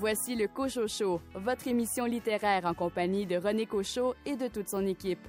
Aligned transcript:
Voici 0.00 0.34
le 0.34 0.48
Cochot 0.48 0.88
Show, 0.88 1.20
votre 1.34 1.68
émission 1.68 2.06
littéraire 2.06 2.64
en 2.64 2.72
compagnie 2.72 3.26
de 3.26 3.36
René 3.36 3.66
Cochot 3.66 4.14
et 4.24 4.34
de 4.34 4.48
toute 4.48 4.70
son 4.70 4.86
équipe. 4.86 5.20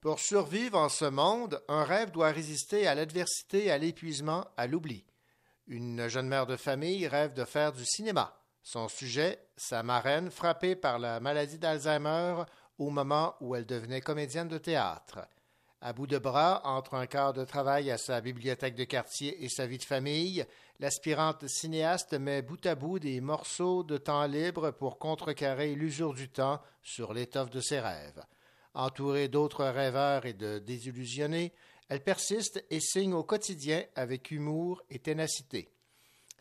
Pour 0.00 0.18
survivre 0.18 0.78
en 0.78 0.88
ce 0.88 1.04
monde, 1.04 1.62
un 1.68 1.84
rêve 1.84 2.10
doit 2.10 2.30
résister 2.30 2.86
à 2.86 2.94
l'adversité, 2.94 3.70
à 3.70 3.76
l'épuisement, 3.76 4.46
à 4.56 4.66
l'oubli. 4.66 5.04
Une 5.66 6.08
jeune 6.08 6.28
mère 6.28 6.46
de 6.46 6.56
famille 6.56 7.06
rêve 7.06 7.34
de 7.34 7.44
faire 7.44 7.74
du 7.74 7.84
cinéma. 7.84 8.41
Son 8.62 8.88
sujet, 8.88 9.38
sa 9.56 9.82
marraine 9.82 10.30
frappée 10.30 10.76
par 10.76 10.98
la 10.98 11.18
maladie 11.18 11.58
d'Alzheimer 11.58 12.44
au 12.78 12.90
moment 12.90 13.34
où 13.40 13.54
elle 13.54 13.66
devenait 13.66 14.00
comédienne 14.00 14.48
de 14.48 14.58
théâtre. 14.58 15.26
À 15.80 15.92
bout 15.92 16.06
de 16.06 16.18
bras, 16.18 16.62
entre 16.64 16.94
un 16.94 17.06
quart 17.06 17.32
de 17.32 17.44
travail 17.44 17.90
à 17.90 17.98
sa 17.98 18.20
bibliothèque 18.20 18.76
de 18.76 18.84
quartier 18.84 19.44
et 19.44 19.48
sa 19.48 19.66
vie 19.66 19.78
de 19.78 19.82
famille, 19.82 20.46
l'aspirante 20.78 21.48
cinéaste 21.48 22.14
met 22.14 22.40
bout 22.40 22.64
à 22.66 22.76
bout 22.76 23.00
des 23.00 23.20
morceaux 23.20 23.82
de 23.82 23.98
temps 23.98 24.26
libre 24.26 24.70
pour 24.70 25.00
contrecarrer 25.00 25.74
l'usure 25.74 26.14
du 26.14 26.28
temps 26.28 26.60
sur 26.82 27.12
l'étoffe 27.12 27.50
de 27.50 27.60
ses 27.60 27.80
rêves. 27.80 28.22
Entourée 28.74 29.26
d'autres 29.26 29.64
rêveurs 29.64 30.24
et 30.24 30.34
de 30.34 30.60
désillusionnés, 30.60 31.52
elle 31.88 32.04
persiste 32.04 32.64
et 32.70 32.78
signe 32.78 33.12
au 33.12 33.24
quotidien 33.24 33.82
avec 33.96 34.30
humour 34.30 34.82
et 34.88 35.00
ténacité. 35.00 35.71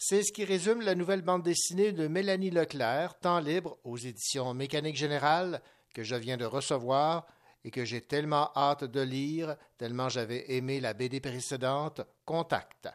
C'est 0.04 0.24
ce 0.24 0.32
qui 0.32 0.46
résume 0.46 0.82
la 0.82 0.96
nouvelle 0.96 1.22
bande 1.22 1.44
dessinée 1.44 1.92
de 1.92 2.08
Mélanie 2.08 2.50
Leclerc, 2.50 3.20
Temps 3.20 3.38
libre, 3.38 3.78
aux 3.84 3.98
éditions 3.98 4.52
Mécanique 4.56 4.96
Générale, 4.96 5.62
que 5.94 6.02
je 6.02 6.16
viens 6.16 6.38
de 6.38 6.44
recevoir 6.44 7.28
et 7.64 7.70
que 7.70 7.86
j'ai 7.86 8.02
tellement 8.02 8.50
hâte 8.56 8.84
de 8.84 9.00
lire, 9.00 9.56
tellement 9.78 10.10
j'avais 10.10 10.54
aimé 10.54 10.80
la 10.80 10.96
BD 10.96 11.20
précédente, 11.20 12.02
Contact. 12.26 12.90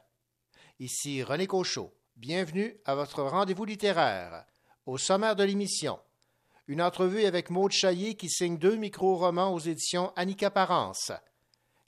Ici 0.80 1.22
René 1.22 1.46
Cochot. 1.46 1.94
Bienvenue 2.16 2.76
à 2.84 2.96
votre 2.96 3.22
rendez-vous 3.22 3.66
littéraire. 3.66 4.44
Au 4.84 4.98
sommaire 4.98 5.36
de 5.36 5.44
l'émission, 5.44 6.00
une 6.66 6.82
entrevue 6.82 7.24
avec 7.24 7.50
Maud 7.50 7.70
Chaillé 7.70 8.16
qui 8.16 8.28
signe 8.28 8.58
deux 8.58 8.74
micro-romans 8.74 9.54
aux 9.54 9.60
éditions 9.60 10.12
Annika 10.16 10.50
Parence. 10.50 11.12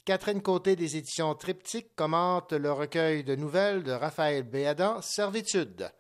Catherine 0.09 0.41
Côté 0.41 0.75
des 0.75 0.97
éditions 0.97 1.35
Triptyque 1.35 1.95
commente 1.95 2.55
le 2.55 2.73
recueil 2.73 3.25
de 3.25 3.37
nouvelles 3.37 3.83
de 3.83 3.93
Raphaël 3.93 4.43
Béadan, 4.43 5.03
Servitude. 5.03 5.93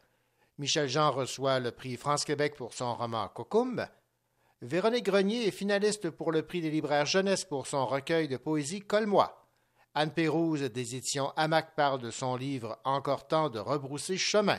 Michel 0.57 0.89
Jean 0.89 1.11
reçoit 1.11 1.61
le 1.61 1.73
prix 1.73 1.99
France-Québec 1.99 2.55
pour 2.57 2.73
son 2.73 2.95
roman 2.95 3.29
Cocum. 3.29 3.87
Véronique 4.63 5.05
Grenier 5.05 5.47
est 5.47 5.51
finaliste 5.51 6.09
pour 6.09 6.33
le 6.33 6.41
prix 6.41 6.63
des 6.63 6.71
libraires 6.71 7.05
jeunesse 7.05 7.45
pour 7.45 7.67
son 7.67 7.85
recueil 7.85 8.29
de 8.29 8.39
poésie 8.39 8.81
Colle-moi. 8.81 9.47
Anne 9.95 10.15
Pérouse 10.15 10.63
des 10.63 10.97
éditions 10.97 11.35
Hamac 11.37 11.77
parle 11.77 12.01
de 12.01 12.11
son 12.11 12.35
livre 12.35 12.79
Encore 12.85 13.29
temps 13.29 13.51
de 13.51 13.59
rebrousser 13.59 14.17
chemin. 14.17 14.59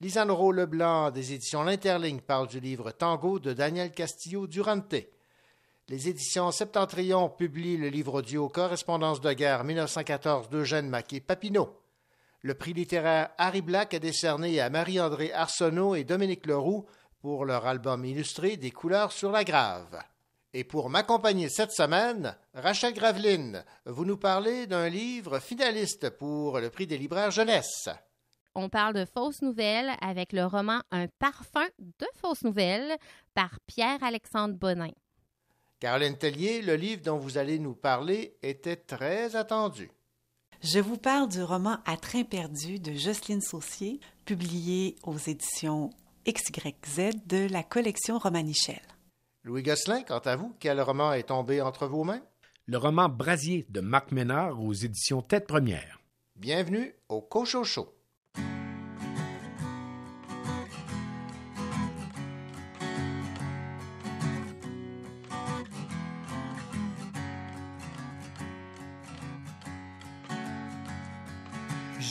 Lisanne 0.00 0.28
Leblanc 0.28 1.10
des 1.10 1.32
éditions 1.32 1.64
L'Interligne 1.64 2.20
parle 2.20 2.46
du 2.46 2.60
livre 2.60 2.92
Tango 2.92 3.40
de 3.40 3.52
Daniel 3.52 3.90
Castillo 3.90 4.46
Durante. 4.46 4.94
Les 5.90 6.06
éditions 6.06 6.50
Septentrion 6.50 7.30
publient 7.30 7.78
le 7.78 7.88
livre 7.88 8.18
audio 8.18 8.50
Correspondance 8.50 9.22
de 9.22 9.32
guerre 9.32 9.64
1914 9.64 10.50
d'Eugène 10.50 10.90
Maquet-Papineau. 10.90 11.80
Le 12.42 12.52
prix 12.52 12.74
littéraire 12.74 13.30
Harry 13.38 13.62
Black 13.62 13.94
est 13.94 14.00
décerné 14.00 14.60
à 14.60 14.68
Marie-André 14.68 15.32
Arsenault 15.32 15.94
et 15.94 16.04
Dominique 16.04 16.44
Leroux 16.44 16.84
pour 17.22 17.46
leur 17.46 17.66
album 17.66 18.04
illustré 18.04 18.58
Des 18.58 18.70
couleurs 18.70 19.12
sur 19.12 19.30
la 19.30 19.44
grave. 19.44 19.98
Et 20.52 20.62
pour 20.62 20.90
m'accompagner 20.90 21.48
cette 21.48 21.72
semaine, 21.72 22.36
Rachel 22.52 22.92
Graveline, 22.92 23.64
vous 23.86 24.04
nous 24.04 24.18
parlez 24.18 24.66
d'un 24.66 24.90
livre 24.90 25.38
finaliste 25.38 26.10
pour 26.10 26.60
le 26.60 26.68
prix 26.68 26.86
des 26.86 26.98
libraires 26.98 27.30
jeunesse. 27.30 27.88
On 28.54 28.68
parle 28.68 28.92
de 28.92 29.06
fausses 29.06 29.40
nouvelles 29.40 29.92
avec 30.02 30.34
le 30.34 30.44
roman 30.44 30.80
Un 30.90 31.06
parfum 31.18 31.66
de 31.78 32.06
fausses 32.20 32.44
nouvelles 32.44 32.98
par 33.32 33.58
Pierre-Alexandre 33.66 34.54
Bonin. 34.54 34.90
Caroline 35.80 36.18
Tellier, 36.18 36.60
le 36.60 36.74
livre 36.74 37.02
dont 37.04 37.18
vous 37.18 37.38
allez 37.38 37.60
nous 37.60 37.74
parler 37.74 38.36
était 38.42 38.76
très 38.76 39.36
attendu. 39.36 39.90
Je 40.60 40.80
vous 40.80 40.96
parle 40.96 41.28
du 41.28 41.40
roman 41.40 41.78
À 41.86 41.96
train 41.96 42.24
perdu 42.24 42.80
de 42.80 42.94
Jocelyne 42.94 43.40
Saucier, 43.40 44.00
publié 44.24 44.96
aux 45.04 45.16
éditions 45.16 45.90
XYZ 46.26 47.10
de 47.26 47.46
la 47.48 47.62
collection 47.62 48.18
Romanichel. 48.18 48.82
Louis 49.44 49.62
Gosselin, 49.62 50.02
quant 50.02 50.18
à 50.18 50.34
vous, 50.34 50.52
quel 50.58 50.80
roman 50.80 51.12
est 51.12 51.28
tombé 51.28 51.62
entre 51.62 51.86
vos 51.86 52.02
mains? 52.02 52.22
Le 52.66 52.76
roman 52.76 53.08
Brasier 53.08 53.64
de 53.68 53.80
Marc 53.80 54.10
Ménard 54.10 54.60
aux 54.60 54.72
éditions 54.72 55.22
Tête 55.22 55.46
Première. 55.46 56.00
Bienvenue 56.34 56.92
au 57.08 57.20
Cochocho. 57.20 57.97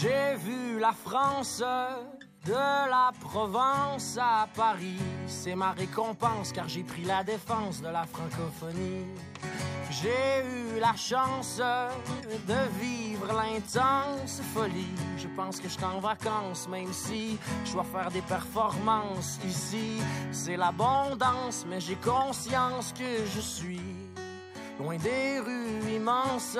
J'ai 0.07 0.35
vu 0.37 0.79
la 0.79 0.93
France 0.93 1.61
de 2.45 2.53
la 2.53 3.11
Provence 3.19 4.17
à 4.17 4.47
Paris. 4.55 5.01
C'est 5.27 5.53
ma 5.55 5.71
récompense 5.71 6.53
car 6.53 6.69
j'ai 6.69 6.83
pris 6.83 7.03
la 7.03 7.25
défense 7.25 7.81
de 7.81 7.89
la 7.89 8.05
francophonie. 8.05 9.05
J'ai 9.91 10.45
eu 10.45 10.79
la 10.79 10.95
chance 10.95 11.57
de 11.57 12.79
vivre 12.79 13.27
l'intense 13.33 14.41
folie. 14.53 14.95
Je 15.17 15.27
pense 15.35 15.59
que 15.59 15.67
je 15.67 15.77
en 15.83 15.99
vacances, 15.99 16.69
même 16.69 16.93
si 16.93 17.37
je 17.65 17.73
dois 17.73 17.83
faire 17.83 18.09
des 18.09 18.21
performances 18.21 19.39
ici. 19.45 19.97
C'est 20.31 20.55
l'abondance, 20.55 21.65
mais 21.67 21.81
j'ai 21.81 21.95
conscience 21.95 22.93
que 22.93 23.25
je 23.35 23.41
suis 23.41 23.96
loin 24.79 24.97
des 24.97 25.39
rues 25.39 25.95
immenses 25.95 26.57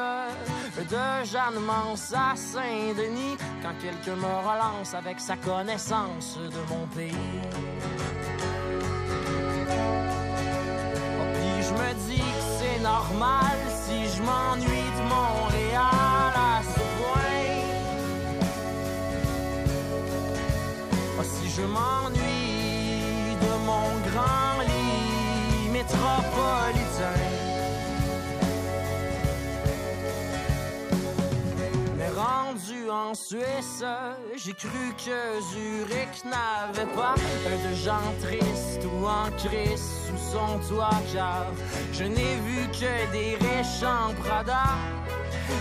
de 0.78 1.26
Jeanne 1.26 1.60
Mance 1.66 2.14
à 2.14 2.36
Saint-Denis, 2.36 3.38
quand 3.62 3.74
quelqu'un 3.82 4.16
me 4.16 4.26
relance 4.26 4.94
avec 4.94 5.20
sa 5.20 5.36
connaissance 5.38 6.38
de 6.38 6.74
mon 6.74 6.86
pays. 6.88 7.14
Oh, 11.20 11.26
puis 11.34 11.64
je 11.64 11.74
me 11.74 11.94
dis 12.08 12.18
que 12.18 12.44
c'est 12.60 12.80
normal 12.82 13.58
si 13.86 14.08
je 14.16 14.22
m'ennuie 14.24 14.92
de 14.98 15.04
Montréal 15.04 16.34
à 16.36 16.62
ce 16.64 16.80
point. 17.00 17.48
Oh, 21.20 21.24
si 21.24 21.50
je 21.50 21.62
m'ennuie 21.62 23.36
de 23.42 23.54
mon 23.66 23.88
grand 24.10 24.62
lit 24.64 25.70
métropolitain. 25.72 27.27
En 32.90 33.14
Suisse, 33.14 33.84
j'ai 34.36 34.54
cru 34.54 34.94
que 34.98 35.42
Zurich 35.52 36.24
n'avait 36.26 36.92
pas 36.94 37.16
de 37.16 37.76
gens 37.76 38.14
tristes 38.22 38.86
ou 38.86 39.06
en 39.06 39.32
crise 39.38 40.08
sous 40.08 40.32
son 40.32 40.60
toit, 40.68 40.90
car 41.14 41.46
je 41.94 42.04
n'ai 42.04 42.36
vu 42.46 42.68
que 42.72 43.12
des 43.12 43.36
riches 43.36 43.84
en 43.84 44.14
Prada, 44.22 44.66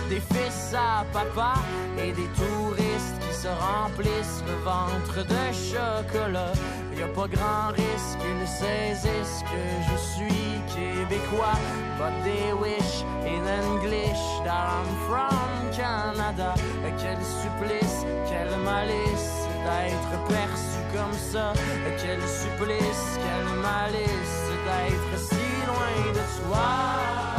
des 0.09 0.19
fils 0.19 0.73
à 0.73 1.05
papa 1.11 1.53
et 1.97 2.11
des 2.11 2.29
touristes 2.35 3.19
qui 3.19 3.35
se 3.35 3.47
remplissent 3.47 4.43
le 4.47 4.55
ventre 4.63 5.27
de 5.27 5.53
chocolat. 5.53 6.53
Y 6.97 7.03
a 7.03 7.07
pas 7.09 7.27
grand 7.27 7.67
risque 7.75 8.17
qu'ils 8.17 8.47
saisissent 8.47 9.43
que 9.43 9.63
je 9.87 9.97
suis 9.97 10.61
québécois, 10.73 11.59
but 11.99 12.11
they 12.23 12.53
wish 12.53 13.03
in 13.23 13.45
English 13.45 14.17
that 14.43 14.67
I'm 14.67 14.89
from 15.07 15.71
Canada. 15.71 16.55
Quel 16.97 17.21
supplice, 17.23 18.03
quel 18.27 18.49
malice 18.65 19.47
d'être 19.63 20.25
perçu 20.27 20.79
comme 20.91 21.13
ça. 21.13 21.53
Quel 22.01 22.21
supplice, 22.27 23.19
quel 23.21 23.45
malice 23.61 24.39
d'être 24.65 25.19
si 25.19 25.67
loin 25.67 26.13
de 26.13 26.49
toi. 26.49 27.36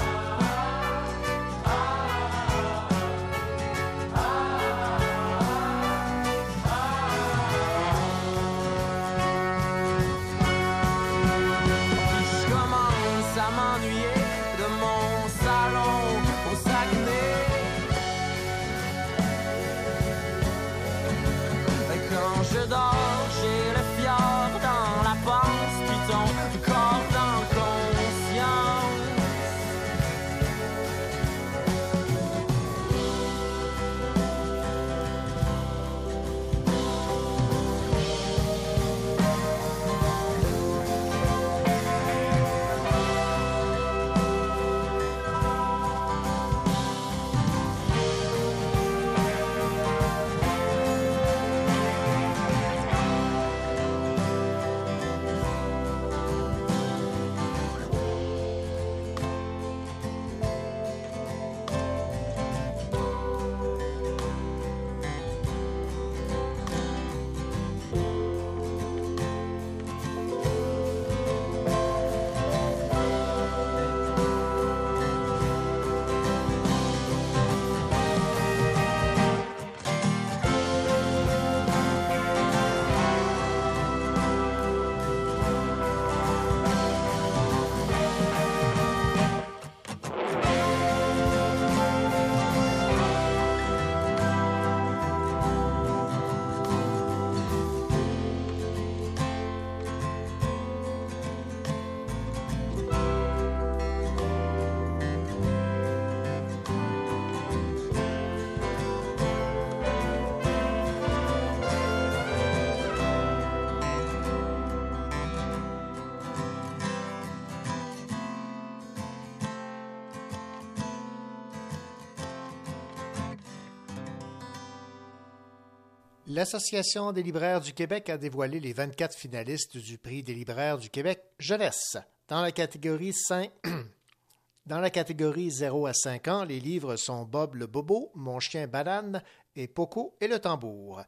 L'Association 126.39 127.11
des 127.11 127.25
libraires 127.25 127.61
du 127.61 127.73
Québec 127.73 128.09
a 128.11 128.17
dévoilé 128.17 128.61
les 128.61 128.73
24 128.73 129.13
finalistes 129.13 129.77
du 129.77 129.99
prix 129.99 130.23
des 130.23 130.35
libraires 130.35 130.79
du 130.79 130.89
Québec 130.89 131.21
jeunesse. 131.41 131.97
Dans 132.29 132.43
la 132.43 132.53
catégorie 132.53 133.13
5... 133.13 133.51
Dans 134.65 134.79
la 134.79 134.91
catégorie 134.91 135.51
0 135.51 135.87
à 135.87 135.93
5 135.93 136.29
ans, 136.29 136.45
les 136.45 136.61
livres 136.61 136.95
sont 136.95 137.25
Bob 137.25 137.57
le 137.57 137.67
Bobo, 137.67 138.13
Mon 138.15 138.39
chien 138.39 138.69
banane 138.69 139.21
et 139.57 139.67
Poco 139.67 140.15
et 140.21 140.29
le 140.29 140.39
tambour. 140.39 141.03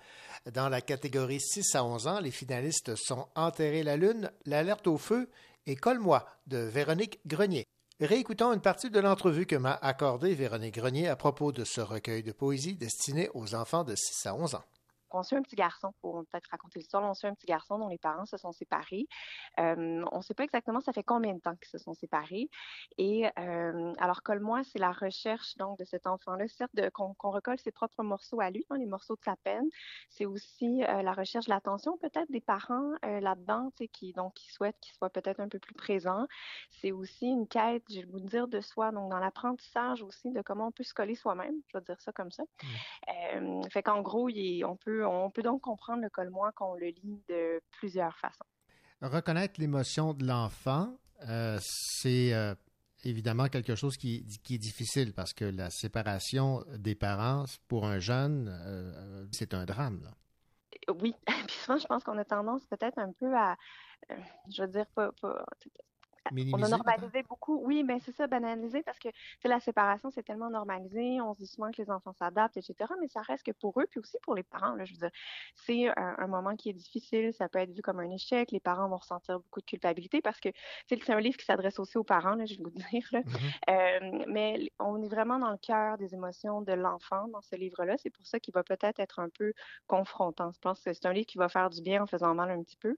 Dans 0.53 0.69
la 0.69 0.81
catégorie 0.81 1.41
6 1.41 1.77
à 1.77 1.85
11 1.85 2.09
ans, 2.09 2.19
les 2.19 2.33
finalistes 2.33 2.97
sont 2.97 3.29
Enterrer 3.37 3.85
la 3.85 3.97
lune, 3.97 4.33
L'alerte 4.47 4.89
au 4.89 4.99
feu 4.99 5.31
et 5.65 5.77
Colle-moi 5.77 6.27
de 6.49 6.59
Véronique 6.59 7.21
Grenier. 7.25 7.69
Réécoutons 8.01 8.53
une 8.53 8.61
partie 8.61 8.91
de 8.91 8.99
l'entrevue 8.99 9.47
que 9.47 9.55
m'a 9.55 9.75
accordée 9.75 10.35
Véronique 10.35 10.75
Grenier 10.75 11.07
à 11.07 11.15
propos 11.15 11.53
de 11.53 11.63
ce 11.63 11.81
recueil 11.81 12.25
de 12.25 12.33
poésie 12.33 12.75
destiné 12.75 13.29
aux 13.35 13.55
enfants 13.55 13.85
de 13.85 13.95
6 13.95 14.27
à 14.27 14.35
11 14.35 14.57
ans 14.57 14.65
on 15.15 15.23
suit 15.23 15.37
un 15.37 15.43
petit 15.43 15.57
garçon, 15.57 15.93
pour 16.01 16.25
peut-être 16.27 16.49
raconter 16.51 16.79
l'histoire, 16.79 17.03
on 17.03 17.15
suit 17.15 17.27
un 17.27 17.35
petit 17.35 17.47
garçon 17.47 17.79
dont 17.79 17.89
les 17.89 17.99
parents 17.99 18.27
se 18.27 18.37
sont 18.37 18.53
séparés. 18.53 19.07
Euh, 19.59 20.05
on 20.13 20.19
ne 20.19 20.23
sait 20.23 20.35
pas 20.35 20.45
exactement 20.45 20.81
ça 20.81 20.93
fait 20.93 21.03
combien 21.03 21.35
de 21.35 21.41
temps 21.41 21.55
qu'ils 21.57 21.69
se 21.69 21.79
sont 21.79 21.95
séparés. 21.95 22.49
Et 22.99 23.27
euh, 23.39 23.93
alors, 23.99 24.23
Colle-moi, 24.23 24.63
c'est 24.65 24.79
la 24.79 24.93
recherche 24.93 25.57
donc 25.57 25.79
de 25.79 25.85
cet 25.85 26.07
enfant-là, 26.07 26.47
certes, 26.49 26.71
qu'on 26.93 27.15
recolle 27.31 27.59
ses 27.59 27.73
propres 27.73 28.03
morceaux 28.03 28.41
à 28.41 28.51
lui, 28.51 28.65
hein, 28.71 28.79
les 28.79 28.87
morceaux 28.87 29.17
de 29.17 29.23
sa 29.25 29.37
peine. 29.37 29.69
C'est 30.09 30.27
aussi 30.27 30.85
euh, 30.85 31.03
la 31.03 31.13
recherche 31.13 31.47
de 31.47 31.51
l'attention 31.51 31.97
peut-être 31.99 32.31
des 32.31 32.41
parents 32.41 32.93
là-dedans, 33.03 33.73
qui, 33.93 34.13
donc, 34.13 34.35
qui 34.35 34.51
souhaitent 34.53 34.79
qu'il 34.81 34.95
soit 34.95 35.11
peut-être 35.11 35.41
un 35.41 35.49
peu 35.49 35.59
plus 35.59 35.75
présent. 35.75 36.27
C'est 36.71 36.93
aussi 36.93 37.27
une 37.27 37.47
quête, 37.47 37.85
je 37.91 38.01
vais 38.01 38.07
vous 38.07 38.21
dire, 38.21 38.49
de 38.49 38.61
soi, 38.61 38.93
donc 38.93 39.11
dans 39.11 39.19
l'apprentissage 39.19 40.03
aussi 40.03 40.31
de 40.31 40.43
comment 40.43 40.69
on 40.69 40.73
peut 40.73 40.85
se 40.85 40.95
coller 40.95 41.15
soi-même, 41.15 41.55
je 41.69 41.79
vais 41.79 41.85
dire 41.85 42.01
ça 42.01 42.13
comme 42.13 42.31
ça. 42.31 42.45
Mmh. 42.63 43.63
fait 43.71 43.83
qu'en 43.83 44.03
gros, 44.03 44.29
il, 44.29 44.65
on 44.65 44.77
peut 44.77 45.00
on 45.07 45.31
peut 45.31 45.43
donc 45.43 45.63
comprendre 45.63 46.03
le 46.03 46.11
col-moi 46.11 46.53
qu'on 46.53 46.75
le 46.75 46.87
lit 46.87 47.23
de 47.29 47.61
plusieurs 47.71 48.17
façons. 48.19 48.45
Reconnaître 49.03 49.61
l'émotion 49.61 50.13
de 50.13 50.27
l'enfant, 50.27 50.99
euh, 51.29 51.59
c'est 51.61 52.35
euh, 52.35 52.55
évidemment 53.05 53.49
quelque 53.49 53.75
chose 53.75 53.97
qui, 53.97 54.27
est 54.51 54.59
difficile 54.59 55.15
parce 55.15 55.33
que 55.33 55.45
la 55.45 55.71
séparation 55.71 56.63
des 56.77 56.95
parents 56.95 57.45
pour 57.69 57.87
un 57.87 57.99
jeune, 57.99 58.49
euh, 58.49 59.27
c'est 59.33 59.55
un 59.55 59.65
drame. 59.65 60.11
Oui, 61.01 61.15
puis 61.47 61.57
souvent 61.57 61.79
je 61.79 61.87
pense 61.87 62.05
qu'on 62.05 62.19
a 62.19 62.25
tendance 62.25 62.65
peut-être 62.67 62.99
un 62.99 63.13
peu 63.13 63.35
à, 63.35 63.57
je 64.51 64.63
veux 64.63 64.69
dire, 64.69 64.87
pas, 64.95 65.13
on 66.53 66.63
a 66.63 66.69
normalisé 66.69 67.23
beaucoup. 67.29 67.61
Oui, 67.65 67.83
mais 67.83 67.99
c'est 68.01 68.15
ça, 68.15 68.27
banaliser 68.27 68.83
parce 68.83 68.99
que 68.99 69.09
la 69.45 69.61
séparation, 69.61 70.11
c'est 70.11 70.23
tellement 70.23 70.51
normalisé. 70.51 71.21
On 71.21 71.35
se 71.35 71.41
dit 71.41 71.47
souvent 71.47 71.71
que 71.71 71.81
les 71.81 71.91
enfants 71.91 72.13
s'adaptent, 72.13 72.57
etc. 72.57 72.75
Mais 73.01 73.09
ça 73.09 73.23
reste 73.23 73.45
que 73.45 73.53
pour 73.53 73.81
eux, 73.81 73.87
puis 73.91 74.01
aussi 74.01 74.17
pour 74.23 74.35
les 74.35 74.43
parents, 74.43 74.75
là, 74.75 74.85
je 74.85 74.93
veux 74.93 74.99
dire, 74.99 75.11
c'est 75.55 75.89
un, 75.97 76.27
moment 76.27 76.55
qui 76.55 76.71
est 76.71 76.75
difficile. 76.75 77.33
Ça 77.33 77.49
peut 77.49 77.59
être 77.59 77.73
vu 77.73 77.83
comme 77.83 77.99
un 77.99 78.11
échec. 78.11 78.53
Les 78.53 78.61
parents 78.61 78.89
vont 78.89 78.99
ressentir 78.99 79.41
beaucoup 79.41 79.61
de 79.61 79.65
culpabilité 79.67 80.21
parce 80.21 80.39
que 80.41 80.51
c'est 80.89 81.11
un 81.11 81.21
livre 81.21 81.37
qui 81.37 81.45
s'adresse 81.45 81.79
aussi 81.79 81.99
aux 81.99 82.05
parents, 82.05 82.35
là, 82.35 82.45
je 82.47 82.55
vais 82.55 82.63
vous 82.63 82.71
dire. 82.91 83.09
Là. 83.13 83.21
Mm-hmm. 83.21 83.71
Euh, 83.71 84.25
mais 84.29 84.71
on 84.79 85.03
est 85.03 85.09
vraiment 85.09 85.39
dans 85.39 85.51
le 85.51 85.59
cœur 85.59 85.99
des 85.99 86.15
émotions 86.15 86.63
de 86.63 86.73
l'enfant 86.73 87.29
dans 87.29 87.41
ce 87.41 87.57
livre-là. 87.57 87.97
C'est 87.99 88.11
pour 88.11 88.27
ça 88.27 88.39
qu'il 88.39 88.55
va 88.55 88.63
peut-être 88.63 89.01
être 89.01 89.19
un 89.19 89.29
peu 89.29 89.53
confrontant. 89.87 90.53
Je 90.53 90.61
pense 90.61 90.81
que 90.81 90.93
c'est 90.93 91.07
un 91.07 91.13
livre 91.13 91.27
qui 91.27 91.39
va 91.39 91.49
faire 91.49 91.71
du 91.71 91.83
bien 91.83 92.03
en 92.03 92.07
faisant 92.07 92.35
mal 92.35 92.51
un 92.51 92.63
petit 92.63 92.77
peu. 92.77 92.97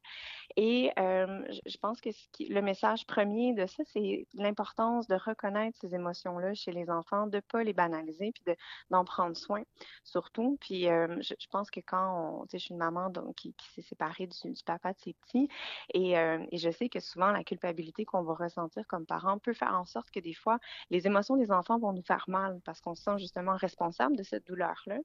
Et 0.57 0.91
euh, 0.99 1.43
je 1.67 1.77
pense 1.79 2.01
que 2.01 2.11
ce 2.13 2.29
qui, 2.33 2.47
le 2.47 2.63
message 2.63 3.07
premier 3.13 3.53
de 3.53 3.67
ça, 3.67 3.83
c'est 3.93 4.27
l'importance 4.35 5.07
de 5.07 5.17
reconnaître 5.17 5.77
ces 5.81 5.95
émotions-là 5.95 6.55
chez 6.55 6.73
les 6.73 6.89
enfants, 6.89 7.27
de 7.27 7.37
ne 7.37 7.41
pas 7.41 7.63
les 7.63 7.75
banaliser, 7.75 8.33
puis 8.33 8.55
d'en 8.91 9.05
prendre 9.05 9.37
soin, 9.37 9.63
surtout. 10.03 10.57
Puis 10.61 10.89
euh, 10.89 11.21
je, 11.21 11.47
pense 11.51 11.71
que 11.71 11.81
quand 11.81 12.41
on, 12.43 12.47
je 12.51 12.57
suis 12.57 12.73
une 12.73 12.79
maman 12.79 13.11
donc, 13.11 13.35
qui, 13.35 13.55
s'est 13.75 13.83
séparée 13.83 14.27
du, 14.27 14.63
papa 14.65 14.95
de 14.95 14.99
ses 14.99 15.13
petits, 15.13 15.49
et, 15.93 16.19
euh, 16.19 16.43
et, 16.51 16.57
je 16.57 16.71
sais 16.71 16.89
que 16.89 17.01
souvent 17.01 17.31
la 17.33 17.45
culpabilité 17.45 18.07
qu'on 18.07 18.23
va 18.23 18.35
ressentir 18.35 18.87
comme 18.87 19.05
parent 19.05 19.39
peut 19.39 19.53
faire 19.53 19.75
en 19.75 19.85
sorte 19.85 20.11
que 20.11 20.21
des 20.21 20.35
fois, 20.35 20.59
les 20.89 21.07
émotions 21.07 21.37
des 21.37 21.51
enfants 21.53 21.79
vont 21.79 21.93
nous 21.93 22.03
faire 22.03 22.25
mal 22.29 22.61
parce 22.65 22.81
qu'on 22.81 22.95
se 22.95 23.03
sent 23.03 23.19
justement 23.19 23.57
responsable 23.57 24.17
de 24.17 24.23
cette 24.23 24.47
douleur-là. 24.47 24.99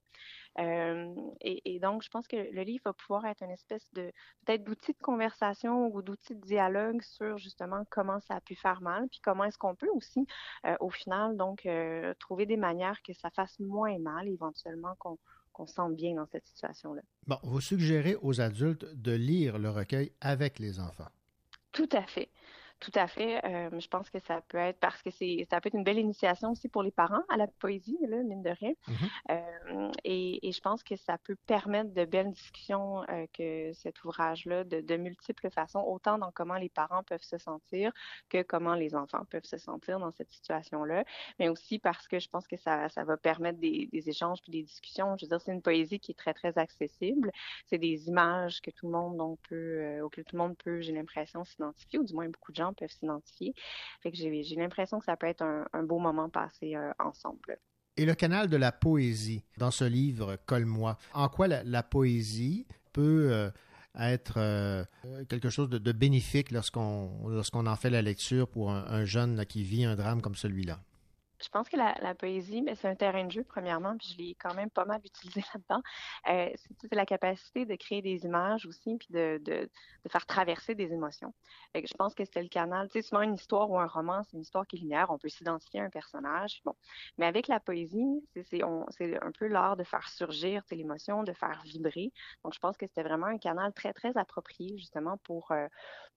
Euh, 0.59 1.13
et, 1.41 1.79
donc, 1.79 2.03
je 2.03 2.09
pense 2.09 2.27
que 2.27 2.35
le 2.35 2.61
livre 2.63 2.81
va 2.85 2.93
pouvoir 2.93 3.25
être 3.25 3.43
une 3.43 3.51
espèce 3.51 3.87
de 3.93 4.11
peut-être 4.45 4.63
d'outil 4.63 4.93
de 4.93 5.01
conversation 5.01 5.87
ou 5.87 6.01
d'outil 6.01 6.35
de 6.35 6.41
dialogue 6.41 7.01
sur 7.01 7.37
justement 7.37 7.83
comment 7.97 8.19
ça 8.19 8.35
a 8.35 8.41
pu 8.41 8.53
faire 8.53 8.79
mal, 8.81 9.07
puis 9.09 9.19
comment 9.23 9.43
est-ce 9.45 9.57
qu'on 9.57 9.73
peut 9.73 9.89
aussi, 9.89 10.27
euh, 10.67 10.75
au 10.79 10.91
final, 10.91 11.35
donc 11.35 11.65
euh, 11.65 12.13
trouver 12.19 12.45
des 12.45 12.55
manières 12.55 13.01
que 13.01 13.13
ça 13.13 13.31
fasse 13.31 13.59
moins 13.59 13.97
mal, 13.97 14.27
éventuellement 14.27 14.93
qu'on 14.99 15.17
qu'on 15.53 15.65
se 15.65 15.73
sente 15.73 15.95
bien 15.95 16.13
dans 16.13 16.27
cette 16.27 16.45
situation-là. 16.45 17.01
Bon, 17.25 17.37
vous 17.41 17.61
suggérez 17.61 18.15
aux 18.21 18.41
adultes 18.41 18.85
de 18.93 19.13
lire 19.13 19.57
le 19.57 19.71
recueil 19.71 20.11
avec 20.21 20.59
les 20.59 20.79
enfants? 20.79 21.09
Tout 21.71 21.89
à 21.93 22.03
fait. 22.03 22.29
Tout 22.79 22.91
à 22.93 23.07
fait. 23.07 23.43
Euh, 23.43 23.79
je 23.79 23.87
pense 23.87 24.09
que 24.11 24.19
ça 24.19 24.41
peut 24.49 24.59
être 24.59 24.79
parce 24.79 25.01
que 25.01 25.09
c'est 25.09 25.47
ça 25.49 25.59
peut 25.59 25.67
être 25.67 25.75
une 25.75 25.83
belle 25.83 25.97
initiation 25.97 26.51
aussi 26.51 26.69
pour 26.69 26.83
les 26.83 26.91
parents 26.91 27.23
à 27.27 27.35
la 27.35 27.47
poésie, 27.47 27.97
là, 28.07 28.21
mine 28.21 28.43
de 28.43 28.51
rien. 28.51 28.73
Mm-hmm. 28.87 29.09
Euh, 29.31 29.91
et, 30.03 30.47
et, 30.47 30.51
je 30.51 30.61
pense 30.61 30.83
que 30.83 30.95
ça 30.95 31.17
peut 31.17 31.35
permettre 31.47 31.91
de 31.93 32.05
belles 32.05 32.31
discussions 32.31 33.01
euh, 33.09 33.25
que 33.33 33.73
cet 33.73 34.03
ouvrage-là 34.03 34.63
de, 34.63 34.81
de, 34.81 34.95
multiples 34.95 35.49
façons, 35.49 35.79
autant 35.79 36.19
dans 36.19 36.31
comment 36.31 36.57
les 36.57 36.69
parents 36.69 37.01
peuvent 37.03 37.23
se 37.23 37.39
sentir 37.39 37.91
que 38.29 38.43
comment 38.43 38.75
les 38.75 38.93
enfants 38.93 39.25
peuvent 39.31 39.45
se 39.45 39.57
sentir 39.57 39.99
dans 39.99 40.11
cette 40.11 40.31
situation-là, 40.31 41.03
mais 41.39 41.49
aussi 41.49 41.79
parce 41.79 42.07
que 42.07 42.19
je 42.19 42.29
pense 42.29 42.47
que 42.47 42.57
ça, 42.57 42.89
ça 42.89 43.03
va 43.03 43.17
permettre 43.17 43.59
des, 43.59 43.89
des 43.91 44.09
échanges 44.09 44.39
puis 44.41 44.51
des 44.51 44.63
discussions. 44.63 45.17
Je 45.17 45.25
veux 45.25 45.29
dire, 45.29 45.41
c'est 45.41 45.51
une 45.51 45.63
poésie 45.63 45.99
qui 45.99 46.11
est 46.11 46.15
très, 46.15 46.33
très 46.33 46.59
accessible. 46.59 47.31
C'est 47.65 47.79
des 47.79 48.07
images 48.07 48.61
que 48.61 48.69
tout 48.69 48.85
le 48.85 48.91
monde 48.91 49.17
donc, 49.17 49.39
peut, 49.49 49.99
auxquelles 50.01 50.25
tout 50.25 50.35
le 50.35 50.43
monde 50.43 50.57
peut, 50.57 50.81
j'ai 50.81 50.93
l'impression, 50.93 51.43
s'identifier, 51.43 51.97
ou 51.97 52.03
du 52.03 52.13
moins 52.13 52.29
beaucoup 52.29 52.51
de 52.51 52.57
gens 52.57 52.66
peuvent 52.73 52.91
s'identifier. 52.91 53.53
Fait 54.01 54.11
que 54.11 54.17
j'ai 54.17 54.55
l'impression 54.55 54.99
que 54.99 55.05
ça 55.05 55.17
peut 55.17 55.27
être 55.27 55.43
un, 55.43 55.83
beau 55.83 55.99
moment 55.99 56.29
passé 56.29 56.75
euh, 56.75 56.91
ensemble. 56.99 57.59
Et 57.95 58.05
le 58.05 58.13
canal 58.13 58.47
de 58.47 58.57
la 58.57 58.71
poésie 58.71 59.43
dans 59.57 59.71
ce 59.71 59.83
livre 59.83 60.37
Colle-moi, 60.45 60.97
en 61.13 61.29
quoi 61.29 61.47
la, 61.47 61.83
poésie 61.83 62.67
peut 62.93 63.29
euh, 63.31 63.49
être 63.99 64.35
euh, 64.37 64.83
quelque 65.29 65.49
chose 65.49 65.69
de, 65.69 65.91
bénéfique 65.91 66.51
lorsqu'on 66.51 67.27
lorsqu'on 67.27 67.65
en 67.65 67.75
fait 67.75 67.89
la 67.89 68.03
lecture 68.03 68.47
pour 68.47 68.71
un 68.71 69.05
jeune 69.05 69.43
qui 69.45 69.63
vit 69.63 69.85
un 69.85 69.95
drame 69.95 70.21
comme 70.21 70.35
celui-là? 70.35 70.79
Je 71.41 71.49
pense 71.49 71.69
que 71.69 71.77
la, 71.77 72.15
poésie, 72.15 72.61
mais 72.61 72.75
c'est 72.75 72.87
un 72.87 72.95
terrain 72.95 73.25
de 73.25 73.31
jeu, 73.31 73.43
premièrement, 73.43 73.95
puis 73.97 74.09
je 74.13 74.17
l'ai 74.17 74.35
quand 74.35 74.53
même 74.53 74.69
pas 74.69 74.85
mal 74.85 75.01
utilisé 75.03 75.41
là-dedans. 75.53 75.81
Euh, 76.29 76.49
c'est 76.81 76.95
la 76.95 77.05
capacité 77.05 77.65
de 77.65 77.75
créer 77.75 78.01
des 78.01 78.25
images 78.25 78.65
aussi, 78.65 78.97
puis 78.97 79.07
de, 79.11 79.39
de, 79.43 79.69
de 80.03 80.09
faire 80.09 80.25
traverser 80.25 80.75
des 80.75 80.93
émotions. 80.93 81.33
Fait 81.73 81.85
je 81.85 81.93
pense 81.93 82.15
que 82.15 82.23
c'est 82.25 82.41
le 82.41 82.49
canal. 82.49 82.87
Tu 82.89 82.93
sais, 82.93 83.07
souvent, 83.07 83.21
une 83.21 83.35
histoire 83.35 83.69
ou 83.69 83.79
un 83.79 83.87
roman, 83.87 84.23
c'est 84.23 84.37
une 84.37 84.41
histoire 84.41 84.65
qui 84.65 84.77
est 84.77 84.79
linéaire. 84.79 85.09
On 85.09 85.17
peut 85.17 85.29
s'identifier 85.29 85.79
à 85.79 85.83
un 85.83 85.89
personnage. 85.89 86.61
Bon. 86.65 86.75
Mais 87.17 87.25
avec 87.25 87.47
la 87.47 87.59
poésie, 87.59 88.23
c'est 88.49 88.61
un 88.63 89.31
peu 89.37 89.47
l'art 89.47 89.77
de 89.77 89.83
faire 89.83 90.07
surgir 90.09 90.63
l'émotion, 90.71 91.23
de 91.23 91.33
faire 91.33 91.61
vibrer. 91.63 92.11
Donc, 92.43 92.53
je 92.53 92.59
pense 92.59 92.77
que 92.77 92.85
c'était 92.87 93.03
vraiment 93.03 93.27
un 93.27 93.37
canal 93.37 93.73
très, 93.73 93.93
très 93.93 94.17
approprié, 94.17 94.77
justement, 94.77 95.17
pour, 95.23 95.51
euh, 95.51 95.67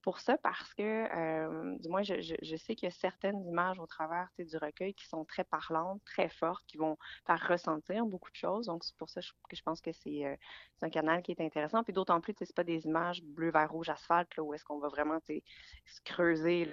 pour 0.01 0.19
ça, 0.19 0.37
parce 0.37 0.73
que, 0.73 0.83
euh, 0.83 1.77
du 1.79 1.89
moins, 1.89 2.03
je, 2.03 2.21
je, 2.21 2.35
je 2.41 2.55
sais 2.55 2.75
qu'il 2.75 2.87
y 2.87 2.91
a 2.91 2.95
certaines 2.95 3.43
images 3.45 3.79
au 3.79 3.87
travers 3.87 4.29
du 4.39 4.57
recueil 4.57 4.93
qui 4.93 5.07
sont 5.11 5.25
très 5.25 5.43
parlantes, 5.43 6.01
très 6.05 6.29
fortes, 6.29 6.63
qui 6.67 6.77
vont 6.77 6.97
faire 7.25 7.45
ressentir 7.47 8.05
beaucoup 8.05 8.31
de 8.31 8.35
choses. 8.35 8.65
Donc, 8.65 8.83
c'est 8.83 8.95
pour 8.97 9.09
ça 9.09 9.21
que 9.21 9.55
je 9.55 9.61
pense 9.63 9.81
que 9.81 9.91
c'est 9.91 10.25
euh, 10.25 10.35
un 10.81 10.89
canal 10.89 11.21
qui 11.21 11.31
est 11.31 11.41
intéressant. 11.41 11.83
Puis 11.83 11.93
d'autant 11.93 12.19
plus, 12.21 12.33
c'est 12.39 12.55
pas 12.55 12.63
des 12.63 12.85
images 12.85 13.21
bleu, 13.23 13.51
vert, 13.51 13.71
rouge, 13.71 13.89
asphalte, 13.89 14.35
là, 14.35 14.43
où 14.43 14.53
est-ce 14.53 14.63
qu'on 14.63 14.79
va 14.79 14.87
vraiment 14.87 15.19
se 15.27 16.01
creuser 16.03 16.65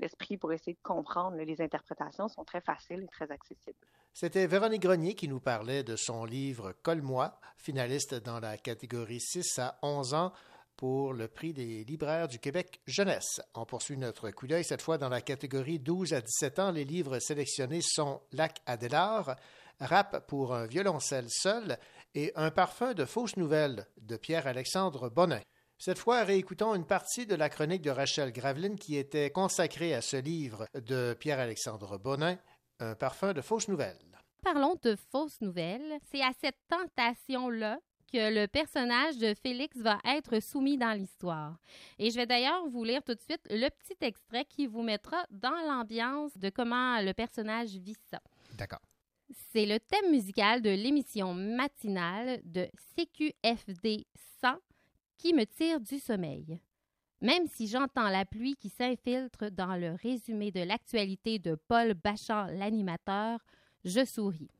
l'esprit 0.00 0.36
pour 0.36 0.52
essayer 0.52 0.74
de 0.74 0.82
comprendre. 0.82 1.36
les 1.36 1.60
interprétations 1.60 2.28
sont 2.28 2.44
très 2.44 2.60
faciles 2.60 3.02
et 3.02 3.08
très 3.08 3.30
accessibles. 3.30 3.76
C'était 4.12 4.46
Véronique 4.46 4.82
Grenier 4.82 5.14
qui 5.14 5.26
nous 5.26 5.40
parlait 5.40 5.82
de 5.82 5.96
son 5.96 6.24
livre 6.24 6.72
Colle-moi, 6.82 7.36
finaliste 7.56 8.14
dans 8.14 8.38
la 8.38 8.56
catégorie 8.56 9.20
6 9.20 9.58
à 9.58 9.78
11 9.82 10.14
ans 10.14 10.32
pour 10.76 11.12
le 11.12 11.28
prix 11.28 11.52
des 11.52 11.84
libraires 11.84 12.28
du 12.28 12.38
Québec 12.38 12.80
jeunesse. 12.86 13.40
On 13.54 13.64
poursuit 13.64 13.96
notre 13.96 14.30
coup 14.30 14.46
d'œil 14.46 14.64
cette 14.64 14.82
fois 14.82 14.98
dans 14.98 15.08
la 15.08 15.20
catégorie 15.20 15.78
12 15.78 16.14
à 16.14 16.20
17 16.20 16.58
ans. 16.58 16.70
Les 16.70 16.84
livres 16.84 17.18
sélectionnés 17.18 17.82
sont 17.82 18.20
Lac 18.32 18.60
Adélard, 18.66 19.36
Rap 19.80 20.26
pour 20.26 20.54
un 20.54 20.66
violoncelle 20.66 21.28
seul 21.28 21.78
et 22.14 22.32
Un 22.36 22.50
parfum 22.50 22.94
de 22.94 23.04
fausses 23.04 23.36
nouvelles 23.36 23.86
de 24.00 24.16
Pierre-Alexandre 24.16 25.08
Bonin. 25.08 25.40
Cette 25.78 25.98
fois, 25.98 26.22
réécoutons 26.22 26.74
une 26.74 26.86
partie 26.86 27.26
de 27.26 27.34
la 27.34 27.48
chronique 27.48 27.82
de 27.82 27.90
Rachel 27.90 28.32
Graveline 28.32 28.78
qui 28.78 28.96
était 28.96 29.30
consacrée 29.30 29.94
à 29.94 30.00
ce 30.00 30.16
livre 30.16 30.68
de 30.74 31.16
Pierre-Alexandre 31.18 31.98
Bonin, 31.98 32.38
Un 32.78 32.94
parfum 32.94 33.32
de 33.32 33.40
fausses 33.40 33.68
nouvelles. 33.68 33.98
Parlons 34.42 34.76
de 34.82 34.96
fausses 35.10 35.40
nouvelles. 35.40 35.98
C'est 36.10 36.22
à 36.22 36.32
cette 36.40 36.58
tentation-là 36.68 37.78
que 38.14 38.32
le 38.32 38.46
personnage 38.46 39.18
de 39.18 39.34
Félix 39.34 39.76
va 39.78 39.98
être 40.04 40.38
soumis 40.38 40.78
dans 40.78 40.96
l'histoire. 40.96 41.58
Et 41.98 42.12
je 42.12 42.16
vais 42.16 42.26
d'ailleurs 42.26 42.64
vous 42.68 42.84
lire 42.84 43.02
tout 43.02 43.14
de 43.14 43.20
suite 43.20 43.44
le 43.50 43.68
petit 43.70 43.96
extrait 44.02 44.44
qui 44.44 44.68
vous 44.68 44.82
mettra 44.82 45.26
dans 45.32 45.56
l'ambiance 45.66 46.38
de 46.38 46.48
comment 46.48 47.00
le 47.00 47.12
personnage 47.12 47.70
vit 47.70 47.96
ça. 48.08 48.20
D'accord. 48.52 48.78
C'est 49.50 49.66
le 49.66 49.80
thème 49.80 50.12
musical 50.12 50.62
de 50.62 50.70
l'émission 50.70 51.34
matinale 51.34 52.40
de 52.44 52.68
CQFD 52.94 54.06
100 54.40 54.58
qui 55.18 55.34
me 55.34 55.44
tire 55.44 55.80
du 55.80 55.98
sommeil. 55.98 56.60
Même 57.20 57.48
si 57.48 57.66
j'entends 57.66 58.10
la 58.10 58.24
pluie 58.24 58.54
qui 58.54 58.68
s'infiltre 58.68 59.50
dans 59.50 59.74
le 59.74 59.96
résumé 60.00 60.52
de 60.52 60.60
l'actualité 60.60 61.40
de 61.40 61.56
Paul 61.66 61.94
Bachand, 61.94 62.46
l'animateur, 62.52 63.40
je 63.84 64.04
souris. 64.04 64.52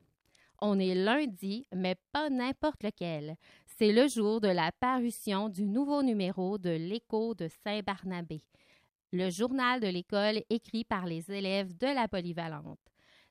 On 0.61 0.79
est 0.79 0.95
lundi, 0.95 1.67
mais 1.73 1.95
pas 2.11 2.29
n'importe 2.29 2.83
lequel. 2.83 3.35
C'est 3.65 3.91
le 3.91 4.07
jour 4.07 4.39
de 4.39 4.47
la 4.47 4.71
parution 4.79 5.49
du 5.49 5.65
nouveau 5.65 6.01
numéro 6.01 6.57
de 6.57 6.69
l'Écho 6.69 7.35
de 7.35 7.49
Saint-Barnabé, 7.63 8.41
le 9.11 9.29
journal 9.29 9.79
de 9.79 9.87
l'école 9.87 10.41
écrit 10.49 10.85
par 10.85 11.05
les 11.05 11.29
élèves 11.31 11.75
de 11.77 11.87
la 11.87 12.07
polyvalente. 12.07 12.79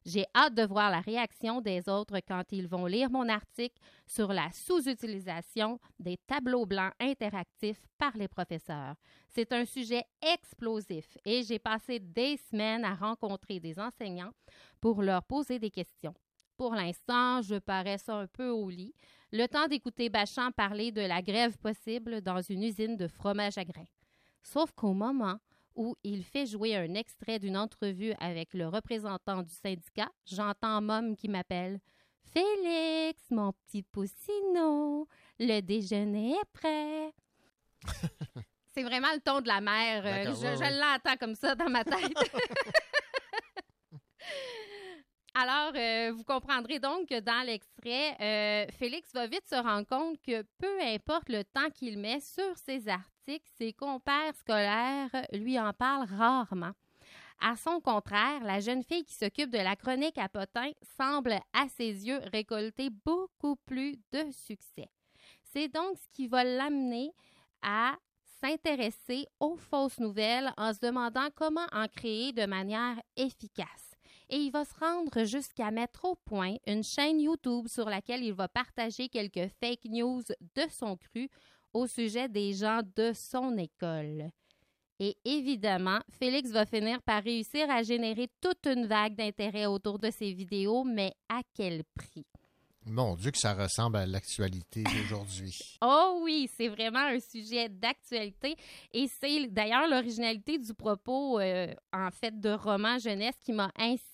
J'ai 0.06 0.26
hâte 0.34 0.54
de 0.54 0.66
voir 0.66 0.90
la 0.90 1.00
réaction 1.00 1.62
des 1.62 1.88
autres 1.88 2.20
quand 2.28 2.44
ils 2.52 2.68
vont 2.68 2.84
lire 2.84 3.08
mon 3.08 3.26
article 3.26 3.80
sur 4.06 4.34
la 4.34 4.50
sous-utilisation 4.52 5.80
des 5.98 6.18
tableaux 6.26 6.66
blancs 6.66 6.92
interactifs 7.00 7.80
par 7.96 8.14
les 8.14 8.28
professeurs. 8.28 8.96
C'est 9.30 9.50
un 9.54 9.64
sujet 9.64 10.04
explosif 10.20 11.16
et 11.24 11.42
j'ai 11.42 11.58
passé 11.58 12.00
des 12.00 12.36
semaines 12.36 12.84
à 12.84 12.94
rencontrer 12.94 13.60
des 13.60 13.78
enseignants 13.80 14.32
pour 14.78 15.00
leur 15.00 15.22
poser 15.22 15.58
des 15.58 15.70
questions. 15.70 16.14
Pour 16.56 16.74
l'instant, 16.74 17.42
je 17.42 17.56
parais 17.56 17.98
ça 17.98 18.14
un 18.14 18.26
peu 18.26 18.48
au 18.48 18.68
lit, 18.68 18.94
le 19.32 19.46
temps 19.46 19.66
d'écouter 19.66 20.08
Bachand 20.08 20.52
parler 20.52 20.92
de 20.92 21.00
la 21.00 21.20
grève 21.20 21.58
possible 21.58 22.20
dans 22.20 22.40
une 22.40 22.62
usine 22.62 22.96
de 22.96 23.08
fromage 23.08 23.58
à 23.58 23.64
grains. 23.64 23.88
Sauf 24.42 24.70
qu'au 24.72 24.92
moment 24.92 25.38
où 25.74 25.96
il 26.04 26.22
fait 26.22 26.46
jouer 26.46 26.76
un 26.76 26.94
extrait 26.94 27.40
d'une 27.40 27.56
entrevue 27.56 28.14
avec 28.20 28.54
le 28.54 28.68
représentant 28.68 29.42
du 29.42 29.52
syndicat, 29.52 30.10
j'entends 30.24 30.80
Mom 30.80 31.16
qui 31.16 31.28
m'appelle 31.28 31.80
Félix, 32.22 33.22
mon 33.30 33.52
petit 33.52 33.82
poussino, 33.82 35.08
le 35.40 35.60
déjeuner 35.60 36.34
est 36.34 36.52
prêt. 36.52 37.12
C'est 38.74 38.82
vraiment 38.82 39.12
le 39.12 39.20
ton 39.20 39.40
de 39.40 39.48
la 39.48 39.60
mère. 39.60 40.04
Euh, 40.04 40.34
je, 40.34 40.80
l'entends 40.80 41.16
comme 41.18 41.34
ça 41.34 41.54
dans 41.54 41.68
ma 41.68 41.84
tête. 41.84 42.12
Alors, 45.36 45.72
euh, 45.74 46.12
vous 46.12 46.22
comprendrez 46.22 46.78
donc 46.78 47.08
que 47.08 47.18
dans 47.18 47.44
l'extrait, 47.44 48.16
euh, 48.20 48.70
Félix 48.78 49.12
va 49.12 49.26
vite 49.26 49.46
se 49.48 49.56
rendre 49.56 49.86
compte 49.86 50.22
que 50.22 50.42
peu 50.58 50.80
importe 50.80 51.28
le 51.28 51.42
temps 51.42 51.70
qu'il 51.74 51.98
met 51.98 52.20
sur 52.20 52.56
ses 52.56 52.88
articles, 52.88 53.50
ses 53.58 53.72
compères 53.72 54.34
scolaires 54.36 55.10
lui 55.32 55.58
en 55.58 55.72
parlent 55.72 56.06
rarement. 56.06 56.70
À 57.40 57.56
son 57.56 57.80
contraire, 57.80 58.44
la 58.44 58.60
jeune 58.60 58.84
fille 58.84 59.04
qui 59.04 59.14
s'occupe 59.14 59.50
de 59.50 59.58
la 59.58 59.74
chronique 59.74 60.18
à 60.18 60.28
Potin 60.28 60.70
semble, 60.96 61.40
à 61.52 61.68
ses 61.68 62.06
yeux, 62.06 62.20
récolter 62.32 62.90
beaucoup 63.04 63.56
plus 63.66 63.96
de 64.12 64.30
succès. 64.30 64.88
C'est 65.42 65.66
donc 65.66 65.98
ce 65.98 66.08
qui 66.14 66.28
va 66.28 66.44
l'amener 66.44 67.10
à 67.60 67.96
s'intéresser 68.40 69.26
aux 69.40 69.56
fausses 69.56 69.98
nouvelles 69.98 70.52
en 70.56 70.72
se 70.72 70.78
demandant 70.78 71.28
comment 71.34 71.66
en 71.72 71.88
créer 71.88 72.32
de 72.32 72.46
manière 72.46 73.00
efficace. 73.16 73.83
Et 74.30 74.36
il 74.36 74.50
va 74.50 74.64
se 74.64 74.74
rendre 74.80 75.24
jusqu'à 75.24 75.70
mettre 75.70 76.04
au 76.04 76.16
point 76.16 76.56
une 76.66 76.82
chaîne 76.82 77.20
YouTube 77.20 77.68
sur 77.68 77.88
laquelle 77.88 78.22
il 78.22 78.32
va 78.32 78.48
partager 78.48 79.08
quelques 79.08 79.48
fake 79.60 79.84
news 79.86 80.22
de 80.54 80.62
son 80.70 80.96
cru 80.96 81.28
au 81.72 81.86
sujet 81.86 82.28
des 82.28 82.54
gens 82.54 82.80
de 82.96 83.12
son 83.12 83.56
école. 83.58 84.30
Et 85.00 85.16
évidemment, 85.24 85.98
Félix 86.18 86.50
va 86.50 86.64
finir 86.66 87.02
par 87.02 87.22
réussir 87.22 87.68
à 87.68 87.82
générer 87.82 88.28
toute 88.40 88.66
une 88.66 88.86
vague 88.86 89.16
d'intérêt 89.16 89.66
autour 89.66 89.98
de 89.98 90.10
ses 90.10 90.32
vidéos, 90.32 90.84
mais 90.84 91.12
à 91.28 91.40
quel 91.52 91.82
prix? 91.94 92.24
Mon 92.86 93.14
Dieu, 93.16 93.30
que 93.30 93.38
ça 93.38 93.54
ressemble 93.54 93.96
à 93.96 94.06
l'actualité 94.06 94.84
d'aujourd'hui. 94.84 95.78
oh 95.82 96.20
oui, 96.22 96.48
c'est 96.54 96.68
vraiment 96.68 97.00
un 97.00 97.18
sujet 97.18 97.68
d'actualité. 97.68 98.56
Et 98.92 99.08
c'est 99.08 99.46
d'ailleurs 99.48 99.88
l'originalité 99.88 100.58
du 100.58 100.74
propos, 100.74 101.40
euh, 101.40 101.74
en 101.92 102.10
fait, 102.10 102.38
de 102.38 102.50
roman 102.50 102.98
jeunesse 102.98 103.36
qui 103.42 103.52
m'a 103.52 103.70
incité 103.76 104.13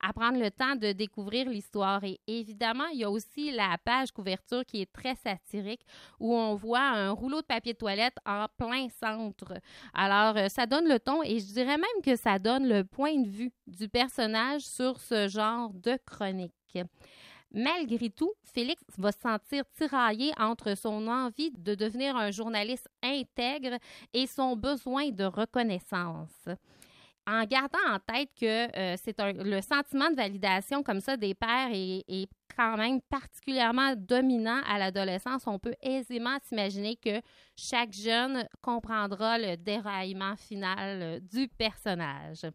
à 0.00 0.12
prendre 0.12 0.38
le 0.38 0.50
temps 0.50 0.76
de 0.76 0.92
découvrir 0.92 1.48
l'histoire. 1.48 2.02
Et 2.04 2.20
évidemment, 2.26 2.86
il 2.92 3.00
y 3.00 3.04
a 3.04 3.10
aussi 3.10 3.52
la 3.52 3.76
page 3.84 4.12
couverture 4.12 4.64
qui 4.64 4.82
est 4.82 4.92
très 4.92 5.14
satirique 5.14 5.82
où 6.20 6.34
on 6.34 6.54
voit 6.54 6.80
un 6.80 7.10
rouleau 7.10 7.40
de 7.40 7.46
papier 7.46 7.72
de 7.72 7.78
toilette 7.78 8.16
en 8.24 8.46
plein 8.56 8.88
centre. 8.88 9.54
Alors, 9.94 10.36
euh, 10.36 10.48
ça 10.48 10.66
donne 10.66 10.88
le 10.88 10.98
ton 10.98 11.22
et 11.22 11.38
je 11.38 11.46
dirais 11.46 11.78
même 11.78 12.02
que 12.02 12.16
ça 12.16 12.38
donne 12.38 12.68
le 12.68 12.84
point 12.84 13.18
de 13.18 13.28
vue 13.28 13.52
du 13.66 13.88
personnage 13.88 14.62
sur 14.62 15.00
ce 15.00 15.28
genre 15.28 15.72
de 15.72 15.98
chronique. 16.04 16.52
Malgré 17.52 18.10
tout, 18.10 18.32
Félix 18.42 18.82
va 18.98 19.12
se 19.12 19.20
sentir 19.20 19.64
tiraillé 19.76 20.32
entre 20.38 20.76
son 20.76 21.06
envie 21.06 21.52
de 21.52 21.74
devenir 21.74 22.16
un 22.16 22.30
journaliste 22.30 22.88
intègre 23.02 23.78
et 24.12 24.26
son 24.26 24.56
besoin 24.56 25.10
de 25.10 25.24
reconnaissance 25.24 26.48
en 27.26 27.44
gardant 27.44 27.78
en 27.88 27.98
tête 27.98 28.30
que 28.38 28.76
euh, 28.76 28.96
c'est 29.02 29.16
le 29.18 29.60
sentiment 29.60 30.10
de 30.10 30.16
validation 30.16 30.82
comme 30.82 31.00
ça 31.00 31.16
des 31.16 31.34
pères 31.34 31.70
est, 31.72 32.28
quand 32.56 32.78
même 32.78 33.02
particulièrement 33.02 33.94
dominant 33.96 34.62
à 34.66 34.78
l'adolescence, 34.78 35.46
on 35.46 35.58
peut 35.58 35.74
aisément 35.82 36.38
s'imaginer 36.42 36.96
que 36.96 37.20
chaque 37.54 37.92
jeune 37.92 38.48
comprendra 38.62 39.36
le 39.38 39.56
déraillement 39.56 40.36
final 40.36 41.02
euh, 41.02 41.20
du 41.20 41.48
personnage. 41.48 42.46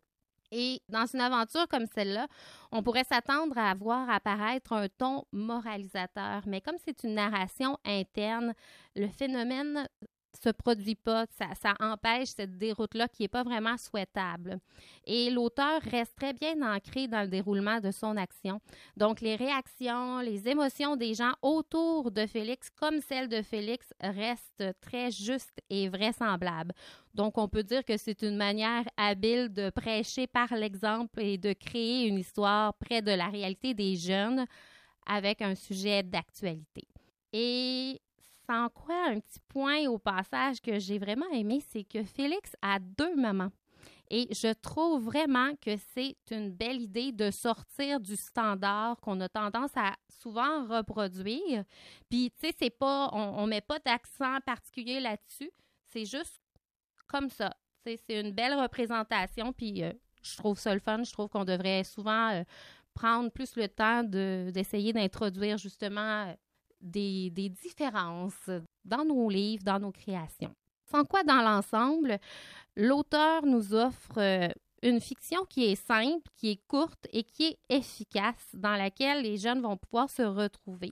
Et 0.52 0.82
dans 0.90 1.06
une 1.06 1.22
aventure 1.22 1.68
comme 1.70 1.86
celle-là, 1.86 2.28
on 2.72 2.84
pourrait 2.84 3.06
s'attendre 3.06 3.58
à 3.58 3.74
voir 3.74 4.10
apparaître 4.10 4.74
un 4.74 4.88
ton 4.90 5.24
moralisateur, 5.32 6.42
mais 6.46 6.60
comme 6.60 6.76
c'est 6.84 7.04
une 7.04 7.16
narration 7.16 7.78
interne, 7.86 8.54
le 8.96 9.08
phénomène 9.08 9.88
se 10.38 10.50
produit 10.50 10.96
pas, 10.96 11.26
ça, 11.38 11.48
ça 11.62 11.74
empêche 11.80 12.30
cette 12.30 12.58
déroute-là 12.58 13.08
qui 13.08 13.24
n'est 13.24 13.28
pas 13.28 13.44
vraiment 13.44 13.78
souhaitable. 13.78 14.60
Et 15.06 15.30
l'auteur 15.30 15.82
reste 15.82 16.16
très 16.16 16.34
bien 16.34 16.62
ancré 16.62 17.08
dans 17.08 17.22
le 17.22 17.28
déroulement 17.28 17.80
de 17.80 17.92
son 17.92 18.18
action. 18.18 18.60
Donc, 18.98 19.22
les 19.22 19.36
réactions, 19.36 20.20
les 20.20 20.48
émotions 20.48 20.96
des 20.96 21.14
gens 21.14 21.34
autour 21.42 22.12
de 22.12 22.26
Félix, 22.26 22.70
comme 22.70 23.02
celles 23.02 23.30
de 23.30 23.42
Félix, 23.42 23.94
restent 24.00 24.76
très 24.82 25.12
justes 25.12 25.60
et 25.70 25.90
vraisemblables. 25.90 26.74
Donc, 27.14 27.38
on 27.38 27.48
peut 27.48 27.64
dire 27.64 27.84
que 27.84 27.98
c'est 27.98 28.22
une 28.22 28.38
manière 28.38 28.86
habile 28.98 29.50
de 29.52 29.70
prêcher 29.70 30.28
par 30.28 30.54
l'exemple 30.56 31.22
et 31.22 31.38
de 31.38 31.54
créer 31.54 32.08
une 32.08 32.18
histoire 32.18 32.74
près 32.76 33.02
de 33.02 33.12
la 33.12 33.28
réalité 33.28 33.74
des 33.74 33.96
jeunes 33.96 34.46
avec 35.06 35.42
un 35.42 35.56
sujet 35.56 36.04
d'actualité. 36.04 36.88
Et 37.34 38.02
sans 38.52 38.70
quoi, 38.70 39.06
un 39.08 39.20
petit 39.20 39.40
point 39.48 39.86
au 39.88 39.98
passage 39.98 40.60
que 40.62 40.78
j'ai 40.78 41.00
vraiment 41.00 41.30
aimé, 41.32 41.64
c'est 41.70 41.86
que 41.86 42.04
Félix 42.04 42.54
a 42.62 42.80
deux 42.80 43.16
mamans. 43.16 43.52
Et 44.10 44.28
je 44.32 44.52
trouve 44.52 45.06
vraiment 45.06 45.56
que 45.62 45.78
c'est 45.94 46.18
une 46.32 46.52
belle 46.52 46.82
idée 46.82 47.14
de 47.14 47.32
sortir 47.32 48.02
du 48.02 48.18
standard 48.18 48.98
qu'on 48.98 49.22
a 49.22 49.30
tendance 49.30 49.72
à 49.78 49.94
souvent 50.10 50.66
reproduire. 50.68 51.64
Puis, 52.10 52.30
tu 52.32 52.48
sais, 52.48 52.56
c'est 52.60 52.78
pas, 52.78 53.10
on, 53.14 53.44
ne 53.44 53.50
met 53.50 53.62
pas 53.62 53.80
d'accent 53.80 54.38
particulier 54.46 55.00
là-dessus. 55.00 55.50
C'est 55.88 56.04
juste 56.04 56.42
comme 57.08 57.30
ça. 57.30 57.56
c'est 57.86 58.20
une 58.20 58.34
belle 58.34 58.60
représentation. 58.60 59.54
Puis, 59.54 59.82
euh, 59.82 59.94
je 60.22 60.36
trouve 60.36 60.60
ça 60.60 60.74
le 60.74 60.82
fun. 60.82 61.02
Je 61.04 61.14
trouve 61.14 61.30
qu'on 61.30 61.46
devrait 61.46 61.86
souvent 61.86 62.32
euh, 62.32 62.44
prendre 62.94 63.32
plus 63.32 63.56
le 63.56 63.70
temps 63.70 64.04
d'essayer 64.04 64.92
d'introduire 64.92 65.58
justement 65.58 66.36
des, 66.82 67.30
différences 67.50 68.50
dans 68.84 69.06
nos 69.06 69.30
livres, 69.30 69.64
dans 69.64 69.80
nos 69.80 69.92
créations. 69.92 70.54
Sans 70.90 71.06
quoi, 71.06 71.24
dans 71.24 71.42
l'ensemble, 71.42 72.20
l'auteur 72.76 73.46
nous 73.46 73.74
offre 73.74 74.18
euh, 74.18 74.50
une 74.84 75.00
fiction 75.00 75.46
qui 75.48 75.66
est 75.66 75.76
simple, 75.76 76.28
qui 76.36 76.52
est 76.52 76.68
courte 76.68 77.08
et 77.14 77.24
qui 77.24 77.44
est 77.46 77.58
efficace, 77.70 78.50
dans 78.54 78.76
laquelle 78.76 79.22
les 79.22 79.38
jeunes 79.38 79.62
vont 79.62 79.78
pouvoir 79.78 80.10
se 80.10 80.24
retrouver, 80.24 80.92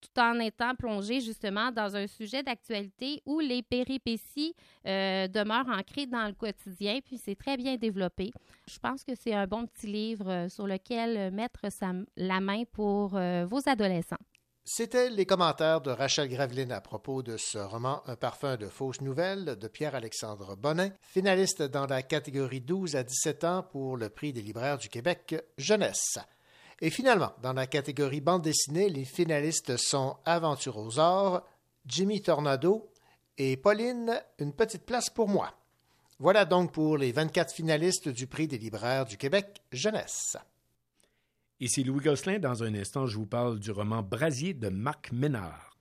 tout 0.00 0.20
en 0.20 0.38
étant 0.38 0.74
plongés 0.76 1.20
justement 1.20 1.72
dans 1.72 1.96
un 1.96 2.06
sujet 2.06 2.42
d'actualité 2.42 3.22
où 3.24 3.40
les 3.40 3.62
péripéties 3.62 4.54
euh, 4.86 5.26
demeurent 5.26 5.68
ancrées 5.68 6.06
dans 6.06 6.26
le 6.26 6.34
quotidien, 6.34 7.00
puis 7.04 7.18
c'est 7.18 7.34
très 7.34 7.56
bien 7.56 7.76
développé. 7.76 8.30
Je 8.68 8.78
pense 8.78 9.02
que 9.02 9.14
c'est 9.16 9.34
un 9.34 9.46
bon 9.46 9.66
petit 9.66 9.86
livre 9.88 10.30
euh, 10.30 10.48
sur 10.48 10.66
lequel 10.66 11.32
mettre 11.32 11.66
la 12.16 12.40
main 12.40 12.62
pour 12.72 13.10
vos 13.10 13.68
adolescents. 13.68 14.16
C'était 14.64 15.10
les 15.10 15.26
commentaires 15.26 15.80
de 15.80 15.90
Rachel 15.90 16.28
Graveline 16.28 16.70
à 16.70 16.80
propos 16.80 17.22
de 17.22 17.36
ce 17.36 17.58
roman 17.58 18.02
Un 18.06 18.14
parfum 18.14 18.56
de 18.56 18.68
fausses 18.68 19.00
nouvelles 19.00 19.56
de 19.56 19.68
Pierre-Alexandre 19.68 20.54
Bonin, 20.54 20.90
finaliste 21.02 21.62
dans 21.62 21.86
la 21.86 22.02
catégorie 22.02 22.60
12 22.60 22.94
à 22.94 23.02
17 23.02 23.44
ans 23.44 23.62
pour 23.62 23.96
le 23.96 24.10
prix 24.10 24.32
des 24.32 24.42
libraires 24.42 24.78
du 24.78 24.88
Québec 24.88 25.34
Jeunesse. 25.56 26.18
Et 26.80 26.90
finalement, 26.90 27.32
dans 27.42 27.54
la 27.54 27.66
catégorie 27.66 28.20
bande 28.20 28.42
dessinée, 28.42 28.88
les 28.88 29.04
finalistes 29.04 29.76
sont 29.76 30.16
Aventure 30.24 30.76
aux 30.76 30.98
Ors, 30.98 31.42
Jimmy 31.86 32.22
Tornado 32.22 32.90
et 33.38 33.56
Pauline, 33.56 34.22
Une 34.38 34.52
petite 34.52 34.84
place 34.84 35.10
pour 35.10 35.28
moi. 35.28 35.54
Voilà 36.18 36.44
donc 36.44 36.72
pour 36.72 36.98
les 36.98 37.12
24 37.12 37.52
finalistes 37.52 38.08
du 38.10 38.26
prix 38.26 38.46
des 38.46 38.58
libraires 38.58 39.06
du 39.06 39.16
Québec 39.16 39.62
Jeunesse. 39.72 40.36
Ici 41.62 41.84
Louis 41.84 42.00
Gosselin. 42.00 42.38
Dans 42.38 42.62
un 42.64 42.74
instant, 42.74 43.04
je 43.04 43.18
vous 43.18 43.26
parle 43.26 43.58
du 43.58 43.70
roman 43.70 44.02
Brasier 44.02 44.54
de 44.54 44.70
Marc 44.70 45.12
Ménard. 45.12 45.76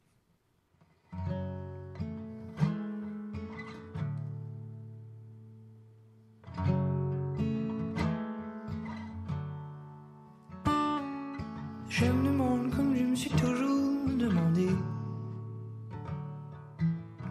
J'aime 11.88 12.24
le 12.24 12.31
monde 12.31 12.75
comme 12.75 12.94
je 12.94 13.03
me 13.03 13.15
suis 13.15 13.29
toujours 13.31 14.09
demandé. 14.18 14.68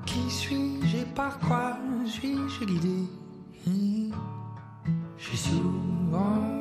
Qui 0.06 0.30
suis-je 0.30 0.96
et 0.96 1.04
par 1.14 1.38
quoi 1.40 1.76
suis-je 2.06 2.64
guidé? 2.64 3.04
J'ai 5.18 5.37
souvent 5.37 6.58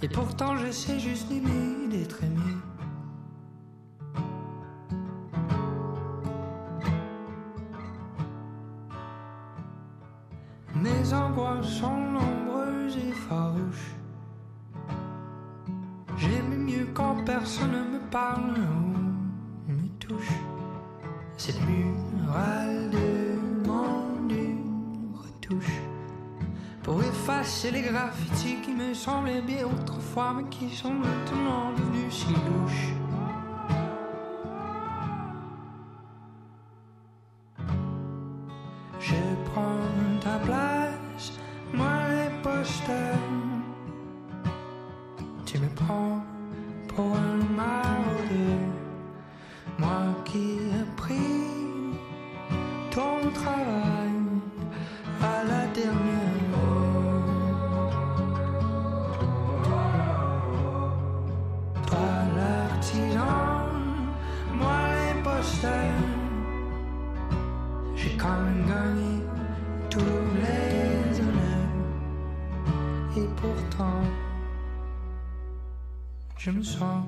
Et 0.00 0.08
pourtant 0.08 0.56
je 0.56 0.70
sais 0.70 1.00
juste 1.00 1.30
aimer 1.30 1.88
d'être 1.90 2.22
aimé. 2.22 2.54
Effacer 27.68 27.70
les 27.70 27.82
graffitis 27.82 28.56
qui 28.62 28.72
me 28.72 28.94
semblaient 28.94 29.42
bien 29.42 29.66
autrefois, 29.66 30.34
mais 30.36 30.44
qui 30.50 30.74
sont 30.74 30.92
maintenant 30.92 31.72
devenus 31.76 32.14
si 32.14 32.34
je 76.48 76.52
me 76.52 77.07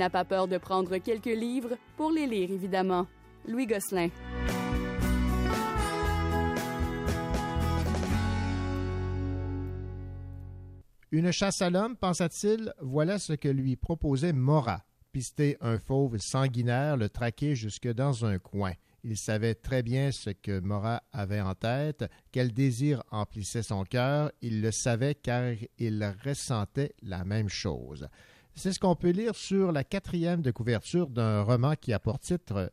n'a 0.00 0.08
pas 0.08 0.24
peur 0.24 0.48
de 0.48 0.56
prendre 0.56 0.96
quelques 0.96 1.26
livres 1.26 1.76
pour 1.98 2.10
les 2.10 2.26
lire, 2.26 2.50
évidemment. 2.50 3.06
Louis 3.46 3.66
Gosselin. 3.66 4.08
Une 11.12 11.30
chasse 11.32 11.60
à 11.60 11.68
l'homme, 11.68 11.96
pensa-t-il, 11.96 12.72
voilà 12.80 13.18
ce 13.18 13.34
que 13.34 13.48
lui 13.48 13.76
proposait 13.76 14.32
Morat. 14.32 14.84
Pister 15.12 15.58
un 15.60 15.78
fauve 15.78 16.16
sanguinaire, 16.18 16.96
le 16.96 17.10
traquer 17.10 17.54
jusque 17.54 17.88
dans 17.88 18.24
un 18.24 18.38
coin. 18.38 18.72
Il 19.02 19.18
savait 19.18 19.54
très 19.54 19.82
bien 19.82 20.12
ce 20.12 20.30
que 20.30 20.60
Morat 20.60 21.02
avait 21.12 21.40
en 21.40 21.54
tête, 21.54 22.04
quel 22.32 22.52
désir 22.52 23.02
emplissait 23.10 23.62
son 23.62 23.84
cœur, 23.84 24.30
il 24.40 24.62
le 24.62 24.70
savait 24.70 25.14
car 25.14 25.52
il 25.78 26.14
ressentait 26.24 26.94
la 27.02 27.24
même 27.24 27.48
chose. 27.48 28.08
C'est 28.62 28.74
ce 28.74 28.78
qu'on 28.78 28.94
peut 28.94 29.08
lire 29.08 29.34
sur 29.34 29.72
la 29.72 29.84
quatrième 29.84 30.42
de 30.42 30.50
couverture 30.50 31.08
d'un 31.08 31.40
roman 31.40 31.76
qui 31.80 31.94
a 31.94 31.98
pour 31.98 32.18
titre 32.18 32.70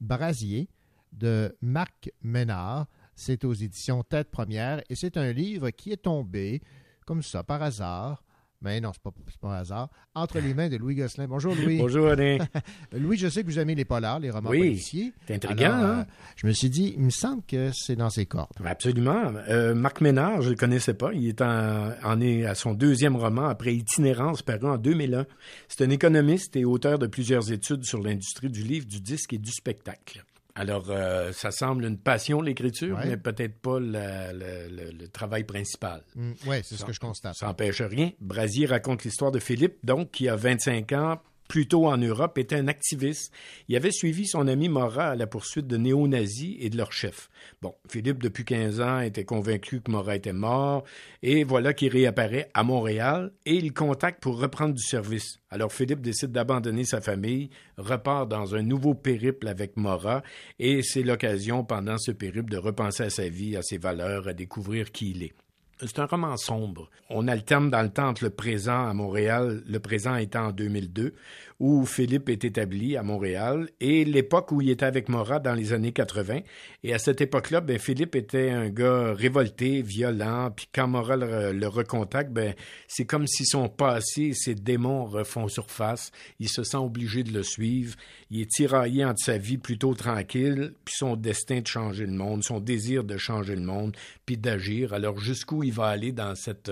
Brasier 0.00 0.70
de 1.10 1.56
Marc 1.60 2.12
Ménard. 2.22 2.86
C'est 3.16 3.44
aux 3.44 3.52
éditions 3.52 4.04
Tête 4.04 4.30
Première 4.30 4.80
et 4.88 4.94
c'est 4.94 5.16
un 5.16 5.32
livre 5.32 5.70
qui 5.70 5.90
est 5.90 6.04
tombé 6.04 6.62
comme 7.04 7.20
ça, 7.20 7.42
par 7.42 7.62
hasard. 7.62 8.22
Mais 8.64 8.80
non, 8.80 8.92
c'est 8.94 9.02
pas, 9.02 9.10
c'est 9.28 9.38
pas 9.38 9.48
un 9.48 9.60
hasard. 9.60 9.90
Entre 10.14 10.40
les 10.40 10.54
mains 10.54 10.70
de 10.70 10.76
Louis 10.78 10.94
Gosselin. 10.94 11.26
Bonjour, 11.28 11.54
Louis. 11.54 11.76
Bonjour, 11.78 12.08
René. 12.08 12.38
Louis, 12.92 13.18
je 13.18 13.28
sais 13.28 13.42
que 13.42 13.46
vous 13.48 13.58
aimez 13.58 13.74
les 13.74 13.84
polars, 13.84 14.18
les 14.20 14.30
romans 14.30 14.48
Oui, 14.50 14.58
policiers. 14.60 15.12
c'est 15.26 15.34
intriguant, 15.34 15.66
Alors, 15.66 15.84
hein? 15.84 15.98
euh, 16.08 16.12
je 16.36 16.46
me 16.46 16.52
suis 16.52 16.70
dit, 16.70 16.94
il 16.96 17.04
me 17.04 17.10
semble 17.10 17.42
que 17.46 17.70
c'est 17.74 17.94
dans 17.96 18.08
ses 18.10 18.24
cordes. 18.24 18.48
Absolument. 18.64 19.32
Euh, 19.48 19.74
Marc 19.74 20.00
Ménard, 20.00 20.40
je 20.40 20.46
ne 20.46 20.52
le 20.54 20.56
connaissais 20.58 20.94
pas. 20.94 21.12
Il 21.12 21.28
est 21.28 21.42
en, 21.42 21.92
en 22.02 22.20
est 22.20 22.46
à 22.46 22.54
son 22.54 22.72
deuxième 22.72 23.16
roman 23.16 23.44
après 23.46 23.74
Itinérance, 23.74 24.40
paru 24.42 24.66
en 24.66 24.78
2001. 24.78 25.26
C'est 25.68 25.84
un 25.84 25.90
économiste 25.90 26.56
et 26.56 26.64
auteur 26.64 26.98
de 26.98 27.06
plusieurs 27.06 27.52
études 27.52 27.84
sur 27.84 28.00
l'industrie 28.02 28.48
du 28.48 28.62
livre, 28.62 28.86
du 28.86 29.00
disque 29.00 29.34
et 29.34 29.38
du 29.38 29.50
spectacle. 29.52 30.24
Alors, 30.56 30.84
euh, 30.90 31.32
ça 31.32 31.50
semble 31.50 31.84
une 31.84 31.98
passion, 31.98 32.40
l'écriture, 32.40 32.96
Ouais. 32.96 33.06
mais 33.06 33.16
peut-être 33.16 33.58
pas 33.60 33.80
la- 33.80 34.32
la- 34.32 34.68
le, 34.68 34.90
le 34.92 35.08
travail 35.08 35.42
principal. 35.44 36.02
oui, 36.46 36.58
c'est 36.62 36.76
ce 36.76 36.84
que 36.84 36.92
je 36.92 37.00
constate. 37.00 37.34
Ça 37.34 37.46
n'empêche 37.46 37.82
rien. 37.82 38.12
Brasier 38.20 38.66
raconte 38.66 39.02
l'histoire 39.04 39.32
de 39.32 39.40
Philippe, 39.40 39.78
donc, 39.84 40.12
qui 40.12 40.28
a 40.28 40.36
25 40.36 40.92
ans, 40.92 41.20
plus 41.48 41.66
tôt 41.66 41.86
en 41.86 41.96
Europe, 41.96 42.38
était 42.38 42.56
un 42.56 42.68
activiste. 42.68 43.32
Il 43.68 43.76
avait 43.76 43.90
suivi 43.90 44.26
son 44.26 44.48
ami 44.48 44.68
Morat 44.68 45.10
à 45.10 45.14
la 45.14 45.26
poursuite 45.26 45.66
de 45.66 45.76
néo-nazis 45.76 46.56
et 46.58 46.70
de 46.70 46.76
leur 46.76 46.92
chef. 46.92 47.28
Bon, 47.62 47.74
Philippe, 47.88 48.22
depuis 48.22 48.44
15 48.44 48.80
ans, 48.80 49.00
était 49.00 49.24
convaincu 49.24 49.80
que 49.80 49.90
Morat 49.90 50.16
était 50.16 50.32
mort, 50.32 50.84
et 51.22 51.44
voilà 51.44 51.72
qu'il 51.74 51.92
réapparaît 51.92 52.50
à 52.54 52.62
Montréal, 52.62 53.32
et 53.46 53.54
il 53.54 53.72
contacte 53.72 54.22
pour 54.22 54.38
reprendre 54.38 54.74
du 54.74 54.82
service. 54.82 55.38
Alors 55.50 55.72
Philippe 55.72 56.00
décide 56.00 56.32
d'abandonner 56.32 56.84
sa 56.84 57.00
famille, 57.00 57.50
repart 57.76 58.28
dans 58.28 58.54
un 58.54 58.62
nouveau 58.62 58.94
périple 58.94 59.48
avec 59.48 59.76
Morat, 59.76 60.22
et 60.58 60.82
c'est 60.82 61.02
l'occasion 61.02 61.64
pendant 61.64 61.98
ce 61.98 62.10
périple 62.10 62.50
de 62.50 62.58
repenser 62.58 63.04
à 63.04 63.10
sa 63.10 63.28
vie, 63.28 63.56
à 63.56 63.62
ses 63.62 63.78
valeurs, 63.78 64.28
à 64.28 64.32
découvrir 64.32 64.90
qui 64.90 65.10
il 65.10 65.22
est. 65.22 65.34
C'est 65.80 65.98
un 65.98 66.06
roman 66.06 66.36
sombre. 66.36 66.88
On 67.10 67.26
alterne 67.26 67.68
dans 67.68 67.82
le 67.82 67.90
temps 67.90 68.08
entre 68.08 68.24
le 68.24 68.30
présent 68.30 68.88
à 68.88 68.94
Montréal, 68.94 69.62
le 69.66 69.80
présent 69.80 70.16
étant 70.16 70.46
en 70.46 70.52
2002, 70.52 71.14
où 71.60 71.86
Philippe 71.86 72.28
est 72.28 72.44
établi 72.44 72.96
à 72.96 73.02
Montréal, 73.02 73.68
et 73.80 74.04
l'époque 74.04 74.52
où 74.52 74.60
il 74.60 74.70
était 74.70 74.86
avec 74.86 75.08
Morat 75.08 75.38
dans 75.38 75.54
les 75.54 75.72
années 75.72 75.92
80. 75.92 76.40
Et 76.82 76.92
à 76.92 76.98
cette 76.98 77.20
époque-là, 77.20 77.60
ben, 77.60 77.78
Philippe 77.78 78.16
était 78.16 78.50
un 78.50 78.68
gars 78.68 79.12
révolté, 79.12 79.82
violent, 79.82 80.50
puis 80.50 80.68
quand 80.74 80.88
Morat 80.88 81.16
le, 81.16 81.66
recontacte, 81.66 82.32
ben, 82.32 82.54
c'est 82.88 83.04
comme 83.04 83.26
si 83.26 83.44
son 83.44 83.68
passé, 83.68 84.32
ses 84.34 84.54
démons 84.54 85.04
refont 85.04 85.48
surface. 85.48 86.10
Il 86.40 86.48
se 86.48 86.64
sent 86.64 86.76
obligé 86.76 87.22
de 87.22 87.32
le 87.32 87.42
suivre. 87.42 87.94
Il 88.30 88.40
est 88.40 88.50
tiraillé 88.50 89.04
entre 89.04 89.22
sa 89.22 89.38
vie 89.38 89.58
plutôt 89.58 89.94
tranquille, 89.94 90.74
puis 90.84 90.94
son 90.96 91.16
destin 91.16 91.60
de 91.60 91.66
changer 91.66 92.06
le 92.06 92.12
monde, 92.12 92.42
son 92.42 92.60
désir 92.60 93.04
de 93.04 93.16
changer 93.16 93.54
le 93.54 93.62
monde, 93.62 93.96
puis 94.26 94.36
d'agir. 94.36 94.92
Alors 94.92 95.18
jusqu'où 95.18 95.62
il 95.62 95.72
va 95.72 95.86
aller 95.86 96.12
dans 96.12 96.34
cette 96.34 96.70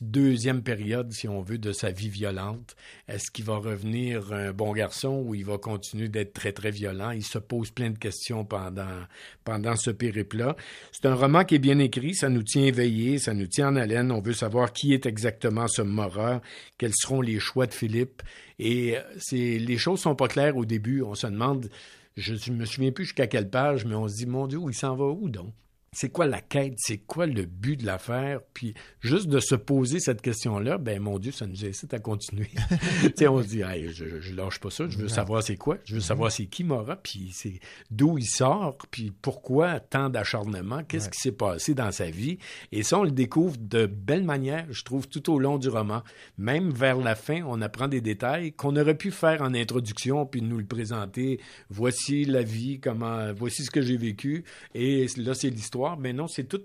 deuxième 0.00 0.62
période, 0.62 1.12
si 1.12 1.28
on 1.28 1.40
veut, 1.40 1.58
de 1.58 1.72
sa 1.72 1.90
vie 1.90 2.08
violente. 2.08 2.76
Est-ce 3.08 3.30
qu'il 3.30 3.44
va 3.44 3.56
revenir 3.56 4.32
un 4.32 4.52
bon 4.52 4.72
garçon 4.72 5.22
ou 5.24 5.34
il 5.34 5.44
va 5.44 5.58
continuer 5.58 6.08
d'être 6.08 6.32
très, 6.32 6.52
très 6.52 6.70
violent? 6.70 7.12
Il 7.12 7.24
se 7.24 7.38
pose 7.38 7.70
plein 7.70 7.90
de 7.90 7.98
questions 7.98 8.44
pendant, 8.44 9.76
ce 9.76 9.90
périple-là. 9.90 10.56
C'est 10.92 11.06
un 11.06 11.14
roman 11.14 11.44
qui 11.44 11.54
est 11.54 11.60
bien 11.60 11.78
écrit, 11.78 12.14
ça 12.14 12.28
nous 12.28 12.42
tient 12.42 12.64
éveillés, 12.64 13.18
ça 13.18 13.34
nous 13.34 13.46
tient 13.46 13.68
en 13.68 13.76
haleine. 13.76 14.10
On 14.10 14.20
veut 14.20 14.32
savoir 14.32 14.72
qui 14.72 14.92
est 14.92 15.06
exactement 15.06 15.68
ce 15.68 15.82
Mora, 15.82 16.40
quels 16.78 16.94
seront 16.94 17.20
les 17.20 17.38
choix 17.38 17.66
de 17.66 17.74
Philippe. 17.74 18.22
Et 18.58 18.96
c'est, 19.18 19.58
les 19.58 19.78
choses 19.78 20.00
sont 20.00 20.16
pas 20.16 20.28
claires 20.28 20.56
au 20.56 20.64
début. 20.64 21.02
On 21.02 21.14
se 21.14 21.26
demande, 21.26 21.70
je 22.16 22.34
ne 22.50 22.56
me 22.56 22.64
souviens 22.64 22.92
plus 22.92 23.04
jusqu'à 23.04 23.26
quelle 23.26 23.50
page, 23.50 23.84
mais 23.84 23.94
on 23.94 24.08
se 24.08 24.16
dit, 24.16 24.26
mon 24.26 24.46
Dieu, 24.46 24.58
il 24.66 24.74
s'en 24.74 24.96
va 24.96 25.06
où 25.06 25.28
donc? 25.28 25.52
C'est 25.96 26.10
quoi 26.10 26.26
la 26.26 26.42
quête, 26.42 26.74
c'est 26.76 26.98
quoi 26.98 27.24
le 27.26 27.46
but 27.46 27.80
de 27.80 27.86
l'affaire, 27.86 28.40
puis 28.52 28.74
juste 29.00 29.28
de 29.28 29.40
se 29.40 29.54
poser 29.54 29.98
cette 29.98 30.20
question-là, 30.20 30.76
ben 30.76 31.00
mon 31.00 31.18
Dieu, 31.18 31.32
ça 31.32 31.46
nous 31.46 31.64
incite 31.64 31.94
à 31.94 31.98
continuer. 31.98 32.50
sais, 33.16 33.26
on 33.28 33.42
se 33.42 33.48
dit, 33.48 33.62
je, 33.92 34.20
je 34.20 34.34
lâche 34.34 34.60
pas 34.60 34.68
ça, 34.68 34.84
je 34.90 34.98
veux 34.98 35.08
savoir 35.08 35.42
c'est 35.42 35.56
quoi, 35.56 35.78
je 35.84 35.94
veux 35.94 36.02
savoir 36.02 36.30
c'est 36.30 36.44
qui 36.44 36.64
Mora, 36.64 36.96
puis 36.96 37.30
c'est 37.32 37.60
d'où 37.90 38.18
il 38.18 38.26
sort, 38.26 38.76
puis 38.90 39.10
pourquoi 39.10 39.80
tant 39.80 40.10
d'acharnement, 40.10 40.84
qu'est-ce 40.84 41.08
qui 41.08 41.18
s'est 41.18 41.32
passé 41.32 41.72
dans 41.72 41.90
sa 41.90 42.10
vie, 42.10 42.36
et 42.72 42.82
ça 42.82 42.98
on 42.98 43.04
le 43.04 43.10
découvre 43.10 43.56
de 43.56 43.86
belle 43.86 44.24
manière, 44.24 44.66
je 44.68 44.84
trouve, 44.84 45.08
tout 45.08 45.32
au 45.32 45.38
long 45.38 45.56
du 45.56 45.70
roman. 45.70 46.02
Même 46.36 46.72
vers 46.72 46.98
la 46.98 47.14
fin, 47.14 47.40
on 47.46 47.62
apprend 47.62 47.88
des 47.88 48.02
détails 48.02 48.52
qu'on 48.52 48.76
aurait 48.76 48.98
pu 48.98 49.10
faire 49.10 49.40
en 49.40 49.54
introduction, 49.54 50.26
puis 50.26 50.42
nous 50.42 50.58
le 50.58 50.66
présenter. 50.66 51.40
Voici 51.70 52.26
la 52.26 52.42
vie, 52.42 52.80
comment, 52.80 53.32
voici 53.32 53.64
ce 53.64 53.70
que 53.70 53.80
j'ai 53.80 53.96
vécu, 53.96 54.44
et 54.74 55.06
là 55.16 55.32
c'est 55.32 55.48
l'histoire 55.48 55.85
mais 55.94 56.12
non, 56.12 56.26
c'est 56.26 56.44
tout 56.44 56.62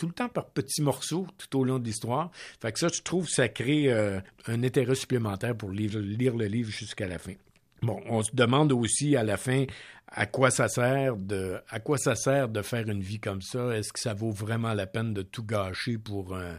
tout 0.00 0.06
le 0.06 0.12
temps 0.14 0.30
par 0.30 0.46
petits 0.46 0.80
morceaux 0.80 1.26
tout 1.36 1.58
au 1.58 1.64
long 1.64 1.78
de 1.78 1.84
l'histoire. 1.84 2.30
Fait 2.60 2.72
que 2.72 2.78
ça, 2.78 2.88
je 2.88 3.02
trouve, 3.02 3.28
ça 3.28 3.48
crée 3.48 3.92
euh, 3.92 4.18
un 4.46 4.62
intérêt 4.62 4.94
supplémentaire 4.94 5.54
pour 5.54 5.70
lire, 5.70 5.98
le 5.98 6.46
livre 6.46 6.70
jusqu'à 6.70 7.06
la 7.06 7.18
fin. 7.18 7.34
Bon, 7.82 8.00
on 8.06 8.22
se 8.22 8.34
demande 8.34 8.72
aussi 8.72 9.14
à 9.16 9.22
la 9.22 9.36
fin 9.36 9.66
à 10.08 10.26
quoi 10.26 10.50
ça 10.50 10.68
sert 10.68 11.16
de 11.16 11.58
à 11.68 11.80
quoi 11.80 11.98
ça 11.98 12.14
sert 12.14 12.48
de 12.48 12.62
faire 12.62 12.88
une 12.88 13.02
vie 13.02 13.20
comme 13.20 13.42
ça? 13.42 13.76
Est-ce 13.76 13.92
que 13.92 14.00
ça 14.00 14.14
vaut 14.14 14.32
vraiment 14.32 14.74
la 14.74 14.86
peine 14.86 15.12
de 15.12 15.22
tout 15.22 15.44
gâcher 15.44 15.98
pour 15.98 16.34
un, 16.34 16.58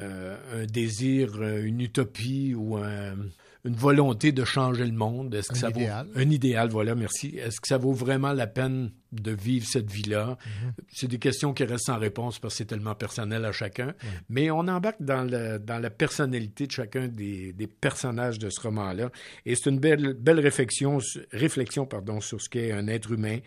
euh, 0.00 0.62
un 0.62 0.66
désir, 0.66 1.42
une 1.42 1.80
utopie 1.80 2.54
ou 2.54 2.76
un, 2.76 3.16
une 3.64 3.74
volonté 3.74 4.32
de 4.32 4.44
changer 4.44 4.84
le 4.84 4.92
monde? 4.92 5.34
Est-ce 5.34 5.48
que 5.48 5.56
un 5.56 5.60
ça 5.60 5.70
idéal. 5.70 6.06
vaut 6.12 6.20
un 6.20 6.30
idéal? 6.30 6.68
Voilà, 6.68 6.94
merci. 6.94 7.36
Est-ce 7.36 7.60
que 7.60 7.68
ça 7.68 7.78
vaut 7.78 7.92
vraiment 7.92 8.32
la 8.32 8.46
peine 8.46 8.90
de 9.12 9.30
vivre 9.32 9.66
cette 9.66 9.90
vie-là? 9.90 10.36
Mm-hmm. 10.36 10.72
C'est 10.92 11.08
des 11.08 11.18
questions 11.18 11.54
qui 11.54 11.64
restent 11.64 11.86
sans 11.86 11.98
réponse 11.98 12.38
parce 12.38 12.54
que 12.54 12.58
c'est 12.58 12.64
tellement 12.66 12.94
personnel 12.94 13.44
à 13.44 13.52
chacun. 13.52 13.94
Mais 14.28 14.50
on 14.50 14.68
embarque 14.68 15.00
dans, 15.00 15.22
le, 15.22 15.58
dans 15.58 15.78
la 15.78 15.90
personnalité 15.90 16.66
de 16.66 16.72
chacun 16.72 17.08
des, 17.08 17.52
des 17.52 17.66
personnages 17.66 18.38
de 18.38 18.50
ce 18.50 18.60
roman-là. 18.60 19.10
Et 19.46 19.54
c'est 19.54 19.70
une 19.70 19.80
belle, 19.80 20.14
belle 20.14 20.40
réflexion, 20.40 20.98
réflexion 21.32 21.86
pardon, 21.86 22.20
sur 22.20 22.40
ce 22.40 22.48
qu'est 22.48 22.72
un 22.72 22.86
être 22.86 23.12
humain, 23.12 23.38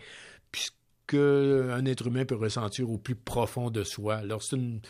qu'un 1.08 1.84
être 1.86 2.06
humain 2.06 2.24
peut 2.24 2.36
ressentir 2.36 2.90
au 2.90 2.98
plus 2.98 3.16
profond 3.16 3.70
de 3.70 3.82
soi. 3.82 4.16
Alors, 4.16 4.42
c'est 4.42 4.56
une, 4.56 4.80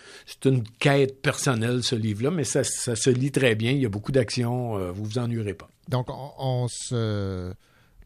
une, 0.44 0.62
quête 0.78 1.22
personnelle, 1.22 1.83
ce 1.83 1.94
livre-là, 1.94 2.31
mais 2.31 2.44
ça, 2.44 2.64
ça, 2.64 2.96
se 2.96 3.09
lit 3.09 3.31
très 3.31 3.54
bien. 3.54 3.70
Il 3.70 3.78
y 3.78 3.87
a 3.87 3.88
beaucoup 3.88 4.12
d'actions. 4.12 4.76
Euh, 4.76 4.90
vous 4.90 5.04
vous 5.04 5.18
ennuierez 5.18 5.54
pas. 5.54 5.68
Donc, 5.88 6.09
on 6.11 6.66
se 6.68 7.54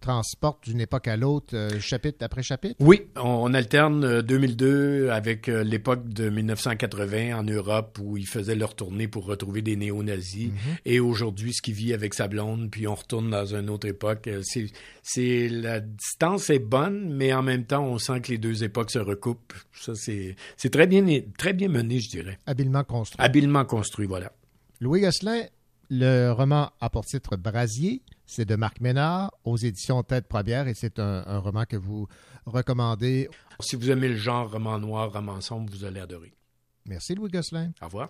transporte 0.03 0.65
d'une 0.65 0.81
époque 0.81 1.09
à 1.09 1.17
l'autre, 1.17 1.57
euh, 1.57 1.81
chapitre 1.81 2.19
après 2.23 2.43
chapitre? 2.43 2.75
Oui, 2.81 3.07
on, 3.17 3.55
alterne 3.55 4.21
2002 4.21 4.67
euh, 4.67 5.13
avec 5.15 5.49
euh, 5.49 5.65
l'époque 5.65 6.07
de 6.09 6.29
1980 6.29 7.39
en 7.39 7.43
Europe 7.45 7.99
où 8.03 8.19
ils 8.19 8.27
faisaient 8.27 8.57
leur 8.57 8.75
tournée 8.75 9.09
pour 9.09 9.25
retrouver 9.25 9.63
des 9.63 9.77
néo-nazis. 9.77 10.49
Mhm. 10.49 10.77
Et 10.85 11.01
aujourd'hui, 11.01 11.55
ce 11.55 11.63
qui 11.63 11.73
vit 11.73 11.95
avec 11.95 12.13
sa 12.13 12.29
blonde, 12.29 12.71
puis 12.71 12.87
on 12.87 12.95
retourne 12.95 13.31
dans 13.31 13.47
une 13.55 13.71
autre 13.71 13.87
époque. 13.89 14.29
C'est, 14.43 15.49
la 15.49 15.81
distance 15.81 16.51
est 16.51 16.59
bonne, 16.59 17.15
mais 17.15 17.33
en 17.33 17.43
même 17.43 17.65
temps, 17.65 17.85
on 17.85 17.99
sent 17.99 18.21
que 18.21 18.33
les 18.33 18.39
deux 18.39 18.65
époques 18.65 18.91
se 18.91 18.99
recoupent. 18.99 19.55
Ça, 19.73 19.95
c'est, 19.95 20.37
c'est 20.57 20.71
très 20.71 20.87
bien, 20.87 21.07
très 21.39 21.53
bien 21.53 21.69
mené, 21.69 22.01
je 22.01 22.11
dirais. 22.11 22.39
Habilement 22.47 22.85
construit. 22.85 23.25
Habilement 23.25 23.65
construit, 23.65 24.07
voilà. 24.07 24.33
Louis 24.81 25.01
Gosselin, 25.01 25.45
le 25.91 26.33
roman 26.33 26.71
a 26.81 26.91
pour 26.91 27.05
titre 27.05 27.37
Brasier. 27.37 28.03
C'est 28.35 28.47
de 28.47 28.57
Marc 28.57 28.81
Ménard 28.81 29.31
aux 29.45 29.59
éditions 29.59 30.03
Tête 30.03 30.27
Première 30.27 30.67
et 30.67 30.73
c'est 30.73 30.99
un, 30.99 31.39
roman 31.39 31.67
que 31.67 31.77
vous 31.77 32.09
recommandez. 32.47 33.29
Si 33.61 33.77
vous 33.77 33.91
aimez 33.91 34.09
le 34.09 34.17
genre 34.17 34.51
roman 34.51 34.79
noir, 34.79 35.13
roman 35.13 35.43
sombre, 35.43 35.71
vous 35.71 35.85
allez 35.85 36.01
adorer. 36.01 36.33
Merci 36.87 37.15
Louis 37.15 37.29
Gosselin. 37.29 37.73
Au 37.83 37.85
revoir. 37.85 38.09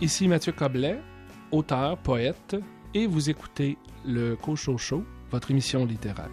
Ici 0.00 0.28
Mathieu 0.28 0.52
Coblet, 0.52 1.00
auteur, 1.50 1.98
poète, 1.98 2.56
et 2.94 3.06
vous 3.06 3.30
écoutez 3.30 3.76
le 4.04 4.36
Cocho 4.36 4.78
Show, 4.78 5.04
votre 5.30 5.50
émission 5.50 5.84
littéraire. 5.84 6.30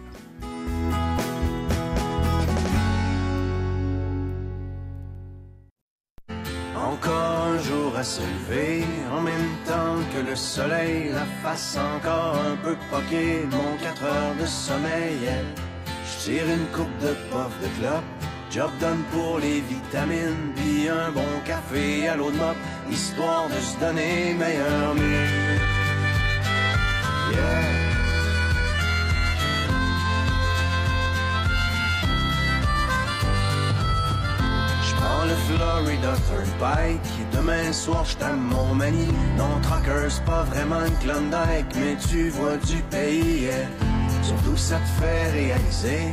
à 7.96 8.04
se 8.04 8.20
lever 8.20 8.84
en 9.10 9.22
même 9.22 9.56
temps 9.64 9.96
que 10.12 10.28
le 10.28 10.36
soleil, 10.36 11.10
la 11.14 11.24
face 11.42 11.78
encore 11.78 12.36
un 12.36 12.56
peu 12.56 12.76
poquée, 12.90 13.44
mon 13.50 13.76
4 13.82 14.04
heures 14.04 14.34
de 14.38 14.44
sommeil. 14.44 15.30
Je 16.04 16.24
tire 16.24 16.44
une 16.44 16.66
coupe 16.76 16.98
de 17.00 17.14
pof 17.30 17.52
de 17.62 17.68
clope, 17.78 18.04
job 18.50 18.70
done 18.80 19.02
pour 19.12 19.38
les 19.38 19.60
vitamines, 19.60 20.52
puis 20.56 20.88
un 20.90 21.10
bon 21.10 21.40
café 21.46 22.08
à 22.08 22.16
l'eau 22.16 22.30
de 22.30 22.36
mop, 22.36 22.56
histoire 22.90 23.48
de 23.48 23.60
se 23.60 23.78
donner 23.78 24.34
meilleur 24.34 24.94
mieux. 24.94 25.26
Yeah. 27.32 27.86
le 35.28 35.34
Florida 35.34 36.14
Turnpike. 36.28 37.32
Demain 37.32 37.72
soir, 37.72 38.04
je 38.04 38.16
mon 38.34 38.74
mani. 38.74 39.06
Non, 39.36 39.60
Trucker, 39.62 40.08
c'est 40.08 40.24
pas 40.24 40.42
vraiment 40.44 40.84
une 40.84 40.96
Klondike, 40.98 41.74
mais 41.76 41.96
tu 42.08 42.30
vois 42.30 42.56
du 42.58 42.82
pays. 42.90 43.48
Surtout, 44.22 44.56
ça 44.56 44.76
te 44.76 45.02
fait 45.02 45.30
réaliser 45.30 46.12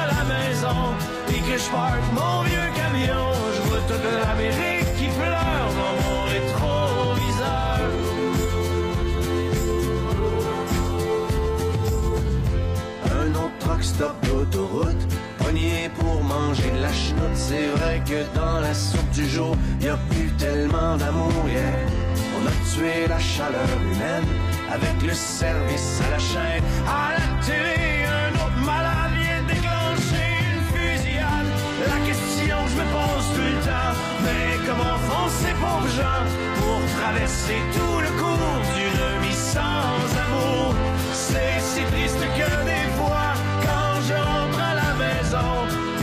et 1.29 1.39
que 1.39 1.57
je 1.57 1.69
mon 2.13 2.43
vieux 2.43 2.69
camion, 2.75 3.31
je 3.55 3.61
vois 3.67 3.81
toute 3.87 4.05
l'Amérique 4.21 4.95
qui 4.97 5.07
pleure 5.07 5.69
dans 5.79 5.95
mon 6.03 6.23
rétroviseur. 6.25 6.91
stop 13.81 14.15
d'autoroute, 14.27 15.03
pogné 15.39 15.89
pour 15.99 16.23
manger 16.23 16.69
de 16.71 16.81
la 16.81 16.93
chenoute. 16.93 17.35
C'est 17.35 17.67
vrai 17.75 18.01
que 18.05 18.23
dans 18.37 18.59
la 18.59 18.73
soupe 18.73 19.09
du 19.11 19.27
jour, 19.27 19.55
y 19.81 19.89
a 19.89 19.97
plus 20.09 20.29
tellement 20.37 20.97
d'amour, 20.97 21.31
yeah. 21.47 21.61
On 22.37 22.47
a 22.47 22.51
tué 22.73 23.07
la 23.07 23.19
chaleur 23.19 23.69
humaine 23.81 24.25
avec 24.71 25.01
le 25.05 25.13
service 25.13 26.01
à 26.05 26.11
la 26.11 26.19
chaîne. 26.19 26.63
À 26.87 27.13
la 27.17 27.45
télé, 27.45 28.05
ces 35.41 35.55
pauvres 35.63 35.93
gens 35.99 36.23
pour 36.59 36.79
traverser 36.99 37.59
tout 37.75 37.97
le 38.05 38.11
cours 38.19 38.59
d'une 38.75 39.05
vie 39.23 39.39
sans 39.55 40.03
amour? 40.25 40.75
C'est 41.13 41.59
si 41.59 41.81
triste 41.91 42.23
que 42.37 42.49
des 42.71 42.87
fois 42.97 43.31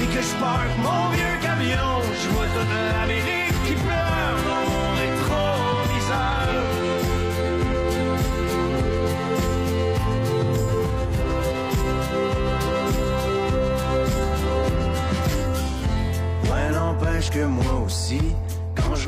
et 0.01 0.07
que 0.07 0.23
je 0.23 0.35
parque 0.41 0.77
mon 0.79 1.11
vieux 1.11 1.39
camion, 1.43 2.01
je 2.23 2.29
vois 2.31 2.47
toute 2.47 2.73
l'Amérique 2.93 3.59
qui 3.67 3.75
pleure 3.75 4.39
dans 4.49 4.65
mon 4.71 4.87
rétroviseur. 5.01 6.49
Ouais, 16.51 16.69
n'empêche 16.71 17.29
que 17.31 17.45
moi 17.45 17.75
aussi, 17.85 18.21
quand 18.21 18.23
je 18.23 18.28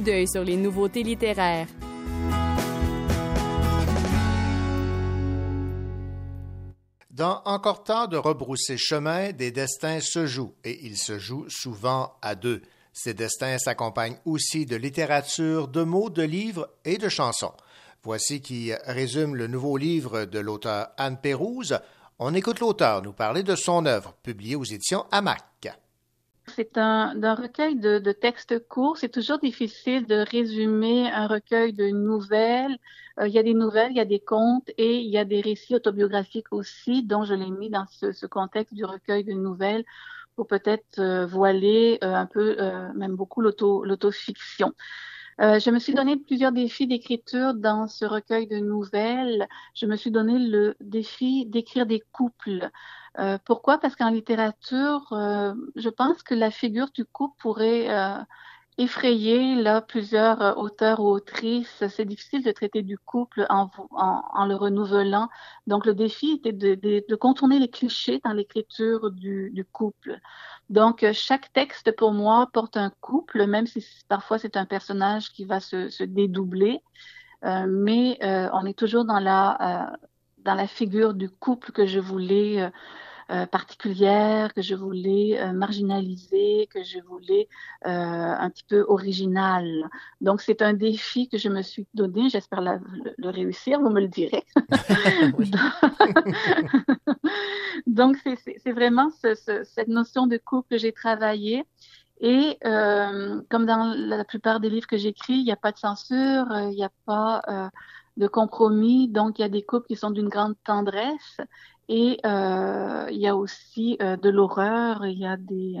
d'œil 0.00 0.28
sur 0.28 0.44
les 0.44 0.56
nouveautés 0.56 1.02
littéraires. 1.02 1.68
Dans 7.10 7.42
Encore 7.46 7.82
temps 7.82 8.06
de 8.06 8.16
rebrousser 8.16 8.76
chemin, 8.76 9.32
des 9.32 9.50
destins 9.50 9.98
se 10.00 10.26
jouent, 10.26 10.54
et 10.62 10.86
ils 10.86 10.96
se 10.96 11.18
jouent 11.18 11.48
souvent 11.48 12.12
à 12.22 12.36
deux. 12.36 12.62
Ces 12.92 13.12
destins 13.12 13.58
s'accompagnent 13.58 14.18
aussi 14.24 14.66
de 14.66 14.76
littérature, 14.76 15.66
de 15.66 15.82
mots, 15.82 16.10
de 16.10 16.22
livres 16.22 16.68
et 16.84 16.96
de 16.96 17.08
chansons. 17.08 17.54
Voici 18.04 18.40
qui 18.40 18.72
résume 18.86 19.34
le 19.34 19.48
nouveau 19.48 19.76
livre 19.76 20.26
de 20.26 20.38
l'auteur 20.38 20.90
Anne 20.96 21.18
Pérouse. 21.20 21.80
On 22.20 22.34
écoute 22.34 22.60
l'auteur 22.60 23.02
nous 23.02 23.12
parler 23.12 23.42
de 23.42 23.56
son 23.56 23.84
œuvre, 23.86 24.14
publiée 24.22 24.54
aux 24.54 24.64
éditions 24.64 25.04
Hamac. 25.10 25.76
C'est 26.48 26.78
un, 26.78 27.12
recueil 27.34 27.76
de, 27.76 28.12
textes 28.12 28.66
courts. 28.68 28.96
C'est 28.96 29.08
toujours 29.08 29.38
difficile 29.38 30.06
de 30.06 30.16
résumer 30.16 31.10
un 31.10 31.26
recueil 31.26 31.72
de 31.72 31.88
nouvelles 31.88 32.76
euh, 33.20 33.26
il 33.26 33.34
y 33.34 33.38
a 33.38 33.42
des 33.42 33.54
nouvelles, 33.54 33.90
il 33.90 33.96
y 33.96 34.00
a 34.00 34.04
des 34.04 34.20
contes 34.20 34.70
et 34.78 34.98
il 35.00 35.10
y 35.10 35.18
a 35.18 35.24
des 35.24 35.40
récits 35.40 35.74
autobiographiques 35.74 36.52
aussi, 36.52 37.02
dont 37.02 37.24
je 37.24 37.34
l'ai 37.34 37.50
mis 37.50 37.68
dans 37.68 37.86
ce, 37.90 38.12
ce, 38.12 38.26
contexte 38.26 38.74
du 38.74 38.84
recueil 38.84 39.24
de 39.24 39.32
nouvelles 39.32 39.84
pour 40.36 40.46
peut-être 40.46 41.00
euh, 41.00 41.26
voiler 41.26 41.98
euh, 42.04 42.14
un 42.14 42.26
peu, 42.26 42.56
même 42.94 43.16
beaucoup 43.16 43.40
l'autofiction. 43.40 44.72
Euh, 45.40 45.60
je 45.60 45.70
me 45.70 45.78
suis 45.78 45.94
donné 45.94 46.16
plusieurs 46.16 46.50
défis 46.50 46.88
d'écriture 46.88 47.54
dans 47.54 47.86
ce 47.86 48.04
recueil 48.04 48.48
de 48.48 48.58
nouvelles. 48.58 49.46
Je 49.74 49.86
me 49.86 49.94
suis 49.94 50.10
donné 50.10 50.36
le 50.36 50.74
défi 50.80 51.46
d'écrire 51.46 51.86
des 51.86 52.02
couples. 52.12 52.70
Euh, 53.18 53.38
pourquoi? 53.44 53.78
Parce 53.78 53.96
qu'en 53.96 54.10
littérature, 54.10 55.12
euh, 55.12 55.54
je 55.76 55.88
pense 55.88 56.22
que 56.22 56.34
la 56.34 56.50
figure 56.50 56.90
du 56.92 57.04
couple 57.04 57.36
pourrait 57.38 57.88
effrayer 58.78 59.56
là 59.56 59.82
plusieurs 59.82 60.40
euh, 60.40 60.54
auteurs 60.54 61.00
ou 61.00 61.08
autrices. 61.08 61.84
C'est 61.88 62.04
difficile 62.04 62.44
de 62.44 62.52
traiter 62.52 62.82
du 62.82 62.96
couple 62.96 63.44
en, 63.50 63.68
le 64.46 64.54
renouvelant. 64.54 65.28
Donc 65.66 65.84
le 65.84 65.94
défi 65.94 66.40
était 66.44 66.52
de, 66.52 67.16
contourner 67.16 67.58
les 67.58 67.68
clichés 67.68 68.20
dans 68.24 68.32
l'écriture 68.32 69.10
du, 69.10 69.66
couple. 69.72 70.20
Donc 70.70 71.04
chaque 71.12 71.52
texte 71.52 71.94
pour 71.96 72.12
moi 72.12 72.48
porte 72.52 72.76
un 72.76 72.90
couple, 73.00 73.46
même 73.46 73.66
si 73.66 73.84
parfois 74.08 74.38
c'est 74.38 74.56
un 74.56 74.64
personnage 74.64 75.32
qui 75.32 75.44
va 75.44 75.60
se, 75.60 76.04
dédoubler. 76.04 76.80
Euh, 77.44 77.66
mais 77.68 78.18
euh, 78.22 78.48
on 78.52 78.64
est 78.64 78.78
toujours 78.78 79.02
euh, 79.02 79.84
dans 80.38 80.54
la 80.54 80.66
figure 80.66 81.14
du 81.14 81.28
couple 81.30 81.72
que 81.72 81.86
je 81.86 82.00
voulais 82.00 82.70
euh, 83.30 83.38
euh, 83.38 83.46
particulière, 83.46 84.52
que 84.54 84.62
je 84.62 84.74
voulais 84.74 85.40
euh, 85.40 85.52
marginaliser, 85.52 86.68
que 86.72 86.82
je 86.82 86.98
voulais 87.00 87.48
euh, 87.86 87.90
un 87.90 88.50
petit 88.50 88.64
peu 88.64 88.84
original. 88.88 89.88
Donc 90.20 90.40
c'est 90.40 90.62
un 90.62 90.72
défi 90.72 91.28
que 91.28 91.38
je 91.38 91.48
me 91.48 91.62
suis 91.62 91.86
donné. 91.94 92.28
J'espère 92.28 92.60
le, 92.60 92.80
le, 93.16 93.30
réussir. 93.30 93.80
Vous 93.80 93.90
me 93.90 94.00
le 94.00 94.08
direz. 94.08 94.44
Donc 97.86 98.16
c'est 98.24 98.72
vraiment 98.72 99.10
ce, 99.10 99.34
ce, 99.34 99.64
cette 99.64 99.88
notion 99.88 100.26
de 100.26 100.38
couple 100.38 100.68
que 100.70 100.78
j'ai 100.78 100.92
travaillé. 100.92 101.64
Et 102.20 102.58
euh, 102.64 103.40
comme 103.48 103.66
dans 103.66 103.94
la 103.96 104.24
plupart 104.24 104.58
des 104.58 104.70
livres 104.70 104.88
que 104.88 104.96
j'écris, 104.96 105.34
il 105.34 105.44
n'y 105.44 105.52
a 105.52 105.56
pas 105.56 105.70
de 105.70 105.78
censure, 105.78 106.46
il 106.50 106.70
n'y 106.70 106.84
a 106.84 106.90
pas 107.06 107.42
euh, 107.48 107.68
de 108.16 108.26
compromis, 108.26 109.08
donc 109.08 109.38
il 109.38 109.42
y 109.42 109.44
a 109.44 109.48
des 109.48 109.62
couples 109.62 109.86
qui 109.86 109.94
sont 109.94 110.10
d'une 110.10 110.28
grande 110.28 110.56
tendresse 110.64 111.38
et 111.88 112.18
euh, 112.26 113.06
il 113.10 113.18
y 113.18 113.26
a 113.26 113.36
aussi 113.36 113.96
euh, 114.02 114.16
de 114.16 114.28
l'horreur, 114.28 115.06
il 115.06 115.18
y 115.18 115.26
a 115.26 115.36
des, 115.36 115.78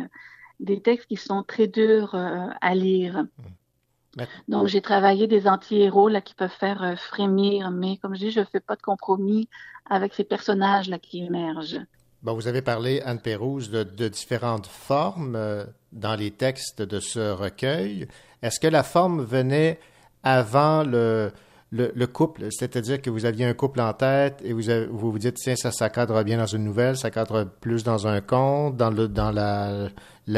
des 0.60 0.80
textes 0.80 1.06
qui 1.06 1.16
sont 1.16 1.42
très 1.42 1.66
durs 1.66 2.14
euh, 2.14 2.48
à 2.60 2.74
lire. 2.74 3.24
Mmh. 3.24 4.22
Donc, 4.48 4.66
j'ai 4.66 4.80
travaillé 4.80 5.26
des 5.26 5.46
anti-héros 5.46 6.08
là 6.08 6.20
qui 6.20 6.34
peuvent 6.34 6.50
faire 6.50 6.82
euh, 6.82 6.96
frémir, 6.96 7.70
mais 7.70 7.98
comme 7.98 8.14
je 8.14 8.20
dis, 8.20 8.30
je 8.30 8.40
ne 8.40 8.44
fais 8.46 8.60
pas 8.60 8.74
de 8.74 8.82
compromis 8.82 9.48
avec 9.88 10.14
ces 10.14 10.24
personnages 10.24 10.88
là 10.88 10.98
qui 10.98 11.24
émergent. 11.24 11.80
Bon, 12.22 12.34
vous 12.34 12.48
avez 12.48 12.62
parlé, 12.62 13.00
Anne 13.02 13.20
Pérouse, 13.20 13.70
de, 13.70 13.84
de 13.84 14.08
différentes 14.08 14.66
formes 14.66 15.36
euh, 15.36 15.64
dans 15.92 16.16
les 16.16 16.32
textes 16.32 16.82
de 16.82 16.98
ce 16.98 17.30
recueil. 17.30 18.08
Est-ce 18.42 18.58
que 18.58 18.66
la 18.66 18.82
forme 18.82 19.22
venait 19.22 19.78
avant 20.24 20.82
le, 20.82 21.30
le, 21.70 21.92
le 21.94 22.06
couple, 22.06 22.50
c'est-à-dire 22.50 23.00
que 23.02 23.10
vous 23.10 23.24
aviez 23.24 23.44
un 23.44 23.54
couple 23.54 23.80
en 23.80 23.92
tête 23.92 24.40
et 24.42 24.52
vous 24.52 24.70
avez, 24.70 24.86
vous, 24.86 25.10
vous 25.12 25.18
dites 25.18 25.34
tiens 25.36 25.56
ça 25.56 25.70
ça 25.70 25.90
cadre 25.90 26.22
bien 26.22 26.38
dans 26.38 26.46
une 26.46 26.64
nouvelle, 26.64 26.96
ça 26.96 27.10
cadre 27.10 27.44
plus 27.60 27.84
dans 27.84 28.06
un 28.06 28.20
conte, 28.20 28.76
dans 28.76 28.90
le 28.90 29.06
dans 29.08 29.30
la 29.30 29.88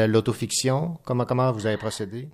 l'autofiction. 0.07 0.97
Comment 1.05 1.25
comment 1.25 1.51
vous 1.51 1.65
avez 1.65 1.77
procédé? 1.77 2.29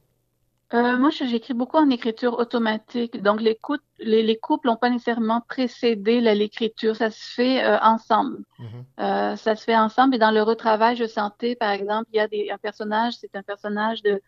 Euh, 0.73 0.97
moi, 0.97 1.11
j'écris 1.11 1.53
beaucoup 1.53 1.77
en 1.77 1.89
écriture 1.89 2.37
automatique. 2.37 3.23
Donc, 3.23 3.39
les, 3.39 3.57
les, 3.99 4.21
les 4.21 4.37
couples 4.37 4.67
n'ont 4.67 4.75
pas 4.75 4.89
nécessairement 4.89 5.41
précédé 5.47 6.19
l'écriture. 6.19 6.93
Ça 6.93 7.09
se 7.09 7.23
fait 7.35 7.63
euh, 7.63 7.77
ensemble. 7.79 8.39
Mm 8.59 8.65
-hmm. 8.65 8.83
euh, 9.05 9.35
ça 9.37 9.55
se 9.55 9.63
fait 9.63 9.77
ensemble. 9.77 10.15
Et 10.15 10.19
dans 10.19 10.31
le 10.31 10.43
retravail, 10.43 10.97
je 10.97 11.07
sentais, 11.07 11.55
par 11.55 11.71
exemple, 11.71 12.07
il 12.11 12.17
y 12.17 12.19
a 12.19 12.27
des, 12.27 12.49
un 12.51 12.57
personnage, 12.57 13.13
c'est 13.21 13.33
un 13.35 13.43
personnage 13.43 14.01
de 14.01 14.21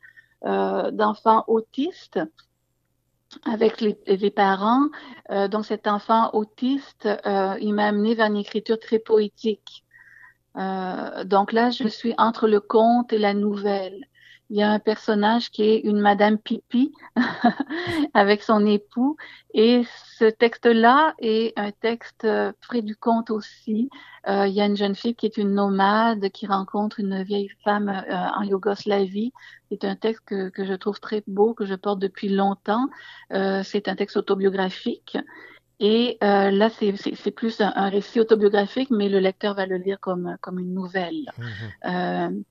d'enfant 1.01 1.43
autiste 1.47 2.17
avec 3.45 3.81
les, 3.81 3.97
les 4.07 4.31
parents. 4.31 4.87
Euh, 5.31 5.47
donc 5.47 5.65
cet 5.65 5.87
enfant 5.87 6.29
autiste, 6.33 7.07
euh, 7.25 7.55
il 7.61 7.73
m'a 7.73 7.87
amené 7.87 8.15
vers 8.15 8.27
une 8.27 8.37
écriture 8.37 8.79
très 8.79 8.99
poétique. 8.99 9.85
Euh, 10.57 11.23
donc 11.23 11.51
là, 11.51 11.69
je 11.69 11.87
suis 11.87 12.13
entre 12.17 12.47
le 12.47 12.59
conte 12.59 13.13
et 13.13 13.17
la 13.17 13.33
nouvelle. 13.33 14.05
Il 14.49 14.57
y 14.57 14.63
a 14.63 14.71
un 14.71 14.79
personnage 14.79 15.51
qui 15.51 15.63
est 15.63 15.79
une 15.79 15.99
Madame 15.99 16.39
Pipi 16.39 16.91
avec 18.15 18.41
son 18.41 18.65
époux. 18.65 19.15
Et 19.53 19.83
ce 20.17 20.25
texte-là 20.25 21.13
est 21.19 21.57
un 21.57 21.71
texte 21.71 22.27
près 22.61 22.81
du 22.81 22.95
conte 22.95 23.29
aussi. 23.29 23.89
Euh, 24.27 24.47
il 24.47 24.53
y 24.53 24.61
a 24.61 24.65
une 24.65 24.75
jeune 24.75 24.95
fille 24.95 25.15
qui 25.15 25.25
est 25.25 25.37
une 25.37 25.53
nomade 25.53 26.29
qui 26.29 26.47
rencontre 26.47 26.99
une 26.99 27.23
vieille 27.23 27.51
femme 27.63 27.89
euh, 27.89 28.27
en 28.37 28.43
Yougoslavie. 28.43 29.33
C'est 29.71 29.85
un 29.85 29.95
texte 29.95 30.23
que, 30.25 30.49
que, 30.49 30.65
je 30.65 30.73
trouve 30.73 30.99
très 30.99 31.23
beau, 31.27 31.53
que 31.53 31.65
je 31.65 31.75
porte 31.75 31.99
depuis 31.99 32.29
longtemps. 32.29 32.89
Euh, 33.31 33.61
c'est 33.63 33.87
un 33.87 33.95
texte 33.95 34.17
autobiographique. 34.17 35.17
Et 35.79 36.17
euh, 36.23 36.51
là, 36.51 36.69
c'est 36.69 37.31
plus 37.31 37.61
un, 37.61 37.71
un, 37.73 37.87
récit 37.87 38.19
autobiographique, 38.19 38.89
mais 38.91 39.07
le 39.07 39.19
lecteur 39.19 39.55
va 39.55 39.65
le 39.65 39.77
lire 39.77 39.99
comme, 40.01 40.35
comme 40.41 40.59
une 40.59 40.73
nouvelle. 40.73 41.31
Mmh. 41.85 42.43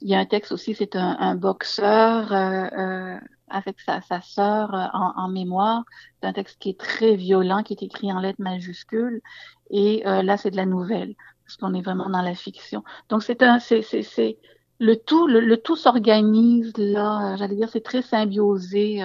Il 0.00 0.08
y 0.08 0.14
a 0.14 0.18
un 0.18 0.26
texte 0.26 0.52
aussi, 0.52 0.74
c'est 0.74 0.94
un, 0.96 1.16
un, 1.18 1.34
boxeur 1.34 2.32
euh, 2.32 2.66
euh, 2.78 3.18
avec 3.48 3.80
sa, 3.80 4.02
sa 4.02 4.20
sœur 4.20 4.74
euh, 4.74 4.84
en, 4.92 5.12
en, 5.16 5.28
mémoire. 5.28 5.84
C'est 6.20 6.28
un 6.28 6.32
texte 6.32 6.58
qui 6.60 6.70
est 6.70 6.78
très 6.78 7.16
violent, 7.16 7.62
qui 7.62 7.72
est 7.72 7.82
écrit 7.82 8.12
en 8.12 8.20
lettres 8.20 8.42
majuscules. 8.42 9.22
Et 9.70 10.06
euh, 10.06 10.22
là, 10.22 10.36
c'est 10.36 10.50
de 10.50 10.56
la 10.56 10.66
nouvelle, 10.66 11.14
parce 11.44 11.56
qu'on 11.56 11.72
est 11.74 11.80
vraiment 11.80 12.10
dans 12.10 12.22
la 12.22 12.34
fiction. 12.34 12.84
Donc, 13.08 13.22
c'est 13.22 13.42
un, 13.42 13.58
c'est, 13.58 13.82
c'est, 13.82 14.38
le 14.78 14.96
tout, 14.96 15.26
le, 15.26 15.40
le 15.40 15.56
tout 15.56 15.76
s'organise 15.76 16.72
là. 16.76 17.36
J'allais 17.38 17.56
dire, 17.56 17.70
c'est 17.72 17.84
très 17.84 18.02
symbiosé 18.02 19.00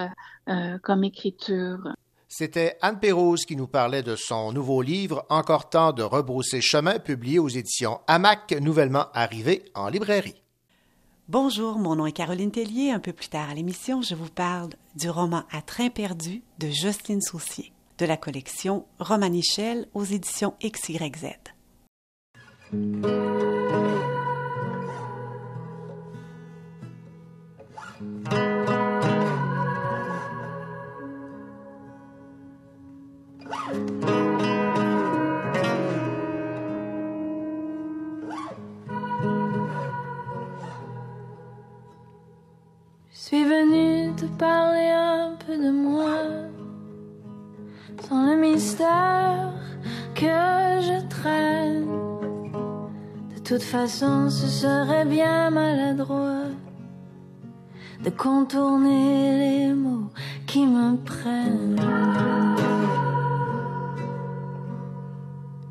comme 0.82 1.04
écriture. 1.04 1.78
C'était 2.28 2.76
Anne 2.80 2.98
Pérouse 2.98 3.44
qui 3.44 3.56
nous 3.56 3.66
parlait 3.66 4.02
de 4.02 4.16
son 4.16 4.52
nouveau 4.52 4.80
livre 4.80 5.24
Encore 5.28 5.68
temps 5.68 5.92
de 5.92 6.02
rebrousser 6.02 6.62
chemin, 6.62 6.98
publié 6.98 7.38
aux 7.38 7.48
éditions 7.48 8.00
Hamac, 8.06 8.52
nouvellement 8.60 9.06
arrivé 9.12 9.64
en 9.74 9.88
librairie. 9.88 10.41
Bonjour, 11.28 11.78
mon 11.78 11.94
nom 11.94 12.06
est 12.06 12.12
Caroline 12.12 12.50
Tellier. 12.50 12.90
Un 12.90 12.98
peu 12.98 13.12
plus 13.12 13.28
tard 13.28 13.48
à 13.48 13.54
l'émission, 13.54 14.02
je 14.02 14.16
vous 14.16 14.28
parle 14.28 14.70
du 14.96 15.08
roman 15.08 15.44
À 15.52 15.62
train 15.62 15.88
perdu 15.88 16.42
de 16.58 16.68
Jocelyne 16.68 17.20
Saucier, 17.20 17.72
de 17.98 18.06
la 18.06 18.16
collection 18.16 18.86
Romanichel 18.98 19.86
aux 19.94 20.04
éditions 20.04 20.54
XYZ. 20.60 21.36
Que 50.14 50.26
je 50.86 51.08
traîne. 51.08 51.86
De 53.34 53.40
toute 53.42 53.62
façon, 53.62 54.30
ce 54.30 54.46
serait 54.46 55.04
bien 55.04 55.50
maladroit 55.50 56.48
de 58.04 58.10
contourner 58.10 59.38
les 59.38 59.74
mots 59.74 60.10
qui 60.46 60.66
me 60.66 60.96
prennent. 60.96 61.76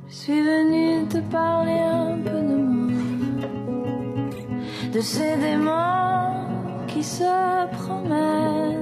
Je 0.08 0.14
suis 0.14 0.42
venue 0.42 1.08
te 1.08 1.18
parler 1.18 1.80
un 1.80 2.18
peu 2.18 2.42
de 2.50 2.56
moi, 2.56 2.94
de 4.94 5.02
ces 5.02 5.36
démons 5.38 6.86
qui 6.88 7.04
se 7.04 7.68
promènent 7.78 8.81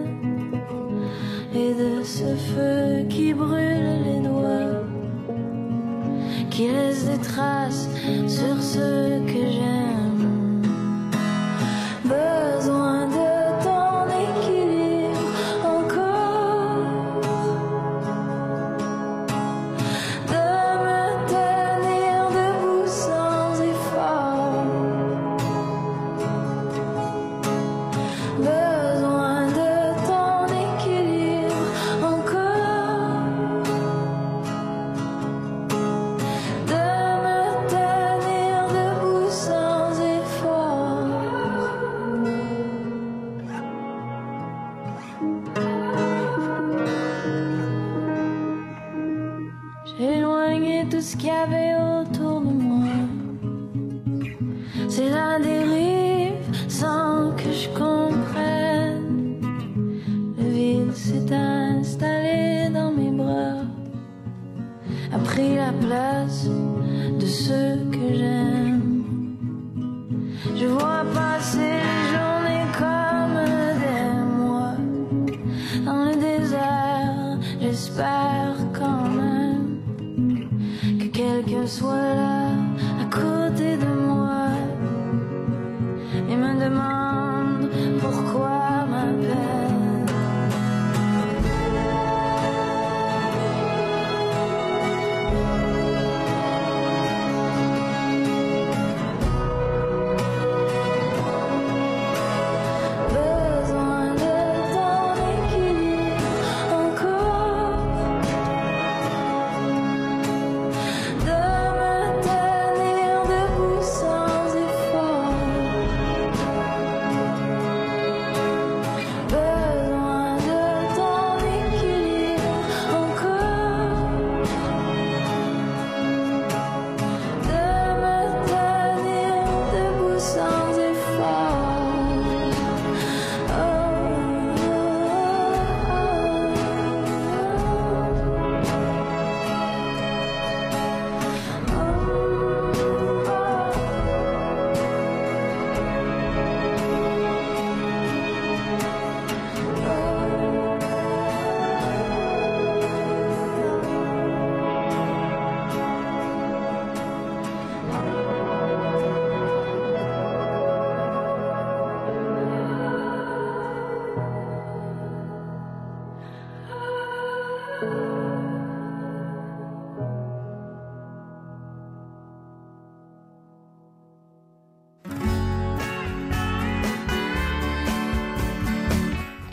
ce 2.03 2.35
feu 2.35 3.05
qui 3.09 3.33
brûle 3.33 4.03
les 4.05 4.19
doigts, 4.19 4.83
qui 6.49 6.67
laisse 6.67 7.05
des 7.05 7.17
traces 7.17 7.89
sur 8.27 8.61
ce 8.61 9.19
que 9.25 9.51
j'aime. 9.51 9.88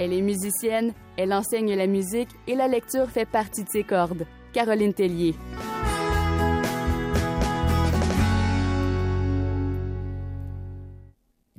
Elle 0.07 0.13
est 0.13 0.23
musicienne, 0.23 0.95
elle 1.17 1.33
enseigne 1.33 1.75
la 1.75 1.89
musique 1.89 2.29
et 2.47 2.55
la 2.55 2.69
lecture 2.69 3.11
fait 3.11 3.25
partie 3.25 3.65
de 3.65 3.69
ses 3.69 3.83
cordes. 3.83 4.25
Caroline 4.53 4.95
Tellier. 4.95 5.35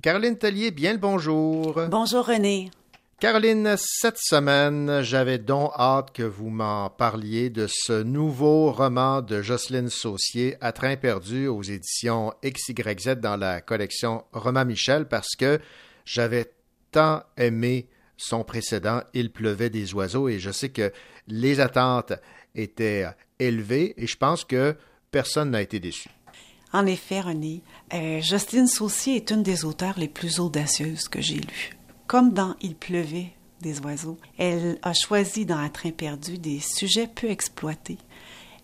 Caroline 0.01 0.37
Tellier, 0.37 0.71
bien 0.71 0.93
le 0.93 0.97
bonjour. 0.97 1.77
Bonjour 1.89 2.25
René. 2.25 2.71
Caroline, 3.19 3.75
cette 3.77 4.17
semaine, 4.17 5.01
j'avais 5.01 5.39
donc 5.39 5.73
hâte 5.77 6.13
que 6.13 6.23
vous 6.23 6.49
m'en 6.49 6.89
parliez 6.89 7.49
de 7.49 7.67
ce 7.69 8.01
nouveau 8.01 8.71
roman 8.71 9.21
de 9.21 9.41
Jocelyne 9.41 9.89
Saucier, 9.89 10.55
À 10.61 10.71
train 10.71 10.95
perdu, 10.95 11.47
aux 11.47 11.63
éditions 11.63 12.31
XYZ 12.45 13.17
dans 13.17 13.35
la 13.35 13.59
collection 13.59 14.23
Romain 14.31 14.63
Michel, 14.63 15.05
parce 15.05 15.35
que 15.37 15.59
j'avais 16.05 16.53
tant 16.93 17.23
aimé 17.35 17.89
son 18.17 18.43
précédent, 18.43 19.01
Il 19.13 19.31
pleuvait 19.31 19.69
des 19.69 19.93
oiseaux, 19.93 20.27
et 20.27 20.39
je 20.39 20.51
sais 20.51 20.69
que 20.69 20.91
les 21.27 21.59
attentes 21.59 22.13
étaient 22.55 23.05
élevées, 23.39 23.93
et 23.97 24.07
je 24.07 24.17
pense 24.17 24.43
que 24.43 24.75
personne 25.11 25.51
n'a 25.51 25.61
été 25.61 25.79
déçu. 25.79 26.09
En 26.73 26.85
effet, 26.85 27.21
René, 27.21 27.61
euh, 27.93 28.21
Jocelyne 28.21 28.67
Saucier 28.67 29.15
est 29.15 29.31
une 29.31 29.43
des 29.43 29.63
auteurs 29.63 29.97
les 29.97 30.09
plus 30.09 30.39
audacieuses 30.39 31.07
que 31.07 31.21
j'ai 31.21 31.35
lues. 31.35 31.77
Comme 32.07 32.33
dans 32.33 32.55
Il 32.61 32.75
pleuvait 32.75 33.31
des 33.61 33.79
oiseaux, 33.79 34.17
elle 34.37 34.77
a 34.81 34.93
choisi 34.93 35.45
dans 35.45 35.57
Un 35.57 35.69
train 35.69 35.91
perdu 35.91 36.37
des 36.37 36.59
sujets 36.59 37.07
peu 37.07 37.29
exploités. 37.29 37.97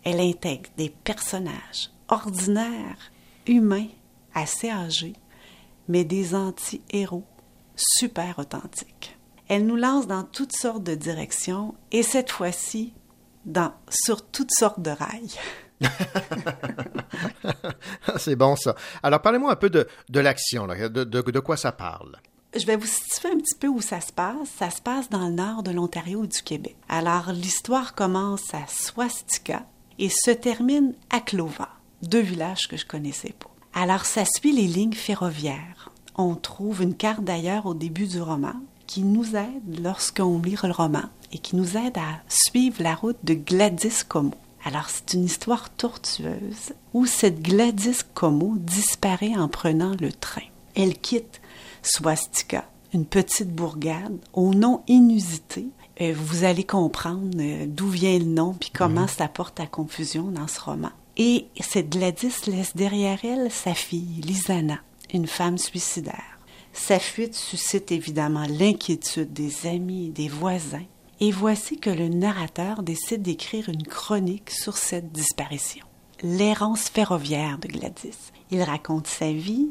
Elle 0.04 0.20
intègre 0.20 0.68
des 0.76 0.90
personnages 0.90 1.90
ordinaires, 2.08 3.10
humains, 3.46 3.88
assez 4.34 4.68
âgés, 4.68 5.14
mais 5.88 6.04
des 6.04 6.34
anti-héros 6.34 7.24
super 7.76 8.38
authentiques. 8.38 9.13
Elle 9.48 9.66
nous 9.66 9.76
lance 9.76 10.06
dans 10.06 10.24
toutes 10.24 10.56
sortes 10.56 10.82
de 10.82 10.94
directions 10.94 11.74
et 11.92 12.02
cette 12.02 12.30
fois-ci 12.30 12.94
dans, 13.44 13.72
sur 13.88 14.24
toutes 14.26 14.52
sortes 14.52 14.80
de 14.80 14.90
rails. 14.90 15.38
C'est 18.16 18.36
bon 18.36 18.56
ça. 18.56 18.74
Alors 19.02 19.20
parlez-moi 19.20 19.52
un 19.52 19.56
peu 19.56 19.70
de, 19.70 19.86
de 20.08 20.20
l'action, 20.20 20.66
de, 20.66 21.04
de 21.04 21.40
quoi 21.40 21.56
ça 21.56 21.72
parle? 21.72 22.16
Je 22.56 22.66
vais 22.66 22.76
vous 22.76 22.86
situer 22.86 23.30
un 23.30 23.38
petit 23.38 23.56
peu 23.58 23.66
où 23.66 23.80
ça 23.80 24.00
se 24.00 24.12
passe. 24.12 24.48
Ça 24.56 24.70
se 24.70 24.80
passe 24.80 25.10
dans 25.10 25.26
le 25.26 25.34
nord 25.34 25.64
de 25.64 25.72
l'Ontario 25.72 26.22
et 26.22 26.28
du 26.28 26.40
Québec. 26.40 26.76
Alors, 26.88 27.32
l'histoire 27.32 27.96
commence 27.96 28.54
à 28.54 28.64
Swastika 28.68 29.66
et 29.98 30.08
se 30.08 30.30
termine 30.30 30.94
à 31.10 31.20
Clova, 31.20 31.68
deux 32.02 32.20
villages 32.20 32.68
que 32.68 32.76
je 32.76 32.86
connaissais 32.86 33.34
pas. 33.36 33.50
Alors, 33.74 34.04
ça 34.04 34.24
suit 34.24 34.52
les 34.52 34.68
lignes 34.68 34.92
ferroviaires. 34.92 35.90
On 36.14 36.36
trouve 36.36 36.82
une 36.82 36.94
carte 36.94 37.24
d'ailleurs 37.24 37.66
au 37.66 37.74
début 37.74 38.06
du 38.06 38.22
roman 38.22 38.54
qui 38.94 39.02
nous 39.02 39.34
aide 39.34 39.80
lorsqu'on 39.82 40.40
lit 40.40 40.54
le 40.62 40.70
roman 40.70 41.02
et 41.32 41.38
qui 41.38 41.56
nous 41.56 41.76
aide 41.76 41.98
à 41.98 42.20
suivre 42.28 42.80
la 42.80 42.94
route 42.94 43.16
de 43.24 43.34
Gladys 43.34 44.04
Como. 44.08 44.34
Alors, 44.64 44.88
c'est 44.88 45.14
une 45.14 45.24
histoire 45.24 45.68
tortueuse 45.70 46.74
où 46.92 47.04
cette 47.04 47.42
Gladys 47.42 48.02
Como 48.14 48.54
disparaît 48.56 49.34
en 49.36 49.48
prenant 49.48 49.96
le 50.00 50.12
train. 50.12 50.46
Elle 50.76 50.96
quitte 50.96 51.40
Swastika, 51.82 52.68
une 52.92 53.04
petite 53.04 53.52
bourgade 53.52 54.16
au 54.32 54.54
nom 54.54 54.84
inusité. 54.86 55.66
Euh, 56.00 56.14
vous 56.16 56.44
allez 56.44 56.62
comprendre 56.62 57.36
euh, 57.40 57.66
d'où 57.66 57.88
vient 57.88 58.16
le 58.16 58.26
nom 58.26 58.54
puis 58.54 58.70
comment 58.72 59.06
mmh. 59.06 59.16
ça 59.18 59.26
porte 59.26 59.58
à 59.58 59.66
confusion 59.66 60.30
dans 60.30 60.46
ce 60.46 60.60
roman. 60.60 60.90
Et 61.16 61.48
cette 61.58 61.90
Gladys 61.90 62.46
laisse 62.46 62.76
derrière 62.76 63.18
elle 63.24 63.50
sa 63.50 63.74
fille, 63.74 64.20
Lisana, 64.22 64.78
une 65.12 65.26
femme 65.26 65.58
suicidaire. 65.58 66.33
Sa 66.74 66.98
fuite 66.98 67.36
suscite 67.36 67.92
évidemment 67.92 68.46
l'inquiétude 68.48 69.32
des 69.32 69.66
amis 69.66 70.10
des 70.10 70.28
voisins. 70.28 70.84
Et 71.20 71.30
voici 71.30 71.78
que 71.78 71.90
le 71.90 72.08
narrateur 72.08 72.82
décide 72.82 73.22
d'écrire 73.22 73.68
une 73.68 73.84
chronique 73.84 74.50
sur 74.50 74.76
cette 74.76 75.12
disparition. 75.12 75.86
L'errance 76.22 76.88
ferroviaire 76.88 77.58
de 77.58 77.68
Gladys. 77.68 78.32
Il 78.50 78.62
raconte 78.62 79.06
sa 79.06 79.32
vie, 79.32 79.68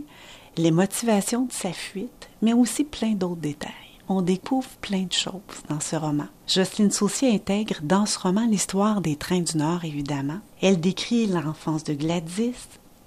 les 0.57 0.71
motivations 0.71 1.45
de 1.45 1.51
sa 1.51 1.73
fuite, 1.73 2.29
mais 2.41 2.53
aussi 2.53 2.85
plein 2.85 3.11
d'autres 3.11 3.41
détails. 3.41 3.71
On 4.07 4.21
découvre 4.21 4.69
plein 4.81 5.03
de 5.03 5.13
choses 5.13 5.41
dans 5.69 5.79
ce 5.79 5.95
roman. 5.95 6.27
Jocelyne 6.47 6.91
Saucier 6.91 7.33
intègre 7.33 7.79
dans 7.83 8.05
ce 8.05 8.19
roman 8.19 8.45
l'histoire 8.45 9.01
des 9.01 9.15
trains 9.15 9.41
du 9.41 9.57
Nord, 9.57 9.85
évidemment. 9.85 10.39
Elle 10.61 10.79
décrit 10.79 11.27
l'enfance 11.27 11.83
de 11.83 11.93
Gladys, 11.93 12.55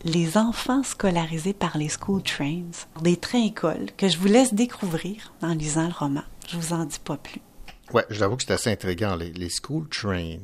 les 0.07 0.39
enfants 0.39 0.83
scolarisés 0.83 1.53
par 1.53 1.77
les 1.77 1.89
school 1.89 2.23
trains, 2.23 2.63
des 3.03 3.17
trains-écoles 3.17 3.89
que 3.97 4.09
je 4.09 4.17
vous 4.19 4.29
laisse 4.29 4.55
découvrir 4.55 5.33
en 5.43 5.55
lisant 5.55 5.89
le 5.89 5.93
roman. 5.93 6.23
Je 6.49 6.57
vous 6.57 6.73
en 6.73 6.85
dis 6.85 7.01
pas 7.03 7.17
plus. 7.17 7.41
Ouais, 7.93 8.05
j'avoue 8.11 8.37
que 8.37 8.45
c'est 8.45 8.53
assez 8.53 8.71
intriguant, 8.71 9.17
les, 9.17 9.31
les 9.31 9.51
school 9.51 9.89
trains. 9.89 10.39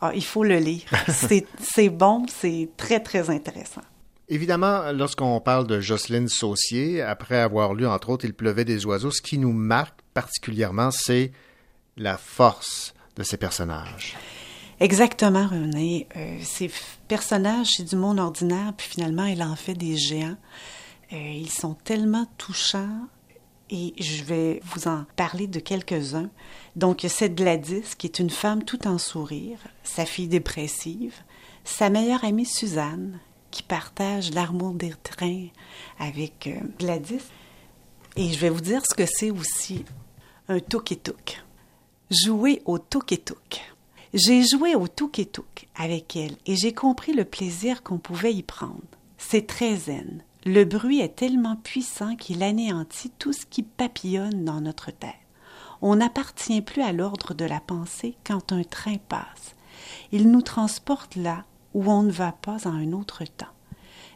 Ah, 0.00 0.12
il 0.14 0.24
faut 0.24 0.44
le 0.44 0.58
lire. 0.58 0.82
c'est 1.08 1.88
bon, 1.88 2.26
c'est 2.28 2.68
très, 2.76 3.00
très 3.00 3.30
intéressant. 3.30 3.82
Évidemment, 4.28 4.92
lorsqu'on 4.92 5.40
parle 5.40 5.66
de 5.66 5.80
Jocelyne 5.80 6.28
Saucier, 6.28 7.02
après 7.02 7.38
avoir 7.38 7.74
lu, 7.74 7.86
entre 7.86 8.10
autres, 8.10 8.24
Il 8.24 8.34
pleuvait 8.34 8.64
des 8.64 8.84
oiseaux, 8.86 9.10
ce 9.10 9.22
qui 9.22 9.38
nous 9.38 9.52
marque 9.52 9.98
particulièrement, 10.14 10.90
c'est 10.90 11.32
la 11.96 12.18
force 12.18 12.94
de 13.16 13.22
ces 13.22 13.36
personnages. 13.36 14.16
Exactement, 14.80 15.48
René. 15.48 16.06
Euh, 16.16 16.38
ces 16.42 16.70
personnages, 17.08 17.74
c'est 17.76 17.84
du 17.84 17.96
monde 17.96 18.20
ordinaire, 18.20 18.72
puis 18.76 18.86
finalement, 18.88 19.24
elle 19.24 19.42
en 19.42 19.56
fait 19.56 19.74
des 19.74 19.96
géants. 19.96 20.36
Euh, 21.12 21.16
ils 21.16 21.50
sont 21.50 21.74
tellement 21.74 22.26
touchants 22.36 23.08
et 23.70 23.94
je 23.98 24.22
vais 24.22 24.60
vous 24.64 24.86
en 24.86 25.04
parler 25.16 25.46
de 25.46 25.58
quelques-uns. 25.58 26.30
Donc, 26.76 27.04
cette 27.08 27.34
Gladys, 27.34 27.96
qui 27.96 28.06
est 28.06 28.18
une 28.20 28.30
femme 28.30 28.62
tout 28.62 28.86
en 28.86 28.98
sourire, 28.98 29.58
sa 29.82 30.06
fille 30.06 30.28
dépressive, 30.28 31.14
sa 31.64 31.90
meilleure 31.90 32.24
amie 32.24 32.46
Suzanne, 32.46 33.18
qui 33.50 33.62
partage 33.62 34.32
l'amour 34.32 34.74
des 34.74 34.92
trains 35.02 35.48
avec 35.98 36.46
euh, 36.46 36.60
Gladys. 36.78 37.24
Et 38.16 38.32
je 38.32 38.38
vais 38.38 38.50
vous 38.50 38.60
dire 38.60 38.82
ce 38.88 38.94
que 38.94 39.06
c'est 39.06 39.30
aussi 39.30 39.84
un 40.48 40.60
tuk-tuk. 40.60 41.42
Jouer 42.10 42.62
au 42.64 42.78
tuk-tuk. 42.78 43.60
J'ai 44.14 44.42
joué 44.42 44.74
au 44.74 44.88
tuk-tuk 44.88 45.68
avec 45.76 46.16
elle 46.16 46.36
et 46.46 46.56
j'ai 46.56 46.72
compris 46.72 47.12
le 47.12 47.26
plaisir 47.26 47.82
qu'on 47.82 47.98
pouvait 47.98 48.32
y 48.32 48.42
prendre. 48.42 48.80
C'est 49.18 49.46
très 49.46 49.76
zen. 49.76 50.22
Le 50.46 50.64
bruit 50.64 51.00
est 51.00 51.16
tellement 51.16 51.56
puissant 51.56 52.16
qu'il 52.16 52.42
anéantit 52.42 53.10
tout 53.18 53.34
ce 53.34 53.44
qui 53.44 53.62
papillonne 53.62 54.46
dans 54.46 54.62
notre 54.62 54.92
tête. 54.92 55.10
On 55.82 55.96
n'appartient 55.96 56.62
plus 56.62 56.80
à 56.80 56.92
l'ordre 56.92 57.34
de 57.34 57.44
la 57.44 57.60
pensée 57.60 58.16
quand 58.24 58.52
un 58.52 58.64
train 58.64 58.96
passe. 58.96 59.54
Il 60.10 60.30
nous 60.30 60.42
transporte 60.42 61.16
là 61.16 61.44
où 61.74 61.90
on 61.90 62.02
ne 62.02 62.10
va 62.10 62.32
pas 62.32 62.66
en 62.66 62.74
un 62.74 62.92
autre 62.92 63.24
temps. 63.24 63.46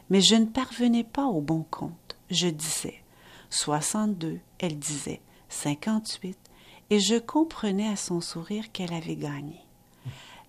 Mais 0.09 0.21
je 0.21 0.33
ne 0.33 0.45
parvenais 0.45 1.03
pas 1.03 1.25
au 1.25 1.39
bon 1.39 1.65
compte. 1.69 2.17
Je 2.31 2.47
disais 2.47 3.03
62, 3.51 4.39
elle 4.57 4.79
disait 4.79 5.21
58, 5.49 6.35
et 6.89 6.99
je 6.99 7.19
comprenais 7.19 7.89
à 7.89 7.95
son 7.95 8.21
sourire 8.21 8.71
qu'elle 8.71 8.93
avait 8.93 9.15
gagné. 9.15 9.62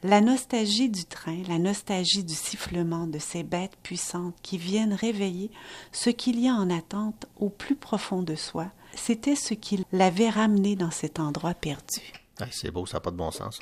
La 0.04 0.20
nostalgie 0.20 0.90
du 0.90 1.06
train, 1.06 1.38
la 1.48 1.58
nostalgie 1.58 2.24
du 2.24 2.34
sifflement 2.34 3.06
de 3.06 3.18
ces 3.18 3.42
bêtes 3.42 3.78
puissantes 3.82 4.34
qui 4.42 4.58
viennent 4.58 4.92
réveiller 4.92 5.50
ce 5.92 6.10
qu'il 6.10 6.38
y 6.38 6.46
a 6.46 6.52
en 6.52 6.68
attente 6.68 7.24
au 7.36 7.48
plus 7.48 7.74
profond 7.74 8.20
de 8.20 8.34
soi, 8.34 8.66
c'était 8.94 9.34
ce 9.34 9.54
qui 9.54 9.82
l'avait 9.92 10.28
ramené 10.28 10.76
dans 10.76 10.90
cet 10.90 11.20
endroit 11.20 11.54
perdu. 11.54 12.02
c'est 12.50 12.70
beau, 12.70 12.84
ça 12.84 12.98
n'a 12.98 13.00
pas 13.00 13.12
de 13.12 13.16
bon 13.16 13.30
sens. 13.30 13.58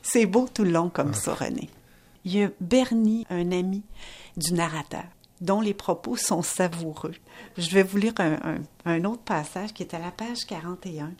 C'est 0.00 0.24
beau 0.24 0.48
tout 0.48 0.64
le 0.64 0.70
long 0.70 0.88
comme 0.88 1.12
ça, 1.12 1.34
René. 1.34 1.68
Il 2.24 2.36
y 2.36 2.42
a 2.42 2.50
Bernie, 2.62 3.26
un 3.28 3.52
ami 3.52 3.82
du 4.38 4.54
narrateur, 4.54 5.04
dont 5.42 5.60
les 5.60 5.74
propos 5.74 6.16
sont 6.16 6.40
savoureux. 6.40 7.16
Je 7.58 7.68
vais 7.68 7.82
vous 7.82 7.98
lire 7.98 8.14
un, 8.86 9.04
autre 9.04 9.24
passage 9.24 9.74
qui 9.74 9.82
est 9.82 9.92
à 9.92 9.98
la 9.98 10.10
page 10.10 10.46
41. 10.46 11.12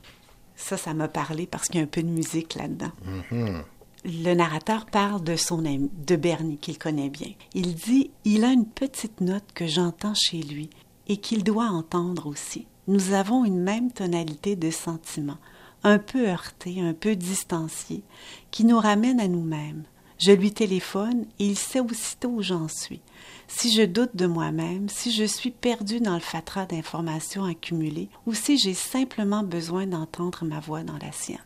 Ça, 0.56 0.78
ça 0.78 0.94
m'a 0.94 1.08
parlé 1.08 1.46
parce 1.46 1.66
qu'il 1.66 1.76
y 1.76 1.80
a 1.80 1.84
un 1.84 1.88
peu 1.88 2.02
de 2.02 2.08
musique 2.08 2.54
là-dedans. 2.54 2.92
Mm-hmm 3.30 3.64
le 4.04 4.34
narrateur 4.34 4.86
parle 4.86 5.22
de 5.22 5.36
son 5.36 5.64
ami, 5.64 5.90
de 6.06 6.16
Bernie, 6.16 6.58
qu'il 6.58 6.78
connaît 6.78 7.10
bien. 7.10 7.30
Il 7.54 7.74
dit 7.74 8.10
Il 8.24 8.44
a 8.44 8.52
une 8.52 8.66
petite 8.66 9.20
note 9.20 9.52
que 9.54 9.66
j'entends 9.66 10.14
chez 10.14 10.42
lui 10.42 10.70
et 11.08 11.18
qu'il 11.18 11.44
doit 11.44 11.66
entendre 11.66 12.26
aussi. 12.26 12.66
Nous 12.88 13.12
avons 13.12 13.44
une 13.44 13.60
même 13.60 13.92
tonalité 13.92 14.56
de 14.56 14.70
sentiment, 14.70 15.38
un 15.84 15.98
peu 15.98 16.28
heurté, 16.28 16.80
un 16.80 16.94
peu 16.94 17.14
distancié, 17.14 18.02
qui 18.50 18.64
nous 18.64 18.78
ramène 18.78 19.20
à 19.20 19.28
nous-mêmes. 19.28 19.84
Je 20.18 20.32
lui 20.32 20.52
téléphone 20.52 21.26
et 21.38 21.46
il 21.46 21.58
sait 21.58 21.80
aussitôt 21.80 22.30
où 22.30 22.42
j'en 22.42 22.68
suis. 22.68 23.00
Si 23.46 23.72
je 23.72 23.82
doute 23.82 24.16
de 24.16 24.26
moi-même, 24.26 24.88
si 24.88 25.12
je 25.12 25.24
suis 25.24 25.50
perdu 25.50 26.00
dans 26.00 26.14
le 26.14 26.20
fatras 26.20 26.66
d'informations 26.66 27.44
accumulées, 27.44 28.08
ou 28.26 28.34
si 28.34 28.58
j'ai 28.58 28.74
simplement 28.74 29.42
besoin 29.42 29.86
d'entendre 29.86 30.44
ma 30.44 30.60
voix 30.60 30.82
dans 30.82 30.98
la 30.98 31.12
sienne. 31.12 31.38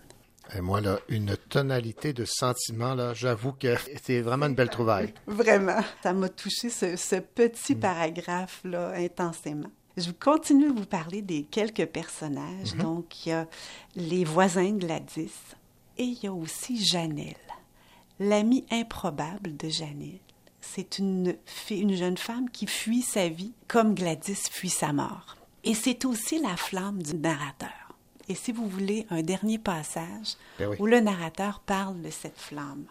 Et 0.54 0.60
moi, 0.60 0.80
là, 0.80 0.98
une 1.08 1.36
tonalité 1.36 2.12
de 2.12 2.24
sentiment, 2.24 2.94
là, 2.94 3.14
j'avoue 3.14 3.52
que 3.52 3.74
c'est 4.02 4.20
vraiment 4.20 4.46
une 4.46 4.54
belle 4.54 4.70
trouvaille. 4.70 5.12
Vraiment. 5.26 5.80
Ça 6.02 6.12
m'a 6.12 6.28
touché 6.28 6.70
ce, 6.70 7.16
petit 7.16 7.74
mm. 7.74 7.80
paragraphe-là 7.80 8.92
intensément. 8.96 9.70
Je 9.96 10.10
continue 10.10 10.68
de 10.72 10.78
vous 10.78 10.86
parler 10.86 11.22
des 11.22 11.44
quelques 11.44 11.86
personnages. 11.86 12.74
Mm-hmm. 12.74 12.82
Donc, 12.82 13.26
il 13.26 13.30
y 13.30 13.32
a 13.32 13.46
les 13.96 14.24
voisins 14.24 14.72
de 14.72 14.78
Gladys 14.78 15.32
et 15.98 16.04
il 16.04 16.22
y 16.22 16.26
a 16.26 16.32
aussi 16.32 16.84
Janelle, 16.84 17.34
l'amie 18.20 18.66
improbable 18.70 19.56
de 19.56 19.68
Janelle. 19.68 20.20
C'est 20.60 20.98
une, 20.98 21.36
une 21.70 21.94
jeune 21.94 22.18
femme 22.18 22.50
qui 22.50 22.66
fuit 22.66 23.02
sa 23.02 23.28
vie 23.28 23.52
comme 23.68 23.94
Gladys 23.94 24.48
fuit 24.50 24.68
sa 24.68 24.92
mort. 24.92 25.36
Et 25.64 25.74
c'est 25.74 26.04
aussi 26.04 26.40
la 26.40 26.56
flamme 26.56 27.02
du 27.02 27.14
narrateur. 27.14 27.85
Et 28.28 28.34
si 28.34 28.52
vous 28.52 28.68
voulez, 28.68 29.06
un 29.10 29.22
dernier 29.22 29.58
passage 29.58 30.34
ben 30.58 30.74
où 30.78 30.86
le 30.86 31.00
narrateur 31.00 31.60
parle 31.60 32.02
de 32.02 32.10
cette 32.10 32.38
flamme. 32.38 32.86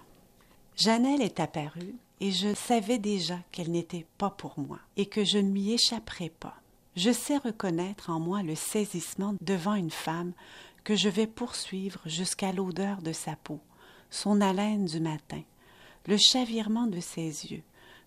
Janelle 0.77 1.21
est 1.21 1.39
apparue 1.39 1.95
et 2.21 2.31
je 2.31 2.53
savais 2.53 2.97
déjà 2.97 3.39
qu'elle 3.51 3.71
n'était 3.71 4.05
pas 4.17 4.29
pour 4.29 4.57
moi 4.57 4.79
et 4.97 5.05
que 5.05 5.23
je 5.23 5.37
ne 5.37 5.49
m'y 5.49 5.73
échapperais 5.73 6.31
pas. 6.39 6.55
Je 6.95 7.11
sais 7.11 7.37
reconnaître 7.37 8.09
en 8.09 8.19
moi 8.19 8.43
le 8.43 8.55
saisissement 8.55 9.35
devant 9.41 9.75
une 9.75 9.91
femme 9.91 10.31
que 10.85 10.95
je 10.95 11.09
vais 11.09 11.27
poursuivre 11.27 11.99
jusqu'à 12.05 12.53
l'odeur 12.53 13.01
de 13.01 13.11
sa 13.11 13.35
peau, 13.35 13.59
son 14.09 14.39
haleine 14.39 14.85
du 14.85 15.01
matin, 15.01 15.41
le 16.07 16.15
chavirement 16.17 16.87
de 16.87 17.01
ses 17.01 17.47
yeux, 17.47 17.63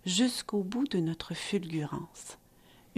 jusqu'au 0.07 0.63
bout 0.63 0.87
de 0.89 0.99
notre 0.99 1.35
fulgurance 1.35 2.38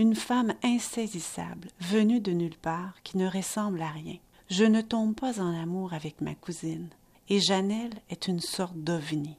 une 0.00 0.14
femme 0.14 0.54
insaisissable, 0.62 1.68
venue 1.78 2.20
de 2.20 2.32
nulle 2.32 2.56
part, 2.56 2.94
qui 3.04 3.18
ne 3.18 3.28
ressemble 3.28 3.82
à 3.82 3.90
rien. 3.90 4.16
Je 4.48 4.64
ne 4.64 4.80
tombe 4.80 5.14
pas 5.14 5.42
en 5.42 5.54
amour 5.54 5.92
avec 5.92 6.22
ma 6.22 6.34
cousine, 6.34 6.88
et 7.28 7.38
Janelle 7.38 7.92
est 8.08 8.26
une 8.26 8.40
sorte 8.40 8.78
d'ovni, 8.78 9.36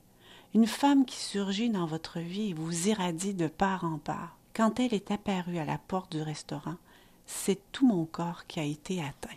une 0.53 0.67
femme 0.67 1.05
qui 1.05 1.17
surgit 1.17 1.71
dans 1.71 1.87
votre 1.87 2.19
vie 2.19 2.51
et 2.51 2.53
vous 2.53 2.89
irradie 2.89 3.33
de 3.33 3.47
part 3.47 3.85
en 3.85 3.97
part. 3.97 4.37
Quand 4.53 4.79
elle 4.79 4.93
est 4.93 5.09
apparue 5.09 5.57
à 5.57 5.65
la 5.65 5.79
porte 5.79 6.11
du 6.11 6.21
restaurant, 6.21 6.77
c'est 7.25 7.71
tout 7.71 7.87
mon 7.87 8.05
corps 8.05 8.45
qui 8.45 8.59
a 8.59 8.63
été 8.63 9.01
atteint. 9.01 9.29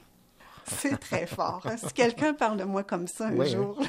C'est 0.66 0.98
très 0.98 1.26
fort. 1.26 1.62
Hein. 1.64 1.78
Si 1.78 1.94
quelqu'un 1.94 2.34
parle 2.34 2.58
de 2.58 2.64
moi 2.64 2.84
comme 2.84 3.06
ça 3.06 3.28
un 3.28 3.40
hein. 3.40 3.44
jour. 3.46 3.80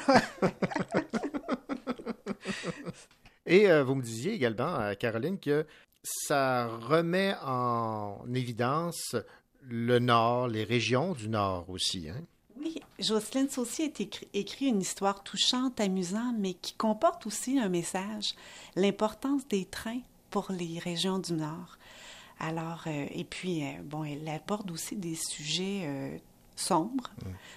Et 3.46 3.70
euh, 3.70 3.84
vous 3.84 3.94
me 3.94 4.02
disiez 4.02 4.34
également, 4.34 4.74
euh, 4.80 4.94
Caroline, 4.94 5.38
que 5.38 5.66
ça 6.06 6.68
remet 6.68 7.34
en 7.44 8.22
évidence 8.32 9.16
le 9.68 9.98
Nord, 9.98 10.48
les 10.48 10.64
régions 10.64 11.14
du 11.14 11.28
Nord 11.28 11.68
aussi. 11.68 12.08
Hein? 12.08 12.22
Oui, 12.56 12.80
Jocelyne 13.00 13.48
Saucier 13.48 13.86
a 13.86 14.02
écrit, 14.02 14.28
écrit, 14.32 14.66
une 14.66 14.80
histoire 14.80 15.22
touchante, 15.24 15.80
amusante, 15.80 16.36
mais 16.38 16.54
qui 16.54 16.74
comporte 16.74 17.26
aussi 17.26 17.58
un 17.58 17.68
message, 17.68 18.34
l'importance 18.76 19.46
des 19.48 19.64
trains 19.64 20.00
pour 20.30 20.52
les 20.52 20.78
régions 20.78 21.18
du 21.18 21.32
Nord. 21.32 21.76
Alors, 22.38 22.84
euh, 22.86 23.06
et 23.10 23.24
puis, 23.24 23.64
euh, 23.64 23.72
bon, 23.82 24.04
elle 24.04 24.28
aborde 24.28 24.70
aussi 24.70 24.94
des 24.94 25.16
sujets 25.16 25.82
euh, 25.84 26.18
sombres, 26.54 27.10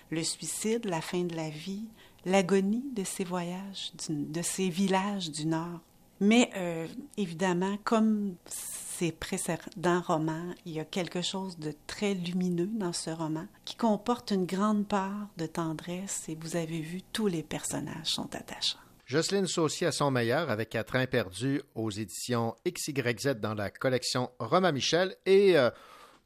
le 0.10 0.24
suicide, 0.24 0.86
la 0.86 1.02
fin 1.02 1.24
de 1.24 1.36
la 1.36 1.50
vie, 1.50 1.86
l'agonie 2.26 2.86
de 2.94 3.04
ces 3.04 3.24
voyages, 3.24 3.92
de 4.10 4.42
ces 4.42 4.70
villages 4.70 5.30
du 5.30 5.46
Nord. 5.46 5.82
Mais 6.20 6.50
euh, 6.56 6.88
évidemment, 7.18 7.78
comme 7.84 8.36
ces 8.46 9.12
précédents 9.12 10.02
romans, 10.02 10.54
il 10.66 10.74
y 10.74 10.80
a 10.80 10.86
quelque 10.86 11.22
chose 11.22 11.58
de 11.58 11.74
très 11.88 12.14
lumineux 12.14 12.70
dans 12.74 12.94
ce 12.94 13.10
roman 13.10 13.46
qui 13.64 13.76
comporte 13.76 14.32
une 14.32 14.46
grande 14.46 14.88
part 14.88 15.30
de 15.38 15.46
tendresse 15.46 16.28
et 16.28 16.36
vous 16.36 16.58
avez 16.58 16.82
vu, 16.82 17.02
tous 17.14 17.28
les 17.28 17.44
personnages 17.44 18.08
sont 18.08 18.36
attachants. 18.36 18.80
Jocelyne 19.06 19.48
Saucier 19.48 19.88
à 19.88 19.92
son 19.92 20.12
meilleur 20.12 20.52
avec 20.52 20.78
Train 20.86 21.08
perdu 21.08 21.62
aux 21.74 21.90
éditions 21.90 22.56
XYZ 22.68 23.36
dans 23.40 23.56
la 23.56 23.72
collection 23.72 24.30
Romain 24.38 24.72
Michel 24.72 25.16
et 25.26 25.58
euh, 25.58 25.72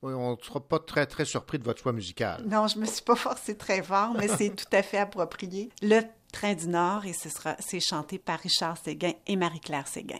on 0.01 0.31
ne 0.31 0.43
sera 0.43 0.59
pas 0.59 0.79
très, 0.79 1.05
très 1.05 1.25
surpris 1.25 1.59
de 1.59 1.63
votre 1.63 1.81
choix 1.81 1.93
musical. 1.93 2.43
Non, 2.45 2.67
je 2.67 2.77
me 2.79 2.85
suis 2.85 3.03
pas 3.03 3.15
forcée 3.15 3.55
très 3.55 3.81
fort, 3.81 4.13
mais 4.17 4.27
c'est 4.27 4.49
tout 4.49 4.65
à 4.73 4.83
fait 4.83 4.97
approprié. 4.97 5.69
Le 5.81 6.01
Train 6.33 6.55
du 6.55 6.67
Nord, 6.67 7.05
et 7.05 7.13
ce 7.13 7.29
sera, 7.29 7.55
c'est 7.59 7.79
chanté 7.79 8.17
par 8.17 8.39
Richard 8.39 8.77
Séguin 8.77 9.13
et 9.27 9.37
Marie-Claire 9.37 9.87
Séguin. 9.87 10.19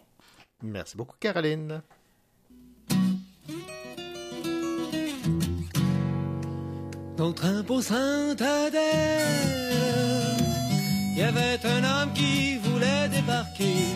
Merci 0.62 0.96
beaucoup, 0.96 1.18
Caroline. 1.20 1.82
Dans 7.18 7.28
le 7.28 7.34
train 7.34 7.64
pour 7.64 7.82
Saint-Adèle, 7.82 8.80
il 11.12 11.18
y 11.18 11.22
avait 11.24 11.60
un 11.66 11.84
homme 11.84 12.14
qui 12.14 12.58
voulait 12.58 13.10
débarquer. 13.10 13.88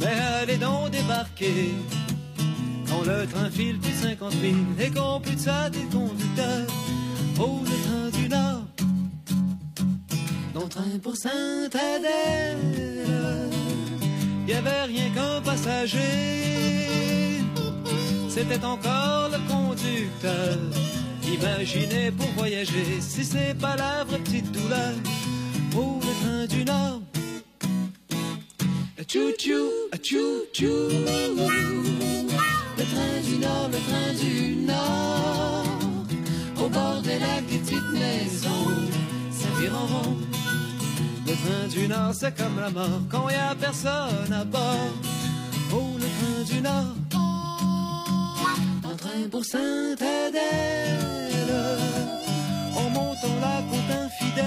Mais 0.00 0.14
allez 0.40 0.58
donc 0.58 0.90
débarquer 0.90 1.74
quand 2.88 3.02
le 3.02 3.26
train 3.26 3.50
file 3.50 3.78
plus 3.78 3.92
50 3.92 4.32
000 4.32 4.54
et 4.78 4.90
qu'on 4.90 5.20
plus 5.20 5.34
de 5.34 5.40
ça 5.40 5.70
des 5.70 5.84
conducteurs. 5.92 6.66
Oh, 7.40 7.60
le 7.64 8.10
train 8.10 8.20
du 8.20 8.28
Nord, 8.28 8.64
dans 10.54 10.62
le 10.62 10.68
train 10.68 10.98
pour 11.02 11.16
Saint-Adèle, 11.16 12.56
il 14.46 14.50
y 14.50 14.54
avait 14.54 14.82
rien 14.84 15.10
qu'un 15.14 15.40
passager. 15.42 15.98
C'était 18.28 18.64
encore 18.64 19.30
le 19.30 19.38
conducteur. 19.48 20.58
Imaginez 21.24 22.10
pour 22.10 22.28
voyager 22.36 23.00
si 23.00 23.24
c'est 23.24 23.54
pas 23.58 23.76
la 23.76 24.04
vraie 24.04 24.18
petite 24.18 24.50
douleur. 24.52 24.94
Oh, 25.76 26.00
le 26.00 26.24
train 26.24 26.46
du 26.46 26.64
Nord. 26.64 27.00
Chou-chou, 29.06 29.70
chou-chou. 30.02 30.88
Le 32.76 32.84
train 32.84 33.20
du 33.24 33.38
Nord, 33.38 33.68
le 33.72 33.78
train 33.88 34.12
du 34.22 34.56
Nord. 34.56 35.64
Au 36.62 36.68
bord 36.68 37.00
des 37.02 37.18
lacs, 37.18 37.46
des 37.46 37.58
petites 37.58 37.92
maisons. 37.92 38.88
Ça 39.30 39.48
vire 39.60 39.74
en 39.74 39.86
rond. 39.86 40.27
Le 41.28 41.34
train 41.34 41.68
du 41.68 41.86
Nord, 41.88 42.14
c'est 42.14 42.34
comme 42.34 42.58
la 42.58 42.70
mort 42.70 43.02
quand 43.10 43.28
y 43.28 43.34
a 43.34 43.54
personne 43.54 44.32
à 44.32 44.44
bord. 44.44 44.92
Oh, 45.70 45.98
le 45.98 46.06
train 46.16 46.42
du 46.54 46.62
Nord. 46.62 46.94
Un 48.82 48.96
train 48.96 49.28
pour 49.30 49.44
Saint-Adèle. 49.44 50.40
En 52.74 52.88
montant 52.88 53.38
la 53.42 53.60
côte 53.68 53.90
infidèle. 54.06 54.46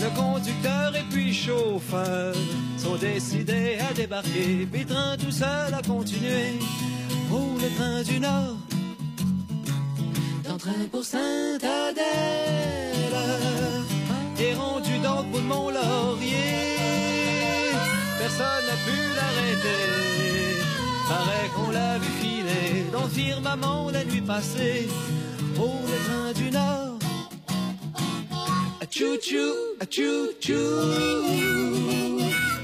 Le 0.00 0.10
conducteur 0.20 0.96
et 0.96 1.04
puis 1.12 1.32
chauffeur 1.32 2.34
sont 2.76 2.96
décidés 2.96 3.78
à 3.88 3.94
débarquer. 3.94 4.66
Puis 4.72 4.84
train 4.84 5.16
tout 5.16 5.30
seul 5.30 5.74
a 5.74 5.82
continué. 5.82 6.58
Oh, 7.32 7.54
le 7.62 7.68
train 7.76 8.02
du 8.02 8.18
Nord. 8.18 8.56
D'un 10.42 10.58
train 10.58 10.88
pour 10.90 11.04
Saint-Adèle. 11.04 12.95
Et 14.38 14.54
rendu 14.54 14.98
dans 14.98 15.22
le 15.22 15.28
bout 15.30 15.40
de 15.40 15.44
mon 15.44 15.70
laurier. 15.70 16.84
Personne 18.18 18.64
n'a 18.68 18.76
pu 18.84 18.96
l'arrêter. 19.16 20.60
Paraît 21.08 21.50
qu'on 21.54 21.70
l'a 21.70 21.98
vu 21.98 22.10
filer 22.20 22.84
dans 22.92 23.02
le 23.02 23.08
firmament 23.08 23.90
la 23.90 24.04
nuit 24.04 24.20
passée. 24.20 24.88
Oh, 25.58 25.70
le 25.90 25.98
train 26.06 26.32
du 26.32 26.50
Nord. 26.50 26.98
Chou-chou, 28.90 29.52
chou-chou. 29.90 30.54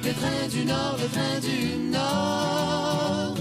Le 0.03 0.13
train 0.15 0.49
du 0.51 0.65
Nord, 0.65 0.97
le 1.03 1.09
train 1.09 1.39
du 1.41 1.77
Nord. 1.91 3.35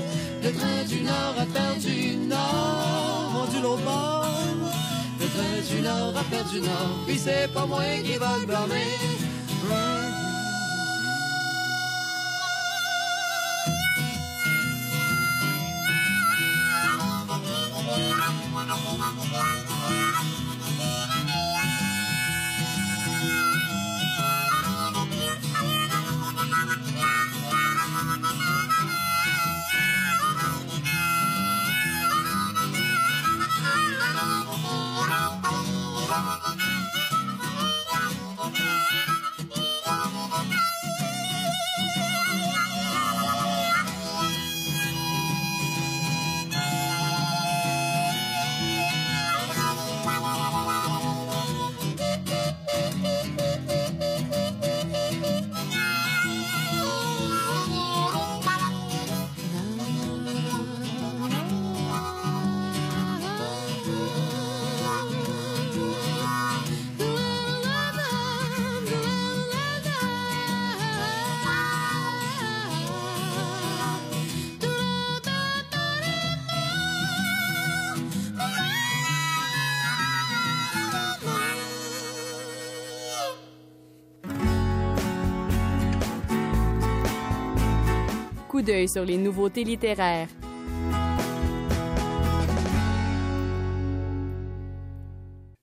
Le 0.44 0.52
train 0.52 0.84
du 0.90 1.02
Nord 1.02 1.36
a 1.40 1.46
perdu 1.46 2.18
Nord. 2.28 3.32
Rendu 3.34 3.62
l'autre. 3.62 4.81
Train 5.34 5.76
du 5.76 5.82
Nord 5.82 6.14
a 6.18 6.24
perdu 6.24 6.62
Nord. 6.62 7.04
Puis 7.06 7.18
c'est 7.18 7.52
pas 7.54 7.66
moi 7.66 7.84
qui 8.04 8.18
va 8.18 8.38
le 8.40 8.46
blâmer. 8.46 8.88
D'œil 88.62 88.88
sur 88.88 89.04
les 89.04 89.18
nouveautés 89.18 89.64
littéraires. 89.64 90.28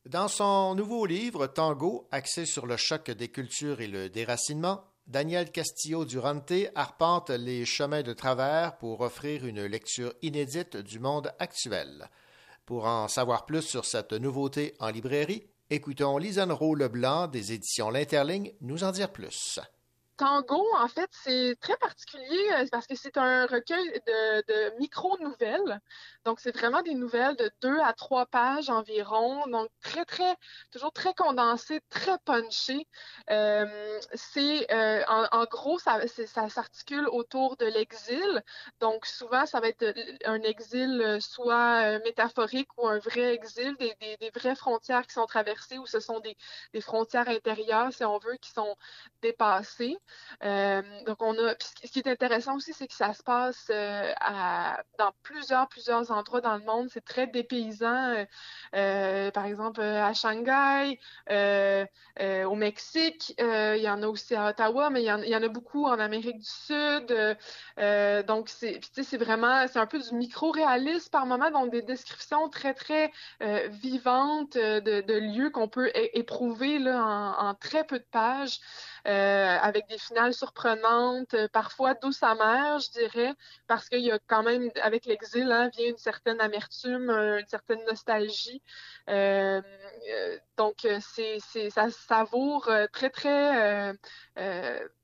Dans 0.08 0.26
son 0.26 0.74
nouveau 0.74 1.06
livre 1.06 1.46
Tango, 1.46 2.08
axé 2.10 2.44
sur 2.44 2.66
le 2.66 2.76
choc 2.76 3.10
des 3.10 3.28
cultures 3.28 3.80
et 3.80 3.86
le 3.86 4.08
déracinement, 4.08 4.82
Daniel 5.06 5.52
Castillo 5.52 6.04
Durante 6.04 6.52
arpente 6.74 7.30
les 7.30 7.64
chemins 7.64 8.02
de 8.02 8.12
travers 8.14 8.78
pour 8.78 9.00
offrir 9.02 9.46
une 9.46 9.64
lecture 9.64 10.12
inédite 10.22 10.76
du 10.76 10.98
monde 10.98 11.32
actuel. 11.38 12.08
Pour 12.66 12.86
en 12.86 13.06
savoir 13.06 13.46
plus 13.46 13.62
sur 13.62 13.84
cette 13.84 14.12
nouveauté 14.12 14.74
en 14.80 14.88
librairie, 14.88 15.46
écoutons 15.70 16.18
Lisanne 16.18 16.56
Leblanc 16.76 17.28
des 17.28 17.52
éditions 17.52 17.90
L'Interligne 17.90 18.52
nous 18.60 18.82
en 18.82 18.90
dire 18.90 19.12
plus. 19.12 19.60
Tango, 20.18 20.66
en 20.76 20.88
fait, 20.88 21.08
c'est 21.12 21.56
très 21.60 21.76
particulier 21.76 22.50
euh, 22.54 22.66
parce 22.72 22.88
que 22.88 22.96
c'est 22.96 23.16
un 23.16 23.46
recueil 23.46 24.02
de, 24.04 24.76
micro-nouvelles. 24.80 25.80
Donc, 26.24 26.40
c'est 26.40 26.50
vraiment 26.50 26.82
des 26.82 26.94
nouvelles 26.94 27.36
de 27.36 27.50
deux 27.62 27.78
à 27.78 27.92
trois 27.92 28.26
pages 28.26 28.68
environ. 28.68 29.46
Donc, 29.46 29.68
très, 29.80 30.04
très, 30.04 30.36
toujours 30.72 30.92
très 30.92 31.14
condensé, 31.14 31.80
très 31.88 32.18
punché. 32.24 32.86
Euh, 33.30 34.00
c'est, 34.12 34.70
euh, 34.72 35.04
en, 35.06 35.44
gros, 35.44 35.78
ça, 35.78 36.00
s'articule 36.48 37.06
autour 37.08 37.56
de 37.56 37.66
l'exil. 37.66 38.42
Donc, 38.80 39.06
souvent, 39.06 39.46
ça 39.46 39.60
va 39.60 39.68
être 39.68 39.94
un 40.24 40.42
exil 40.42 41.18
soit 41.20 42.00
métaphorique 42.00 42.68
ou 42.76 42.88
un 42.88 42.98
vrai 42.98 43.34
exil, 43.34 43.76
des 43.76 44.30
vraies 44.34 44.56
frontières 44.56 45.06
qui 45.06 45.14
sont 45.14 45.26
traversées 45.26 45.78
ou 45.78 45.86
ce 45.86 46.00
sont 46.00 46.18
des, 46.18 46.36
des 46.72 46.80
frontières 46.80 47.28
intérieures, 47.28 47.92
si 47.92 48.04
on 48.04 48.18
veut, 48.18 48.36
qui 48.40 48.50
sont 48.50 48.74
dépassées. 49.22 49.96
Euh, 50.44 50.82
donc, 51.06 51.22
on 51.22 51.32
a. 51.34 51.54
ce 51.58 51.90
qui 51.90 51.98
est 51.98 52.06
intéressant 52.06 52.56
aussi, 52.56 52.72
c'est 52.72 52.86
que 52.86 52.94
ça 52.94 53.12
se 53.14 53.22
passe 53.22 53.66
euh, 53.70 54.12
dans 54.98 55.12
plusieurs, 55.22 55.68
plusieurs 55.68 56.10
endroits 56.10 56.40
dans 56.40 56.56
le 56.56 56.64
monde. 56.64 56.88
C'est 56.90 57.04
très 57.04 57.26
dépaysant. 57.26 58.24
Euh, 58.74 59.30
par 59.30 59.46
exemple, 59.46 59.80
à 59.80 60.12
Shanghai, 60.14 60.98
au 61.28 62.54
Mexique, 62.54 63.34
il 63.38 63.80
y 63.80 63.88
en 63.88 64.02
a 64.02 64.06
aussi 64.06 64.34
à 64.34 64.50
Ottawa, 64.50 64.90
mais 64.90 65.02
il 65.02 65.06
y 65.06 65.36
en, 65.36 65.42
a 65.42 65.48
beaucoup 65.48 65.86
en 65.86 65.98
Amérique 65.98 66.38
du 66.38 66.44
Sud. 66.44 67.36
donc, 68.26 68.48
c'est, 68.48 68.80
c'est 68.92 69.16
vraiment, 69.16 69.66
c'est 69.68 69.78
un 69.78 69.86
peu 69.86 69.98
du 69.98 70.14
micro-réalisme 70.14 71.10
par 71.10 71.26
moment, 71.26 71.50
donc 71.50 71.70
des 71.70 71.82
descriptions 71.82 72.48
très, 72.48 72.74
très 72.74 73.12
vivantes 73.68 74.54
de, 74.54 75.18
lieux 75.18 75.50
qu'on 75.50 75.68
peut 75.68 75.90
éprouver 75.94 76.78
là, 76.78 77.34
en, 77.38 77.54
très 77.54 77.84
peu 77.84 77.98
de 77.98 78.06
pages. 78.10 78.60
Avec 79.04 79.86
des 79.88 79.98
finales 79.98 80.34
surprenantes, 80.34 81.34
parfois 81.52 81.94
douces 81.94 82.22
amères, 82.22 82.78
je 82.78 82.90
dirais, 82.90 83.34
parce 83.66 83.88
qu'il 83.88 84.00
y 84.00 84.10
a 84.10 84.18
quand 84.26 84.42
même, 84.42 84.70
avec 84.82 85.06
l'exil, 85.06 85.50
hein, 85.50 85.70
vient 85.76 85.88
une 85.88 85.98
certaine 85.98 86.40
amertume, 86.40 87.10
une 87.10 87.46
certaine 87.46 87.84
nostalgie. 87.84 88.62
donc, 90.56 90.86
c'est, 91.00 91.70
ça 91.70 91.90
savoure 91.90 92.70
très, 92.92 93.10
très 93.10 93.94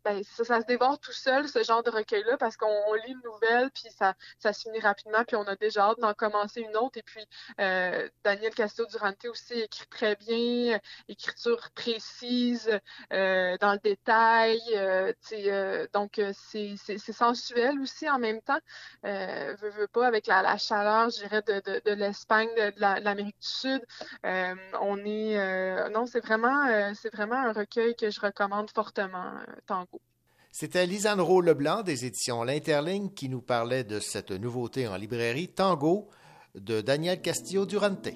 ben, 0.04 0.22
ça, 0.22 0.60
se 0.60 0.66
dévore 0.66 0.98
tout 1.00 1.12
seul, 1.12 1.48
ce 1.48 1.62
genre 1.62 1.82
de 1.82 1.90
recueil-là, 1.90 2.36
parce 2.36 2.58
qu'on 2.58 2.92
lit 3.06 3.12
une 3.12 3.22
nouvelle, 3.24 3.70
puis 3.70 3.90
ça, 3.90 4.14
ça 4.38 4.52
se 4.52 4.62
finit 4.62 4.80
rapidement, 4.80 5.24
puis 5.24 5.36
on 5.36 5.44
a 5.44 5.56
déjà 5.56 5.84
hâte 5.88 5.98
d'en 5.98 6.12
commencer 6.12 6.60
une 6.60 6.76
autre. 6.76 6.98
Et 6.98 7.02
puis, 7.02 7.24
euh, 7.58 8.06
Daniel 8.22 8.54
Castillo-Durante 8.54 9.24
aussi 9.24 9.54
écrit 9.54 9.86
très 9.86 10.16
bien, 10.16 10.78
écriture 11.08 11.70
précise, 11.74 12.78
euh, 13.14 13.56
dans 13.60 13.72
le 13.72 13.78
détail. 13.94 14.60
Euh, 14.74 15.86
donc, 15.92 16.20
c'est 16.32 17.12
sensuel 17.12 17.80
aussi 17.80 18.08
en 18.08 18.18
même 18.18 18.40
temps. 18.40 18.58
veux, 19.02 19.70
veux 19.70 19.88
pas, 19.88 20.06
avec 20.06 20.26
la, 20.26 20.42
la 20.42 20.56
chaleur, 20.58 21.10
je 21.10 21.20
dirais, 21.20 21.42
de, 21.42 21.92
l'Espagne, 21.92 22.48
de, 22.56 22.72
l'Amérique 22.80 23.40
du 23.40 23.48
Sud. 23.48 23.82
on 24.24 24.98
est... 25.04 25.90
non, 25.90 26.06
c'est 26.06 26.24
vraiment, 26.24 26.92
vraiment 27.12 27.36
un 27.36 27.52
recueil 27.52 27.94
que 27.94 28.10
je 28.10 28.20
recommande 28.20 28.70
fortement, 28.70 29.32
Tango. 29.66 30.00
C'était 30.56 30.86
Lisandro 30.86 31.40
Leblanc 31.40 31.82
des 31.82 32.04
éditions 32.04 32.44
L'Interligne 32.44 33.10
qui 33.10 33.28
nous 33.28 33.42
parlait 33.42 33.82
de 33.82 33.98
cette 33.98 34.30
nouveauté 34.30 34.86
en 34.86 34.96
librairie 34.96 35.48
Tango 35.48 36.08
de 36.54 36.80
Daniel 36.80 37.20
Castillo 37.20 37.66
Durante. 37.66 38.10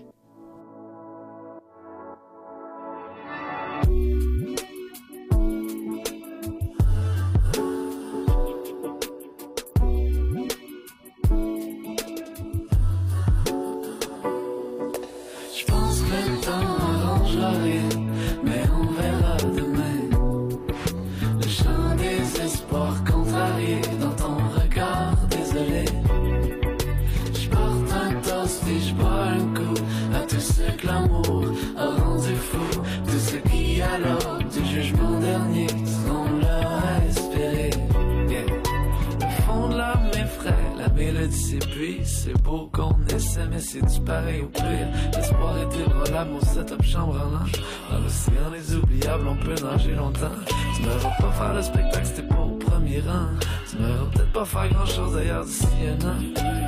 Chambre 46.98 47.20
en. 47.20 47.92
Dans 47.92 48.00
l'océan 48.00 48.50
des 48.50 48.76
oubliables, 48.76 49.28
on 49.28 49.36
peut 49.36 49.54
nager 49.64 49.94
longtemps. 49.94 50.38
Tu 50.76 50.82
me 50.82 50.88
verras 50.88 51.14
pas 51.20 51.32
faire 51.32 51.54
le 51.54 51.62
spectacle, 51.62 52.06
c'était 52.06 52.28
pas 52.28 52.40
au 52.40 52.56
premier 52.56 53.00
rang. 53.00 53.28
Tu 53.70 53.76
me 53.76 53.86
verras 53.86 54.06
peut-être 54.12 54.32
pas 54.32 54.44
faire 54.44 54.68
grand 54.70 54.86
chose 54.86 55.14
d'ailleurs 55.14 55.44
d'ici 55.44 55.66
un 55.86 56.08
an. 56.08 56.18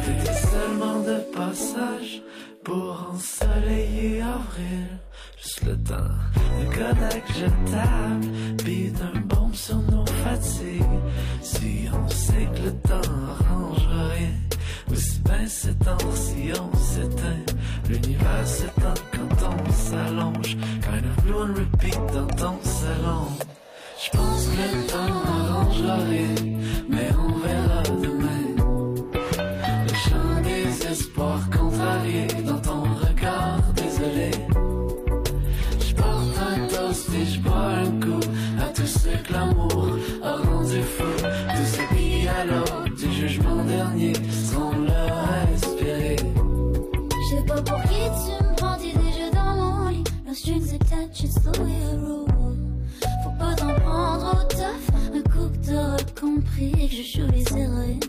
T'étais 0.04 0.34
seulement 0.34 1.00
de 1.00 1.18
passage 1.36 2.22
pour 2.64 3.10
ensoleiller 3.12 4.22
avril. 4.22 4.86
Juste 5.42 5.62
le 5.64 5.76
temps 5.76 6.14
de 6.60 6.66
Kodak 6.74 7.24
jetable, 7.28 8.26
puis 8.58 8.90
d'un 8.90 9.20
bombe 9.20 9.54
sur 9.54 9.78
nos 9.78 10.06
fatigues. 10.06 10.82
Si 11.42 11.88
on 11.92 12.08
sait 12.08 12.48
que 12.54 12.62
le 12.66 12.72
temps 12.88 13.10
arrange 13.30 13.88
rien. 13.88 14.49
Bien 15.30 15.46
s'étend 15.46 15.98
si 16.14 16.50
on 16.60 16.76
s'éteint. 16.76 17.44
L'univers 17.88 18.46
s'étend 18.46 18.94
quand 19.12 19.48
on 19.48 19.72
s'allonge. 19.72 20.56
Kind 20.82 21.06
of 21.06 21.24
blue 21.24 21.36
and 21.36 21.54
repeat 21.56 22.00
dans 22.12 22.26
ton 22.26 22.58
salon. 22.62 23.28
J'pense 24.02 24.46
que 24.46 24.76
le 24.76 24.86
temps 24.86 25.22
arrangera 25.28 25.96
rien, 26.08 26.34
mais 26.88 27.08
on 27.16 27.38
verra 27.38 27.82
demain. 28.02 28.44
Le 29.86 29.94
chant 29.94 30.40
des 30.42 30.86
espoirs 30.86 31.48
contrariés 31.50 32.26
dans 32.44 32.58
ton 32.58 32.82
regard 32.82 33.62
désolé. 33.76 34.30
J'porte 35.80 36.38
un 36.50 36.66
toast 36.66 37.08
et 37.14 37.26
j'bois 37.26 37.68
un 37.84 38.00
coup 38.00 38.26
à 38.58 38.68
tout 38.74 38.86
ce 38.86 39.08
que 39.08 39.32
l'amour 39.32 39.96
a 40.24 40.36
rendu 40.36 40.82
fou. 40.82 41.19
Strings 50.40 50.72
attached, 50.72 51.24
it's 51.24 51.38
the 51.40 51.52
way 51.60 51.76
I 51.92 51.96
roll. 51.96 52.26
Faut 53.22 53.36
pas 53.38 53.54
t'en 53.54 53.74
prendre 53.74 54.40
au 54.40 54.44
tough, 54.48 54.86
un 55.14 55.22
coup 55.30 55.50
que 55.52 55.66
t'auras 55.66 56.04
compris 56.18 56.72
que 56.72 56.96
je 56.96 57.02
joue 57.02 57.30
les 57.30 57.46
héroïnes. 57.60 58.00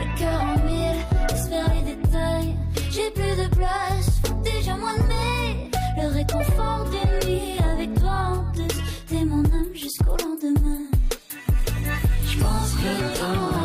Le 0.00 0.18
cœur 0.18 0.40
en 0.40 0.56
mille, 0.66 1.00
espère 1.34 1.68
les 1.74 1.94
détails. 1.94 2.54
J'ai 2.92 3.10
plus 3.10 3.34
de 3.42 3.48
place, 3.56 4.20
faut 4.24 4.40
déjà 4.42 4.76
moins 4.76 4.96
de 4.96 5.06
mai. 5.08 5.70
Le 6.00 6.08
réconfort 6.14 6.84
d'une 6.92 7.28
nuit 7.28 7.58
avec 7.72 7.94
toi 7.94 8.18
en 8.36 8.52
plus, 8.52 8.76
t'es 9.08 9.24
mon 9.24 9.44
âme 9.46 9.74
jusqu'au 9.74 10.16
lendemain. 10.24 10.86
J'pense 12.28 12.72
que 12.80 13.02
le 13.02 13.18
temps 13.18 13.55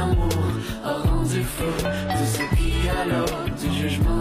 l'amour 0.00 0.28
a 0.84 0.92
rendu 1.08 1.42
fou. 1.42 1.64
Tous 2.10 2.38
ceux 2.38 2.56
qui, 2.56 2.72
alors, 2.88 3.44
du 3.60 3.72
jugement 3.72 4.19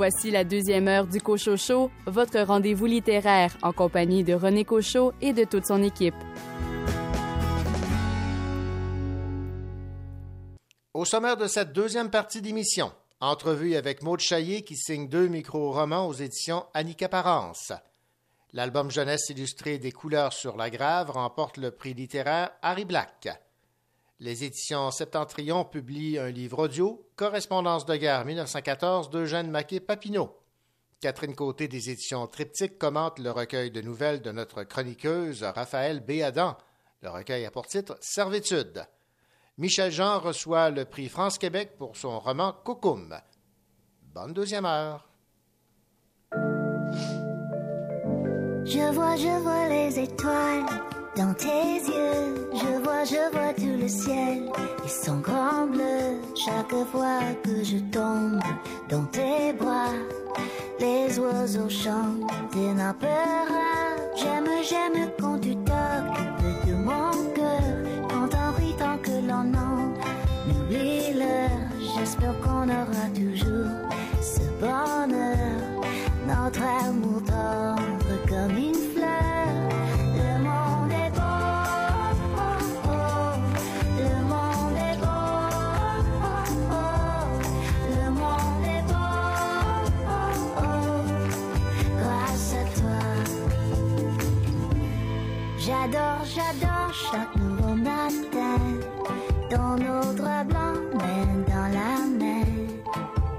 Voici 0.00 0.30
la 0.30 0.44
deuxième 0.44 0.88
heure 0.88 1.06
du 1.06 1.20
Cochot 1.20 1.90
votre 2.06 2.40
rendez-vous 2.40 2.86
littéraire 2.86 3.54
en 3.60 3.74
compagnie 3.74 4.24
de 4.24 4.32
René 4.32 4.64
Cochot 4.64 5.12
et 5.20 5.34
de 5.34 5.44
toute 5.44 5.66
son 5.66 5.82
équipe. 5.82 6.14
Au 10.94 11.04
sommaire 11.04 11.36
de 11.36 11.46
cette 11.46 11.74
deuxième 11.74 12.08
partie 12.08 12.40
d'émission, 12.40 12.92
entrevue 13.20 13.74
avec 13.74 14.02
Maud 14.02 14.20
Chaillé 14.20 14.62
qui 14.62 14.74
signe 14.74 15.06
deux 15.06 15.28
micro-romans 15.28 16.08
aux 16.08 16.14
éditions 16.14 16.64
Annick 16.72 17.02
Apparence. 17.02 17.74
L'album 18.54 18.90
jeunesse 18.90 19.28
illustré 19.28 19.76
des 19.76 19.92
couleurs 19.92 20.32
sur 20.32 20.56
la 20.56 20.70
grave 20.70 21.10
remporte 21.10 21.58
le 21.58 21.72
prix 21.72 21.92
littéraire 21.92 22.52
Harry 22.62 22.86
Black. 22.86 23.28
Les 24.22 24.44
éditions 24.44 24.90
Septentrion 24.90 25.64
publient 25.64 26.18
un 26.18 26.28
livre 26.28 26.64
audio, 26.64 27.08
Correspondance 27.16 27.86
de 27.86 27.96
guerre 27.96 28.26
1914 28.26 29.08
d'Eugène 29.08 29.50
Maquet-Papineau. 29.50 30.36
Catherine 31.00 31.34
Côté 31.34 31.68
des 31.68 31.88
éditions 31.88 32.26
Triptyque 32.26 32.78
commente 32.78 33.18
le 33.18 33.30
recueil 33.30 33.70
de 33.70 33.80
nouvelles 33.80 34.20
de 34.20 34.30
notre 34.30 34.62
chroniqueuse 34.62 35.42
Raphaël 35.42 36.00
Béadan. 36.00 36.58
Le 37.00 37.08
recueil 37.08 37.46
a 37.46 37.50
pour 37.50 37.66
titre 37.66 37.96
Servitude. 38.02 38.84
Michel 39.56 39.90
Jean 39.90 40.18
reçoit 40.18 40.68
le 40.68 40.84
prix 40.84 41.08
France-Québec 41.08 41.78
pour 41.78 41.96
son 41.96 42.20
roman 42.20 42.52
Coucoum. 42.52 43.18
Bonne 44.12 44.34
deuxième 44.34 44.66
heure. 44.66 45.08
Je 48.66 48.92
vois, 48.92 49.16
je 49.16 49.42
vois 49.42 49.68
les 49.70 49.98
étoiles 49.98 50.89
dans 51.16 51.34
tes 51.34 51.46
yeux, 51.46 52.48
je 52.52 52.82
vois, 52.82 53.04
je 53.04 53.32
vois 53.32 53.52
tout 53.54 53.80
le 53.80 53.88
ciel. 53.88 54.50
Ils 54.84 54.90
sont 54.90 55.18
grands 55.18 55.66
bleus 55.66 56.20
chaque 56.34 56.74
fois 56.90 57.20
que 57.42 57.64
je 57.64 57.78
tombe 57.90 58.40
dans 58.88 59.04
tes 59.06 59.52
bras. 59.52 59.92
Les 60.78 61.18
oiseaux 61.18 61.68
chantent, 61.68 62.30
des 62.52 62.72
nappes 62.72 63.04
J'aime, 64.16 64.48
j'aime 64.68 65.10
quand 65.20 65.38
tu 65.38 65.54
t'occupes 65.56 66.66
de 66.66 66.74
mon 66.74 67.12
cœur, 67.34 68.08
quand 68.08 68.28
on 68.34 68.60
rit 68.60 68.74
tant 68.78 68.98
que 68.98 69.12
l'on 69.26 69.52
en 69.54 69.94
oublie 70.50 71.14
l'heure. 71.14 71.50
J'espère 71.96 72.38
qu'on 72.40 72.64
aura 72.64 73.06
toujours 73.14 73.70
ce 74.20 74.40
bonheur, 74.60 75.80
notre 76.26 76.62
amour 76.62 77.22
tendre 77.24 78.26
comme 78.28 78.56
une 78.56 78.79
chaque 97.08 97.36
nouveau 97.36 97.74
matin 97.74 98.60
dans 99.50 99.76
nos 99.76 100.12
draps 100.14 100.48
blancs, 100.48 100.80
main 100.94 101.28
dans 101.48 101.68
la 101.78 101.92
main. 102.18 102.44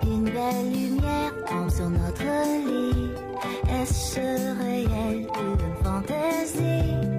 Une 0.04 0.24
belle 0.26 0.72
lumière 0.72 1.34
tombe 1.48 1.70
sur 1.70 1.90
notre 1.90 2.24
lit. 2.68 3.12
Est-ce 3.80 4.20
réel 4.62 5.28
ou 5.36 5.54
une 5.54 5.84
fantaisie? 5.84 7.11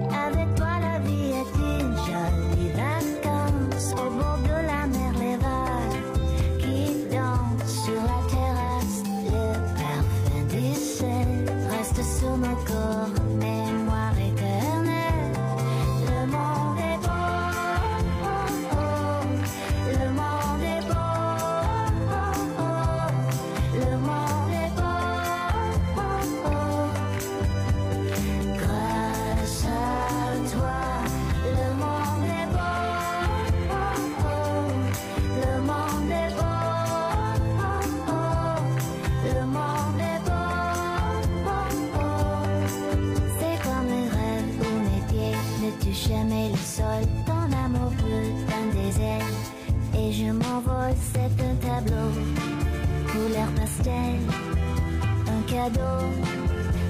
Un 55.27 55.41
cadeau 55.51 55.99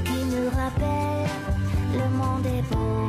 qui 0.06 0.20
me 0.32 0.49
rappelle 0.49 1.30
le 1.93 2.18
monde 2.18 2.45
est 2.45 2.66
beau. 2.74 3.08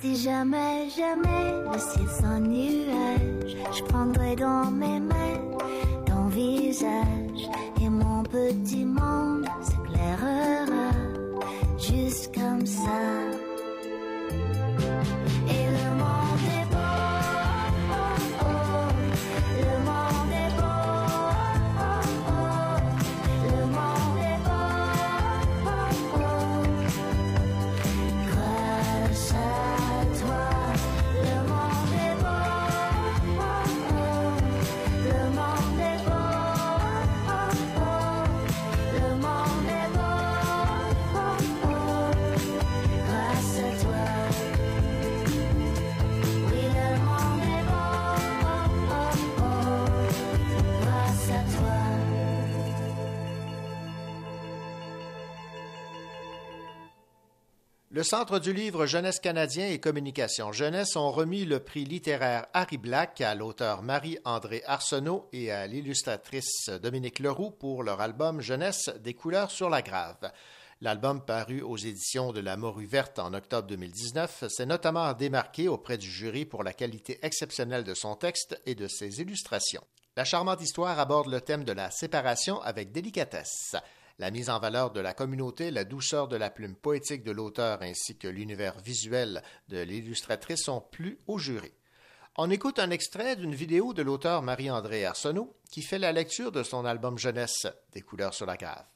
Si 0.00 0.16
jamais, 0.16 0.88
jamais 0.90 1.52
le 1.72 1.78
ciel 1.78 2.08
sans 2.20 2.40
nuage, 2.40 3.56
je 3.76 3.82
prendrai 3.84 4.36
dans 4.36 4.70
mes 4.70 5.00
mains 5.00 5.40
ton 6.06 6.26
visage 6.28 7.48
et 7.80 7.88
mon 7.88 8.22
petit 8.22 8.84
monde 8.84 9.46
s'éclairera 9.60 10.90
juste 11.78 12.34
comme 12.34 12.66
ça. 12.66 13.47
Le 57.98 58.04
Centre 58.04 58.38
du 58.38 58.52
livre 58.52 58.86
Jeunesse 58.86 59.18
canadien 59.18 59.66
et 59.70 59.80
Communication 59.80 60.52
Jeunesse 60.52 60.94
ont 60.94 61.10
remis 61.10 61.44
le 61.44 61.58
prix 61.58 61.84
littéraire 61.84 62.46
Harry 62.54 62.78
Black 62.78 63.20
à 63.20 63.34
l'auteur 63.34 63.82
Marie-André 63.82 64.62
Arsenault 64.66 65.28
et 65.32 65.50
à 65.50 65.66
l'illustratrice 65.66 66.70
Dominique 66.80 67.18
Leroux 67.18 67.50
pour 67.50 67.82
leur 67.82 68.00
album 68.00 68.40
Jeunesse 68.40 68.88
des 69.00 69.14
couleurs 69.14 69.50
sur 69.50 69.68
la 69.68 69.82
grave. 69.82 70.30
L'album 70.80 71.24
paru 71.24 71.60
aux 71.60 71.76
éditions 71.76 72.30
de 72.30 72.38
La 72.38 72.56
Morue 72.56 72.86
Verte 72.86 73.18
en 73.18 73.34
octobre 73.34 73.66
2019 73.66 74.44
s'est 74.46 74.64
notamment 74.64 75.12
démarqué 75.12 75.66
auprès 75.66 75.98
du 75.98 76.08
jury 76.08 76.44
pour 76.44 76.62
la 76.62 76.74
qualité 76.74 77.18
exceptionnelle 77.22 77.82
de 77.82 77.94
son 77.94 78.14
texte 78.14 78.62
et 78.64 78.76
de 78.76 78.86
ses 78.86 79.20
illustrations. 79.20 79.82
La 80.16 80.24
charmante 80.24 80.62
histoire 80.62 81.00
aborde 81.00 81.32
le 81.32 81.40
thème 81.40 81.64
de 81.64 81.72
la 81.72 81.90
séparation 81.90 82.62
avec 82.62 82.92
délicatesse. 82.92 83.74
La 84.20 84.32
mise 84.32 84.50
en 84.50 84.58
valeur 84.58 84.90
de 84.90 84.98
la 84.98 85.14
communauté, 85.14 85.70
la 85.70 85.84
douceur 85.84 86.26
de 86.26 86.36
la 86.36 86.50
plume 86.50 86.74
poétique 86.74 87.22
de 87.22 87.30
l'auteur 87.30 87.82
ainsi 87.82 88.16
que 88.16 88.26
l'univers 88.26 88.78
visuel 88.80 89.42
de 89.68 89.80
l'illustratrice 89.80 90.68
ont 90.68 90.80
plu 90.80 91.18
au 91.28 91.38
jury. 91.38 91.72
On 92.36 92.50
écoute 92.50 92.80
un 92.80 92.90
extrait 92.90 93.36
d'une 93.36 93.54
vidéo 93.54 93.92
de 93.92 94.02
l'auteur 94.02 94.42
Marie-André 94.42 95.04
Arsenault 95.04 95.54
qui 95.70 95.82
fait 95.82 96.00
la 96.00 96.12
lecture 96.12 96.50
de 96.50 96.64
son 96.64 96.84
album 96.84 97.16
jeunesse 97.16 97.66
Des 97.92 98.00
couleurs 98.00 98.34
sur 98.34 98.46
la 98.46 98.56
grave. 98.56 98.86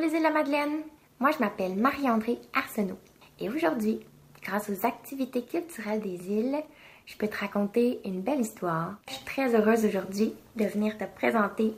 Les 0.00 0.08
îles 0.08 0.18
de 0.18 0.22
la 0.24 0.30
Madeleine. 0.30 0.82
Moi, 1.20 1.30
je 1.30 1.38
m'appelle 1.38 1.74
Marie-André 1.74 2.38
Arsenault. 2.52 2.98
Et 3.40 3.48
aujourd'hui, 3.48 4.00
grâce 4.42 4.68
aux 4.68 4.84
activités 4.84 5.42
culturelles 5.42 6.02
des 6.02 6.30
îles, 6.30 6.62
je 7.06 7.16
peux 7.16 7.28
te 7.28 7.38
raconter 7.38 8.00
une 8.04 8.20
belle 8.20 8.40
histoire. 8.40 8.96
Je 9.08 9.14
suis 9.14 9.24
très 9.24 9.54
heureuse 9.54 9.86
aujourd'hui 9.86 10.34
de 10.56 10.66
venir 10.66 10.98
te 10.98 11.04
présenter 11.04 11.72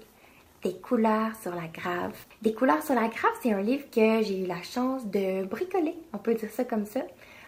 Des 0.65 0.75
couleurs 0.75 1.31
sur 1.41 1.55
la 1.55 1.69
grave. 1.69 2.13
Des 2.43 2.53
couleurs 2.53 2.83
sur 2.83 2.97
la 2.97 3.07
grave, 3.07 3.31
c'est 3.41 3.53
un 3.53 3.63
livre 3.63 3.89
que 3.89 4.23
j'ai 4.23 4.41
eu 4.41 4.47
la 4.47 4.63
chance 4.63 5.07
de 5.07 5.45
bricoler, 5.45 5.95
on 6.13 6.19
peut 6.19 6.35
dire 6.35 6.51
ça 6.51 6.65
comme 6.65 6.87
ça, 6.87 7.03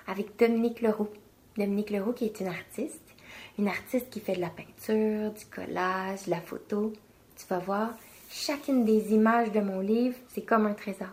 avec 0.06 0.38
Dominique 0.38 0.82
Leroux. 0.82 1.08
Dominique 1.56 1.90
Leroux 1.90 2.12
qui 2.12 2.26
est 2.26 2.38
une 2.38 2.46
artiste, 2.46 3.16
une 3.58 3.66
artiste 3.66 4.08
qui 4.08 4.20
fait 4.20 4.36
de 4.36 4.40
la 4.40 4.50
peinture, 4.50 5.32
du 5.32 5.46
collage, 5.46 6.26
de 6.26 6.30
la 6.30 6.40
photo. 6.40 6.92
Tu 7.36 7.44
vas 7.48 7.58
voir, 7.58 7.90
chacune 8.30 8.84
des 8.84 9.12
images 9.12 9.50
de 9.50 9.60
mon 9.60 9.80
livre, 9.80 10.16
c'est 10.28 10.44
comme 10.44 10.66
un 10.66 10.74
trésor. 10.74 11.08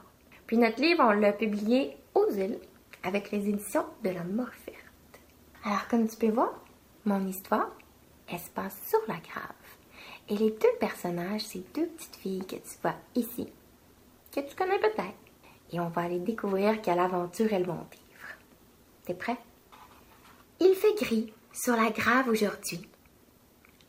Puis 0.46 0.58
notre 0.58 0.80
livre, 0.80 1.04
on 1.04 1.12
l'a 1.12 1.34
publié 1.34 1.98
aux 2.14 2.30
îles 2.32 2.60
avec 3.04 3.32
les 3.32 3.50
éditions 3.50 3.86
de 4.04 4.12
la 4.12 4.24
Morpherte. 4.24 4.78
Alors 5.64 5.88
comme 5.90 6.08
tu 6.08 6.16
peux 6.16 6.30
voir, 6.30 6.54
mon 7.06 7.26
histoire, 7.28 7.72
elle 8.32 8.40
se 8.40 8.50
passe 8.50 8.78
sur 8.88 9.00
la 9.08 9.16
grave. 9.16 9.56
Et 10.30 10.38
les 10.38 10.52
deux 10.52 10.78
personnages, 10.80 11.42
c'est 11.42 11.74
deux 11.74 11.88
petites 11.88 12.16
filles 12.18 12.46
que 12.46 12.56
tu 12.56 12.78
vois 12.82 12.96
ici, 13.16 13.48
que 14.32 14.42
tu 14.42 14.56
connais 14.56 14.80
peut-être. 14.80 15.16
Et 15.72 15.80
on 15.80 15.90
va 15.90 16.04
aller 16.04 16.20
découvrir 16.20 16.82
quelle 16.82 17.00
aventure 17.00 17.52
elles 17.52 17.66
vont 17.66 17.86
vivre. 17.92 18.28
T'es 19.06 19.14
prêt? 19.14 19.38
Il 20.60 20.74
fait 20.76 20.96
gris 21.04 21.34
sur 21.52 21.76
la 21.76 21.90
grave 21.90 22.30
aujourd'hui. 22.30 22.88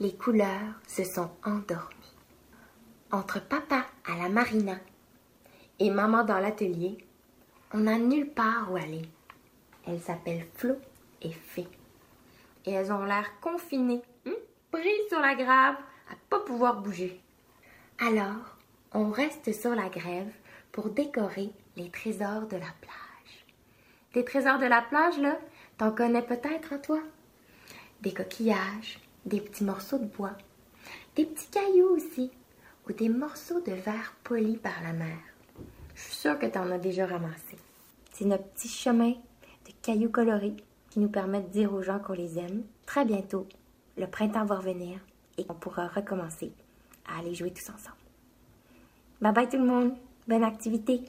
Les 0.01 0.15
couleurs 0.15 0.81
se 0.87 1.05
sont 1.05 1.31
endormies. 1.45 1.98
Entre 3.11 3.41
papa 3.41 3.87
à 4.05 4.17
la 4.19 4.29
marina 4.29 4.77
et 5.79 5.91
maman 5.91 6.25
dans 6.25 6.39
l'atelier, 6.39 6.99
on 7.73 7.79
n'a 7.79 7.97
nulle 7.99 8.29
part 8.29 8.71
où 8.71 8.77
aller. 8.77 9.01
Elle 9.87 10.01
s'appelle 10.01 10.47
Flo 10.55 10.75
et 11.23 11.33
Fée. 11.33 11.69
et 12.67 12.73
elles 12.73 12.93
ont 12.93 13.05
l'air 13.05 13.41
confinées, 13.41 14.03
hein, 14.27 14.35
prises 14.71 15.09
sur 15.09 15.21
la 15.21 15.35
grave, 15.35 15.77
à 16.11 16.17
pas 16.29 16.41
pouvoir 16.41 16.83
bouger. 16.83 17.19
Alors, 17.99 18.57
on 18.93 19.11
reste 19.11 19.55
sur 19.59 19.75
la 19.75 19.89
grève 19.89 20.31
pour 20.71 20.91
décorer 20.91 21.49
les 21.77 21.91
trésors 21.91 22.47
de 22.47 22.57
la 22.57 22.73
plage. 22.83 23.47
Des 24.13 24.25
trésors 24.25 24.59
de 24.59 24.67
la 24.67 24.83
plage, 24.83 25.19
là, 25.19 25.39
t'en 25.79 25.93
connais 25.93 26.21
peut-être, 26.21 26.75
hein, 26.75 26.79
toi? 26.79 27.01
Des 28.03 28.13
coquillages, 28.13 29.01
des 29.25 29.41
petits 29.41 29.65
morceaux 29.65 29.99
de 29.99 30.05
bois, 30.05 30.37
des 31.17 31.25
petits 31.25 31.49
cailloux 31.49 31.97
aussi, 31.97 32.31
des 32.93 33.09
morceaux 33.09 33.61
de 33.61 33.73
verre 33.73 34.15
polis 34.25 34.59
par 34.59 34.83
la 34.83 34.93
mer. 34.93 35.19
Je 35.95 36.03
suis 36.03 36.15
sûre 36.15 36.39
que 36.39 36.47
t'en 36.47 36.71
as 36.71 36.79
déjà 36.79 37.07
ramassé. 37.07 37.57
C'est 38.13 38.25
notre 38.25 38.45
petit 38.45 38.69
chemin 38.69 39.11
de 39.11 39.73
cailloux 39.83 40.11
colorés 40.11 40.57
qui 40.91 41.01
nous 41.01 41.09
permet 41.09 41.41
de 41.41 41.49
dire 41.49 41.73
aux 41.73 41.83
gens 41.83 41.99
qu'on 41.99 42.15
les 42.15 42.39
aime. 42.39 42.65
Très 42.87 43.05
bientôt, 43.05 43.47
le 43.97 44.07
printemps 44.07 44.45
va 44.45 44.57
revenir 44.57 44.99
et 45.37 45.47
on 45.49 45.55
pourra 45.55 45.89
recommencer 45.89 46.53
à 47.07 47.19
aller 47.19 47.35
jouer 47.35 47.53
tous 47.53 47.71
ensemble. 47.71 47.97
Bye 49.21 49.33
bye 49.33 49.49
tout 49.49 49.59
le 49.59 49.65
monde. 49.65 49.95
Bonne 50.27 50.45
activité. 50.45 51.03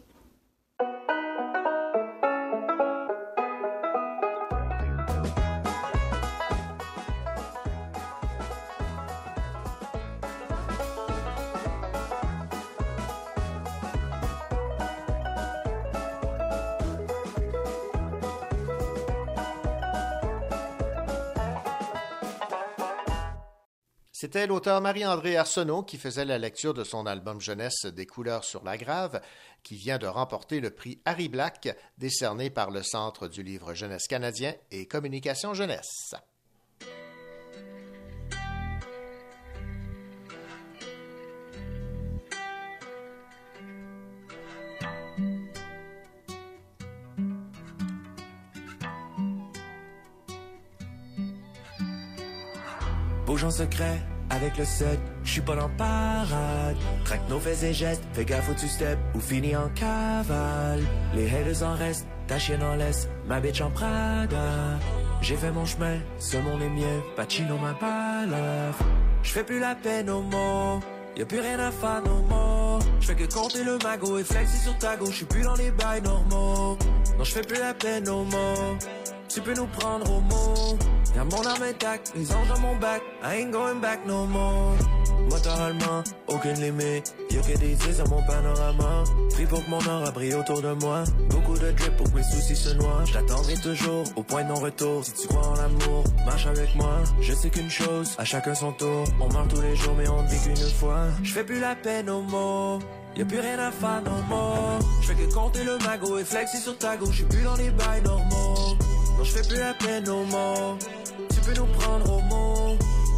C'était 24.21 24.47
l'auteur 24.47 24.81
Marie-André 24.81 25.37
Arsenault 25.37 25.83
qui 25.83 25.97
faisait 25.97 26.25
la 26.25 26.37
lecture 26.37 26.73
de 26.73 26.83
son 26.83 27.05
album 27.05 27.39
jeunesse 27.39 27.85
Des 27.85 28.05
couleurs 28.05 28.43
sur 28.43 28.65
la 28.65 28.75
grave, 28.75 29.21
qui 29.63 29.75
vient 29.75 29.97
de 29.97 30.07
remporter 30.07 30.59
le 30.59 30.71
prix 30.71 31.01
Harry 31.05 31.29
Black, 31.29 31.73
décerné 31.97 32.49
par 32.49 32.69
le 32.69 32.83
Centre 32.83 33.29
du 33.29 33.43
livre 33.43 33.73
jeunesse 33.75 34.07
canadien 34.07 34.53
et 34.71 34.87
Communication 34.87 35.53
jeunesse. 35.53 36.15
Avec 54.31 54.57
le 54.57 54.65
set, 54.65 54.99
je 55.23 55.31
suis 55.31 55.41
pas 55.41 55.55
dans 55.55 55.69
parade. 55.69 56.75
Traque 57.05 57.29
nos 57.29 57.39
faits 57.39 57.63
et 57.63 57.73
gestes, 57.73 58.03
fais 58.11 58.25
gaffe 58.25 58.49
où 58.49 58.53
tu 58.53 58.67
step 58.67 58.99
ou 59.15 59.21
finis 59.21 59.55
en 59.55 59.69
cavale. 59.69 60.83
Les 61.15 61.27
haters 61.27 61.63
en 61.63 61.73
restent, 61.73 62.05
ta 62.27 62.37
chienne 62.37 62.61
en 62.61 62.75
laisse, 62.75 63.07
ma 63.27 63.39
bitch 63.39 63.61
en 63.61 63.71
Prada. 63.71 64.77
J'ai 65.21 65.37
fait 65.37 65.51
mon 65.51 65.65
chemin, 65.65 65.99
ce 66.17 66.35
monde 66.35 66.61
est 66.61 66.69
mien, 66.69 67.01
Pacino 67.15 67.57
ma 67.57 67.71
balave. 67.73 68.75
Je 69.23 69.31
fais 69.31 69.43
plus 69.43 69.59
la 69.59 69.73
peine 69.73 70.09
au 70.09 70.21
mot, 70.21 70.81
y'a 71.15 71.25
plus 71.25 71.39
rien 71.39 71.59
à 71.59 71.71
faire 71.71 72.01
no 72.05 72.21
more. 72.29 72.79
Je 72.99 73.07
fais 73.07 73.15
que 73.15 73.33
compter 73.33 73.63
le 73.63 73.77
magot 73.77 74.19
et 74.19 74.25
flexer 74.25 74.57
sur 74.57 74.77
ta 74.79 74.97
gauche, 74.97 75.11
je 75.11 75.15
suis 75.15 75.25
plus 75.25 75.43
dans 75.43 75.55
les 75.55 75.71
bails 75.71 76.01
normaux. 76.01 76.77
Non, 77.17 77.23
je 77.23 77.31
fais 77.31 77.41
plus 77.41 77.59
la 77.59 77.73
peine 77.73 78.07
au 78.09 78.25
mot, 78.25 78.77
tu 79.29 79.39
peux 79.39 79.53
nous 79.53 79.67
prendre 79.67 80.11
au 80.11 80.19
mot. 80.19 80.77
Y'a 81.15 81.23
mon 81.23 81.45
âme 81.45 81.63
intacte, 81.63 82.13
les 82.15 82.31
anges 82.31 82.47
dans 82.47 82.59
mon 82.59 82.75
bac. 82.75 83.01
I 83.23 83.41
ain't 83.41 83.51
going 83.51 83.79
back 83.81 84.05
no 84.05 84.25
more. 84.25 84.75
Motoralement, 85.29 86.03
aucune 86.27 86.53
limite. 86.61 87.13
Y'a 87.31 87.41
que 87.41 87.57
des 87.57 87.99
à 87.99 88.03
mon 88.05 88.21
panorama. 88.23 89.03
Pris 89.31 89.45
pour 89.45 89.63
que 89.63 89.69
mon 89.69 89.77
aura 89.77 90.11
brille 90.11 90.35
autour 90.35 90.61
de 90.61 90.73
moi. 90.73 91.03
Beaucoup 91.29 91.57
de 91.57 91.71
drip 91.71 91.95
pour 91.97 92.11
que 92.11 92.17
mes 92.17 92.23
soucis 92.23 92.55
se 92.55 92.73
noient. 92.75 93.03
J'attendrai 93.05 93.55
toujours 93.55 94.03
au 94.15 94.23
point 94.23 94.43
de 94.43 94.49
non-retour. 94.49 95.03
Si 95.03 95.13
tu 95.13 95.27
crois 95.27 95.47
en 95.47 95.55
l'amour, 95.55 96.03
marche 96.25 96.45
avec 96.45 96.75
moi. 96.75 96.99
Je 97.21 97.33
sais 97.33 97.49
qu'une 97.49 97.69
chose, 97.69 98.15
à 98.17 98.25
chacun 98.25 98.53
son 98.53 98.71
tour. 98.71 99.03
On 99.19 99.31
meurt 99.33 99.49
tous 99.49 99.61
les 99.61 99.75
jours, 99.75 99.95
mais 99.97 100.07
on 100.07 100.23
ne 100.23 100.27
vit 100.27 100.39
qu'une 100.39 100.69
fois. 100.69 101.07
Je 101.23 101.33
fais 101.33 101.43
plus 101.43 101.59
la 101.59 101.75
peine 101.75 102.09
au 102.09 102.21
mot. 102.21 102.79
Y'a 103.15 103.25
plus 103.25 103.39
rien 103.39 103.59
à 103.59 103.71
faire 103.71 104.01
no 104.03 104.21
more. 104.29 104.79
Je 105.01 105.07
fais 105.07 105.15
que 105.15 105.33
compter 105.33 105.63
le 105.63 105.77
magot 105.79 106.19
et 106.19 106.23
flexer 106.23 106.57
sur 106.57 106.77
ta 106.77 106.95
gauche. 106.97 107.13
J'suis 107.13 107.25
plus 107.25 107.43
dans 107.43 107.55
les 107.55 107.71
bails 107.71 108.01
normaux. 108.03 108.77
Non, 109.17 109.23
je 109.23 109.31
fais 109.31 109.47
plus 109.47 109.59
la 109.59 109.73
peine 109.73 110.07
au 110.07 110.23
mot 110.23 110.77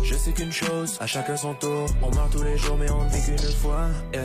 Je 0.03 0.15
sais 0.15 0.31
qu'une 0.31 0.51
chose, 0.51 0.97
à 0.99 1.07
chacun 1.07 1.35
son 1.35 1.53
tour. 1.53 1.85
On 2.01 2.13
meurt 2.13 2.31
tous 2.31 2.43
les 2.43 2.57
jours, 2.57 2.77
mais 2.77 2.89
on 2.91 3.03
ne 3.03 3.09
vit 3.09 3.23
qu'une 3.25 3.37
fois. 3.37 3.87
Yeah. 4.13 4.21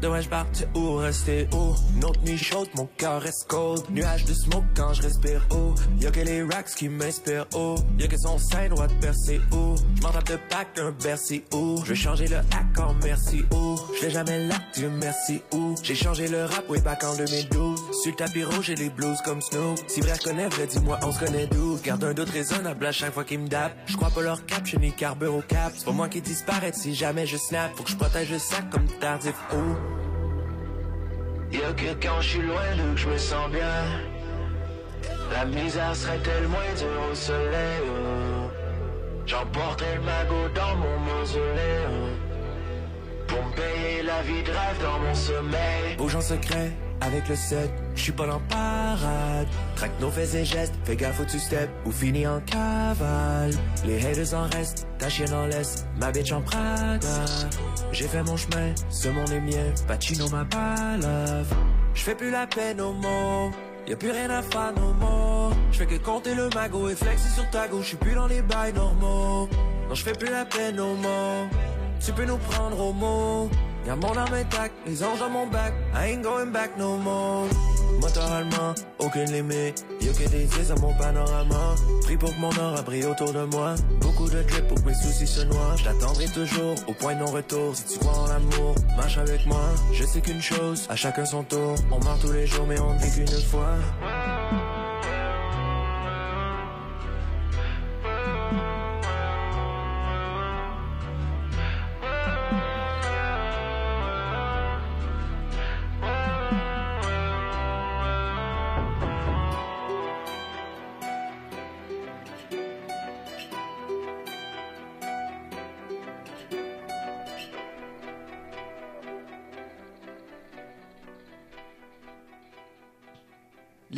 Devrais-je 0.00 0.30
partir 0.30 0.66
ou 0.74 0.96
rester 0.96 1.46
haut? 1.52 1.74
Notre 2.00 2.22
nuit 2.22 2.38
chaude, 2.38 2.68
mon 2.74 2.88
cœur 2.96 3.20
reste 3.20 3.46
cold. 3.48 3.82
Nuage 3.90 4.24
de 4.24 4.32
smoke 4.32 4.64
quand 4.74 4.94
je 4.94 5.02
respire 5.02 5.46
haut. 5.50 5.74
Y'a 6.00 6.10
que 6.10 6.20
les 6.20 6.42
racks 6.42 6.74
qui 6.74 6.88
m'inspirent 6.88 7.46
haut. 7.54 7.74
Y'a 7.98 8.06
que 8.06 8.16
son 8.16 8.38
sein 8.38 8.68
droit 8.68 8.86
de 8.86 8.94
percer 8.94 9.40
haut. 9.52 9.74
J'm'en 10.00 10.10
tape 10.10 10.28
de 10.28 10.38
pack 10.48 10.68
un 10.78 10.92
Bercy 10.92 11.44
haut. 11.52 11.76
Je 11.84 11.90
vais 11.90 11.94
changer 11.94 12.28
le 12.28 12.36
hack 12.36 12.78
en 12.78 12.94
merci 13.02 13.44
haut. 13.52 13.76
J'fais 13.98 14.10
jamais 14.10 14.46
l'acte, 14.46 14.74
Dieu 14.74 14.88
merci 14.88 15.42
haut. 15.52 15.74
J'ai 15.82 15.94
changé 15.94 16.28
le 16.28 16.46
rap 16.46 16.68
way 16.70 16.80
back 16.80 17.04
en 17.04 17.14
2012. 17.16 17.69
Sur 17.92 18.12
le 18.12 18.16
tapis 18.16 18.44
rouge, 18.44 18.66
j'ai 18.66 18.76
les 18.76 18.88
blues 18.88 19.18
comme 19.24 19.40
Snoop. 19.40 19.78
Si 19.88 20.00
vrai 20.00 20.16
connaît 20.22 20.48
vrai, 20.48 20.66
dis-moi, 20.66 20.98
on 21.02 21.10
se 21.10 21.18
connaît 21.18 21.46
d'où? 21.46 21.76
Garde 21.82 22.04
un 22.04 22.14
d'autre 22.14 22.32
raisonnable 22.32 22.86
à 22.86 22.92
chaque 22.92 23.12
fois 23.12 23.24
qu'ils 23.24 23.40
me 23.40 23.48
dap. 23.48 23.72
J'crois 23.86 24.10
pas 24.10 24.22
leur 24.22 24.46
cap, 24.46 24.64
je 24.64 24.76
ni 24.76 24.92
carbure 24.92 25.34
au 25.34 25.42
cap. 25.42 25.72
C'est 25.76 25.84
pas 25.84 25.90
moi 25.90 26.08
qui 26.08 26.20
disparaît 26.20 26.72
si 26.72 26.94
jamais 26.94 27.26
je 27.26 27.36
snap. 27.36 27.72
Faut 27.74 27.82
que 27.82 27.90
je 27.90 27.96
protège 27.96 28.30
le 28.30 28.38
sac 28.38 28.70
comme 28.70 28.86
tardif 29.00 29.34
haut. 29.52 29.76
Y'a 31.50 31.72
que 31.72 32.00
quand 32.00 32.20
je 32.20 32.28
suis 32.28 32.42
loin 32.42 32.76
d'eux 32.76 32.94
que 32.94 33.00
je 33.00 33.08
me 33.08 33.18
sens 33.18 33.50
bien. 33.50 33.84
La 35.32 35.44
misère 35.44 35.96
serait-elle 35.96 36.46
moins 36.46 36.60
dure 36.78 37.10
au 37.10 37.14
soleil? 37.14 37.80
Oh. 37.86 38.50
J'emporterai 39.26 39.96
le 39.96 40.02
magot 40.02 40.48
dans 40.54 40.76
mon 40.76 40.98
mausolée. 41.00 41.80
Oh. 41.88 43.26
Pour 43.26 43.44
me 43.44 43.52
payer 43.54 44.02
la 44.04 44.22
vie 44.22 44.42
de 44.44 44.50
rêve 44.50 44.80
dans 44.80 44.98
mon 45.00 45.14
sommeil. 45.14 45.96
Bouge 45.98 46.14
en 46.14 46.20
secret 46.20 46.72
avec 47.00 47.28
le 47.28 47.36
set, 47.36 47.70
je 47.94 48.02
suis 48.02 48.12
pas 48.12 48.28
en 48.28 48.40
parade. 48.40 49.46
Traque 49.76 49.98
nos 50.00 50.10
faits 50.10 50.34
et 50.34 50.44
gestes, 50.44 50.74
fais 50.84 50.96
gaffe 50.96 51.20
où 51.20 51.24
tu 51.24 51.38
step 51.38 51.70
ou 51.86 51.92
finis 51.92 52.26
en 52.26 52.40
cavale. 52.40 53.52
Les 53.84 54.04
haters 54.04 54.34
en 54.34 54.48
restent, 54.48 54.86
ta 54.98 55.08
chienne 55.08 55.32
en 55.32 55.46
laisse, 55.46 55.86
ma 55.98 56.10
bitch 56.12 56.32
en 56.32 56.42
Prada. 56.42 56.98
J'ai 57.92 58.06
fait 58.06 58.22
mon 58.22 58.36
chemin, 58.36 58.74
ce 58.88 59.08
monde 59.08 59.30
est 59.30 59.40
mien, 59.40 59.72
Pacino 59.88 60.28
ma 60.28 60.44
balave. 60.44 61.52
Je 61.94 62.02
fais 62.02 62.14
plus 62.14 62.30
la 62.30 62.46
peine 62.46 62.80
au 62.80 62.92
mot, 62.92 63.50
y'a 63.86 63.96
plus 63.96 64.10
rien 64.10 64.30
à 64.30 64.42
faire 64.42 64.72
no 64.76 64.92
more. 64.94 65.52
Je 65.72 65.78
fais 65.78 65.86
que 65.86 65.96
compter 65.96 66.34
le 66.34 66.48
magot 66.50 66.88
et 66.88 66.94
flexer 66.94 67.28
sur 67.30 67.48
ta 67.50 67.66
gauche, 67.68 67.90
je 67.92 67.96
plus 67.96 68.14
dans 68.14 68.26
les 68.26 68.42
bails 68.42 68.72
normaux. 68.72 69.48
Non, 69.88 69.94
je 69.94 70.02
fais 70.02 70.12
plus 70.12 70.30
la 70.30 70.44
peine 70.44 70.78
au 70.78 70.94
mot, 70.94 71.48
tu 72.04 72.12
peux 72.12 72.24
nous 72.24 72.38
prendre 72.38 72.78
au 72.80 72.92
mot. 72.92 73.50
Y'a 73.86 73.96
mon 73.96 74.16
âme 74.16 74.34
intacte, 74.34 74.74
les 74.86 75.02
anges 75.02 75.18
dans 75.18 75.30
mon 75.30 75.46
bac. 75.46 75.72
I 75.94 76.12
ain't 76.12 76.22
going 76.22 76.52
back 76.52 76.76
no 76.76 76.96
more. 76.96 77.46
Motoralement, 78.00 78.74
aucune 78.98 79.30
limite. 79.32 79.84
Y'a 80.00 80.12
que 80.12 80.28
des 80.28 80.44
yeux 80.44 80.70
à 80.70 80.80
mon 80.80 80.94
panorama. 80.94 81.74
Pris 82.02 82.16
pour 82.16 82.30
que 82.30 82.40
mon 82.40 82.50
aura 82.50 82.82
brille 82.82 83.06
autour 83.06 83.32
de 83.32 83.44
moi. 83.44 83.74
Beaucoup 84.00 84.28
de 84.28 84.42
drip 84.42 84.68
pour 84.68 84.82
que 84.82 84.88
mes 84.88 84.94
soucis 84.94 85.26
se 85.26 85.42
noient. 85.42 85.76
J't'attendrai 85.76 86.26
toujours 86.26 86.74
au 86.86 86.92
point 86.92 87.14
de 87.14 87.20
non-retour. 87.20 87.74
Si 87.74 87.98
tu 87.98 88.06
en 88.06 88.26
l'amour, 88.26 88.74
marche 88.96 89.18
avec 89.18 89.46
moi. 89.46 89.70
Je 89.92 90.04
sais 90.04 90.20
qu'une 90.20 90.42
chose, 90.42 90.86
à 90.88 90.96
chacun 90.96 91.24
son 91.24 91.42
tour. 91.42 91.74
On 91.90 92.02
meurt 92.04 92.20
tous 92.20 92.32
les 92.32 92.46
jours, 92.46 92.66
mais 92.66 92.78
on 92.78 92.94
ne 92.94 92.98
vit 92.98 93.10
qu'une 93.12 93.40
fois. 93.42 93.76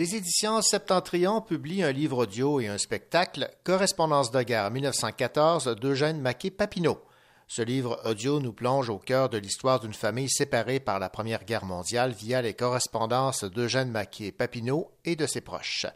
Les 0.02 0.16
éditions 0.16 0.60
Septentrion 0.62 1.40
publient 1.40 1.84
un 1.84 1.92
livre 1.92 2.24
audio 2.24 2.58
et 2.58 2.66
un 2.66 2.76
spectacle, 2.76 3.48
Correspondance 3.62 4.32
de 4.32 4.42
guerre 4.42 4.68
1914 4.68 5.76
d'Eugène 5.76 6.20
Maquet-Papineau. 6.20 6.98
Ce 7.46 7.62
livre 7.62 8.00
audio 8.04 8.40
nous 8.40 8.52
plonge 8.52 8.88
au 8.88 8.98
cœur 8.98 9.28
de 9.28 9.38
l'histoire 9.38 9.78
d'une 9.78 9.94
famille 9.94 10.28
séparée 10.28 10.80
par 10.80 10.98
la 10.98 11.08
Première 11.08 11.44
Guerre 11.44 11.64
mondiale 11.64 12.10
via 12.10 12.42
les 12.42 12.54
correspondances 12.54 13.44
d'Eugène 13.44 13.92
Maquet-Papineau 13.92 14.90
et 15.04 15.14
de 15.14 15.24
ses 15.24 15.40
proches. 15.40 15.86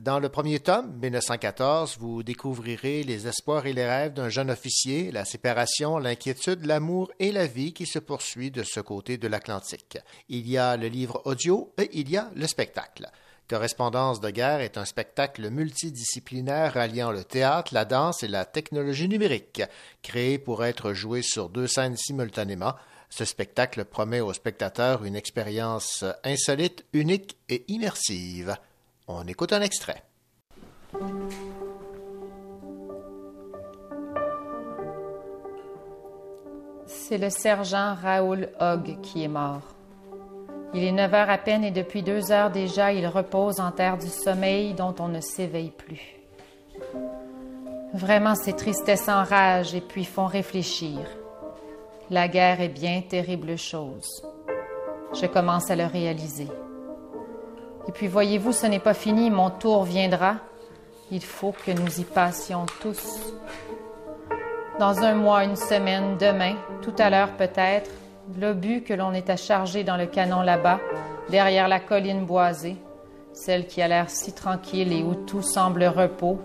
Dans 0.00 0.20
le 0.20 0.28
premier 0.28 0.60
tome, 0.60 0.96
1914, 1.02 1.98
vous 1.98 2.22
découvrirez 2.22 3.02
les 3.02 3.26
espoirs 3.26 3.66
et 3.66 3.72
les 3.72 3.84
rêves 3.84 4.12
d'un 4.12 4.28
jeune 4.28 4.52
officier, 4.52 5.10
la 5.10 5.24
séparation, 5.24 5.98
l'inquiétude, 5.98 6.66
l'amour 6.66 7.10
et 7.18 7.32
la 7.32 7.48
vie 7.48 7.72
qui 7.72 7.86
se 7.86 7.98
poursuit 7.98 8.52
de 8.52 8.62
ce 8.62 8.78
côté 8.78 9.18
de 9.18 9.26
l'Atlantique. 9.26 9.98
Il 10.28 10.48
y 10.48 10.56
a 10.56 10.76
le 10.76 10.86
livre 10.86 11.20
audio 11.24 11.74
et 11.78 11.90
il 11.94 12.08
y 12.08 12.16
a 12.16 12.30
le 12.36 12.46
spectacle. 12.46 13.10
Correspondance 13.50 14.20
de 14.20 14.30
guerre 14.30 14.60
est 14.60 14.78
un 14.78 14.84
spectacle 14.84 15.50
multidisciplinaire 15.50 16.76
alliant 16.76 17.10
le 17.10 17.24
théâtre, 17.24 17.74
la 17.74 17.84
danse 17.84 18.22
et 18.22 18.28
la 18.28 18.44
technologie 18.44 19.08
numérique, 19.08 19.62
créé 20.04 20.38
pour 20.38 20.64
être 20.64 20.92
joué 20.92 21.20
sur 21.20 21.48
deux 21.48 21.66
scènes 21.66 21.96
simultanément. 21.96 22.74
Ce 23.08 23.24
spectacle 23.24 23.84
promet 23.84 24.20
aux 24.20 24.32
spectateurs 24.32 25.04
une 25.04 25.16
expérience 25.16 26.04
insolite, 26.22 26.84
unique 26.92 27.38
et 27.48 27.64
immersive. 27.66 28.54
On 29.08 29.26
écoute 29.26 29.52
un 29.52 29.62
extrait. 29.62 30.04
C'est 36.86 37.18
le 37.18 37.30
sergent 37.30 37.96
Raoul 37.96 38.48
Hogg 38.60 39.00
qui 39.00 39.24
est 39.24 39.28
mort. 39.28 39.79
Il 40.72 40.84
est 40.84 40.92
neuf 40.92 41.12
heures 41.12 41.30
à 41.30 41.38
peine 41.38 41.64
et 41.64 41.72
depuis 41.72 42.02
deux 42.02 42.30
heures 42.30 42.50
déjà, 42.50 42.92
il 42.92 43.06
repose 43.06 43.58
en 43.58 43.72
terre 43.72 43.98
du 43.98 44.08
sommeil 44.08 44.74
dont 44.74 44.94
on 45.00 45.08
ne 45.08 45.20
s'éveille 45.20 45.72
plus. 45.72 46.20
Vraiment, 47.92 48.36
ces 48.36 48.52
tristesses 48.52 49.08
enragent 49.08 49.74
et 49.74 49.80
puis 49.80 50.04
font 50.04 50.26
réfléchir. 50.26 51.00
La 52.08 52.28
guerre 52.28 52.60
est 52.60 52.68
bien 52.68 53.02
terrible 53.02 53.58
chose. 53.58 54.22
Je 55.12 55.26
commence 55.26 55.70
à 55.70 55.76
le 55.76 55.86
réaliser. 55.86 56.48
Et 57.88 57.92
puis 57.92 58.06
voyez-vous, 58.06 58.52
ce 58.52 58.66
n'est 58.66 58.78
pas 58.78 58.94
fini, 58.94 59.30
mon 59.30 59.50
tour 59.50 59.82
viendra. 59.82 60.36
Il 61.10 61.22
faut 61.22 61.52
que 61.66 61.72
nous 61.72 62.00
y 62.00 62.04
passions 62.04 62.66
tous. 62.80 63.34
Dans 64.78 65.02
un 65.02 65.14
mois, 65.14 65.42
une 65.42 65.56
semaine, 65.56 66.16
demain, 66.16 66.54
tout 66.82 66.94
à 66.98 67.10
l'heure 67.10 67.32
peut-être, 67.36 67.90
l'obus 68.38 68.82
que 68.82 68.94
l'on 68.94 69.12
à 69.12 69.36
charger 69.36 69.84
dans 69.84 69.96
le 69.96 70.06
canon 70.06 70.42
là-bas, 70.42 70.80
derrière 71.30 71.68
la 71.68 71.80
colline 71.80 72.24
boisée, 72.24 72.76
celle 73.32 73.66
qui 73.66 73.80
a 73.82 73.88
l'air 73.88 74.10
si 74.10 74.32
tranquille 74.32 74.92
et 74.92 75.02
où 75.02 75.14
tout 75.14 75.42
semble 75.42 75.84
repos, 75.84 76.38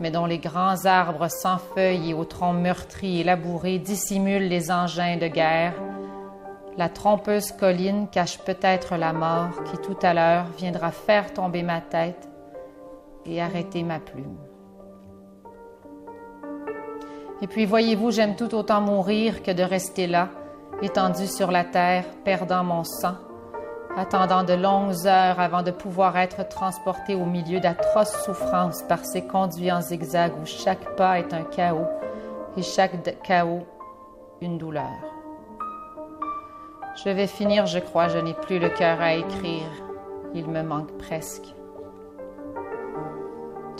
mais 0.00 0.10
dont 0.10 0.26
les 0.26 0.38
grands 0.38 0.84
arbres 0.84 1.28
sans 1.28 1.58
feuilles 1.58 2.10
et 2.10 2.14
aux 2.14 2.24
troncs 2.24 2.56
meurtris 2.56 3.20
et 3.20 3.24
labourés 3.24 3.78
dissimulent 3.78 4.48
les 4.48 4.70
engins 4.70 5.16
de 5.16 5.28
guerre, 5.28 5.74
la 6.76 6.90
trompeuse 6.90 7.52
colline 7.52 8.06
cache 8.08 8.38
peut-être 8.38 8.96
la 8.96 9.14
mort 9.14 9.64
qui 9.64 9.78
tout 9.78 9.96
à 10.02 10.12
l'heure 10.12 10.44
viendra 10.58 10.90
faire 10.90 11.32
tomber 11.32 11.62
ma 11.62 11.80
tête 11.80 12.28
et 13.24 13.40
arrêter 13.40 13.82
ma 13.82 13.98
plume. 13.98 14.36
Et 17.42 17.46
puis 17.46 17.64
voyez-vous, 17.64 18.10
j'aime 18.10 18.36
tout 18.36 18.54
autant 18.54 18.80
mourir 18.80 19.42
que 19.42 19.50
de 19.50 19.62
rester 19.62 20.06
là, 20.06 20.28
étendu 20.82 21.26
sur 21.26 21.50
la 21.50 21.64
terre, 21.64 22.04
perdant 22.24 22.64
mon 22.64 22.84
sang, 22.84 23.14
attendant 23.96 24.44
de 24.44 24.52
longues 24.52 25.06
heures 25.06 25.40
avant 25.40 25.62
de 25.62 25.70
pouvoir 25.70 26.16
être 26.16 26.46
transporté 26.48 27.14
au 27.14 27.24
milieu 27.24 27.60
d'atroces 27.60 28.24
souffrances 28.24 28.82
par 28.82 29.04
ces 29.04 29.26
conduits 29.26 29.72
en 29.72 29.80
zigzag 29.80 30.32
où 30.40 30.46
chaque 30.46 30.96
pas 30.96 31.18
est 31.18 31.32
un 31.32 31.44
chaos 31.44 31.86
et 32.56 32.62
chaque 32.62 33.22
chaos 33.22 33.66
une 34.40 34.58
douleur. 34.58 35.16
Je 37.04 37.10
vais 37.10 37.26
finir, 37.26 37.66
je 37.66 37.78
crois, 37.78 38.08
je 38.08 38.18
n'ai 38.18 38.34
plus 38.34 38.58
le 38.58 38.68
cœur 38.70 39.00
à 39.00 39.14
écrire. 39.14 39.68
Il 40.34 40.48
me 40.48 40.62
manque 40.62 40.96
presque. 40.98 41.54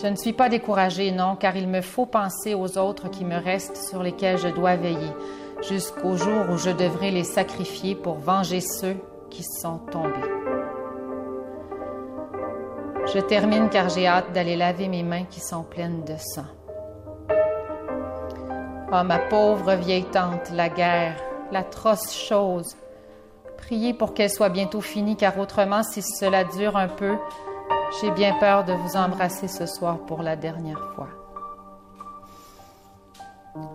Je 0.00 0.06
ne 0.06 0.16
suis 0.16 0.34
pas 0.34 0.50
découragée, 0.50 1.10
non, 1.10 1.36
car 1.36 1.56
il 1.56 1.68
me 1.68 1.80
faut 1.80 2.04
penser 2.04 2.54
aux 2.54 2.76
autres 2.76 3.08
qui 3.08 3.24
me 3.24 3.36
restent 3.36 3.78
sur 3.78 4.02
lesquels 4.02 4.36
je 4.36 4.48
dois 4.48 4.76
veiller, 4.76 5.10
jusqu'au 5.62 6.16
jour 6.16 6.50
où 6.50 6.56
je 6.56 6.70
devrai 6.70 7.10
les 7.10 7.24
sacrifier 7.24 7.94
pour 7.94 8.16
venger 8.16 8.60
ceux 8.60 8.96
qui 9.30 9.42
sont 9.42 9.78
tombés. 9.90 10.12
Je 13.14 13.20
termine 13.20 13.68
car 13.68 13.88
j'ai 13.88 14.06
hâte 14.06 14.32
d'aller 14.32 14.56
laver 14.56 14.88
mes 14.88 15.02
mains 15.02 15.24
qui 15.24 15.40
sont 15.40 15.62
pleines 15.62 16.04
de 16.04 16.16
sang. 16.18 16.46
Oh, 18.92 19.02
ma 19.04 19.18
pauvre 19.18 19.74
vieille 19.74 20.04
tante, 20.04 20.50
la 20.52 20.68
guerre, 20.68 21.16
l'atroce 21.50 22.14
chose, 22.14 22.76
Priez 23.56 23.94
pour 23.94 24.14
qu'elle 24.14 24.30
soit 24.30 24.48
bientôt 24.48 24.80
finie, 24.80 25.16
car 25.16 25.38
autrement, 25.38 25.82
si 25.82 26.00
cela 26.00 26.44
dure 26.44 26.76
un 26.76 26.88
peu, 26.88 27.16
j'ai 28.00 28.12
bien 28.12 28.38
peur 28.38 28.64
de 28.64 28.72
vous 28.72 28.96
embrasser 28.96 29.48
ce 29.48 29.66
soir 29.66 29.98
pour 30.06 30.22
la 30.22 30.36
dernière 30.36 30.92
fois. 30.94 31.08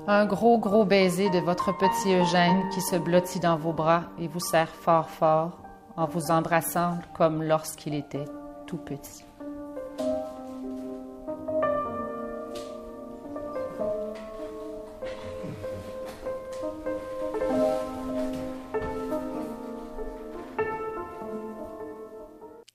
Un 0.07 0.25
gros, 0.25 0.59
gros 0.59 0.85
baiser 0.85 1.29
de 1.29 1.39
votre 1.39 1.75
petit 1.77 2.13
Eugène 2.13 2.69
qui 2.73 2.81
se 2.81 2.95
blottit 2.95 3.39
dans 3.39 3.57
vos 3.57 3.73
bras 3.73 4.03
et 4.19 4.27
vous 4.27 4.39
serre 4.39 4.75
fort, 4.75 5.09
fort 5.09 5.59
en 5.95 6.05
vous 6.05 6.31
embrassant 6.31 6.97
comme 7.13 7.43
lorsqu'il 7.43 7.93
était 7.93 8.25
tout 8.67 8.77
petit. 8.77 9.25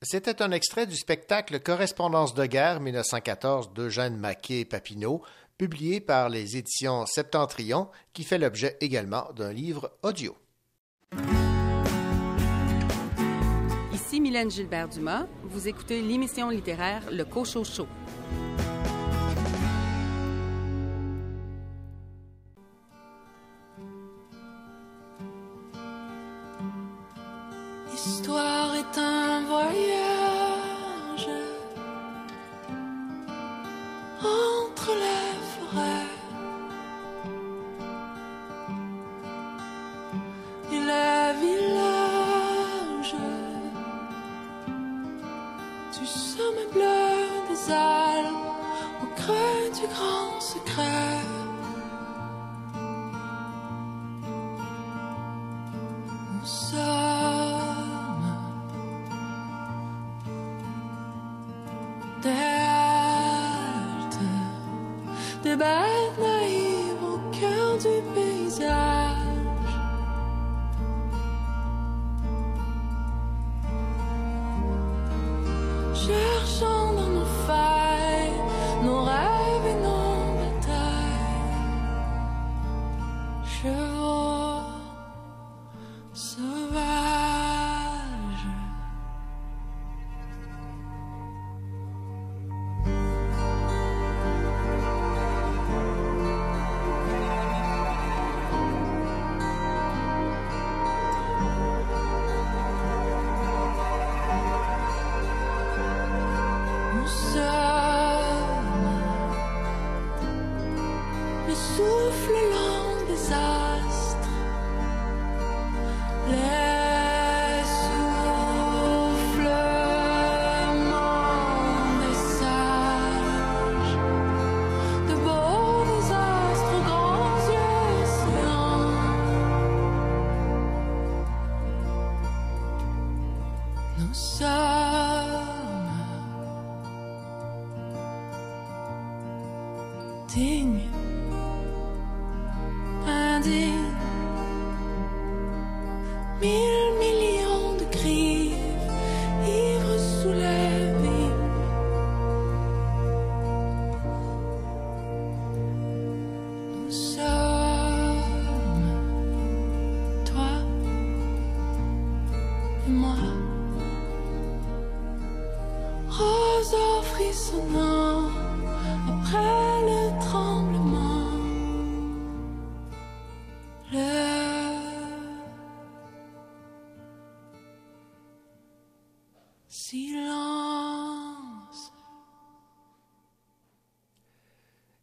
C'était 0.08 0.40
un 0.40 0.52
extrait 0.52 0.86
du 0.86 0.94
spectacle 0.94 1.58
Correspondance 1.58 2.32
de 2.32 2.46
guerre 2.46 2.78
1914 2.78 3.72
d'Eugène 3.72 4.16
Maquet 4.16 4.64
Papineau, 4.64 5.20
publié 5.58 6.00
par 6.00 6.28
les 6.28 6.56
éditions 6.56 7.06
Septentrion, 7.06 7.88
qui 8.12 8.24
fait 8.24 8.38
l'objet 8.38 8.76
également 8.80 9.32
d'un 9.34 9.52
livre 9.52 9.92
audio. 10.02 10.36
Ici 13.92 14.20
Mylène 14.20 14.50
Gilbert-Dumas. 14.50 15.26
Vous 15.44 15.68
écoutez 15.68 16.02
l'émission 16.02 16.50
littéraire 16.50 17.02
Le 17.10 17.24
Cochot 17.24 17.64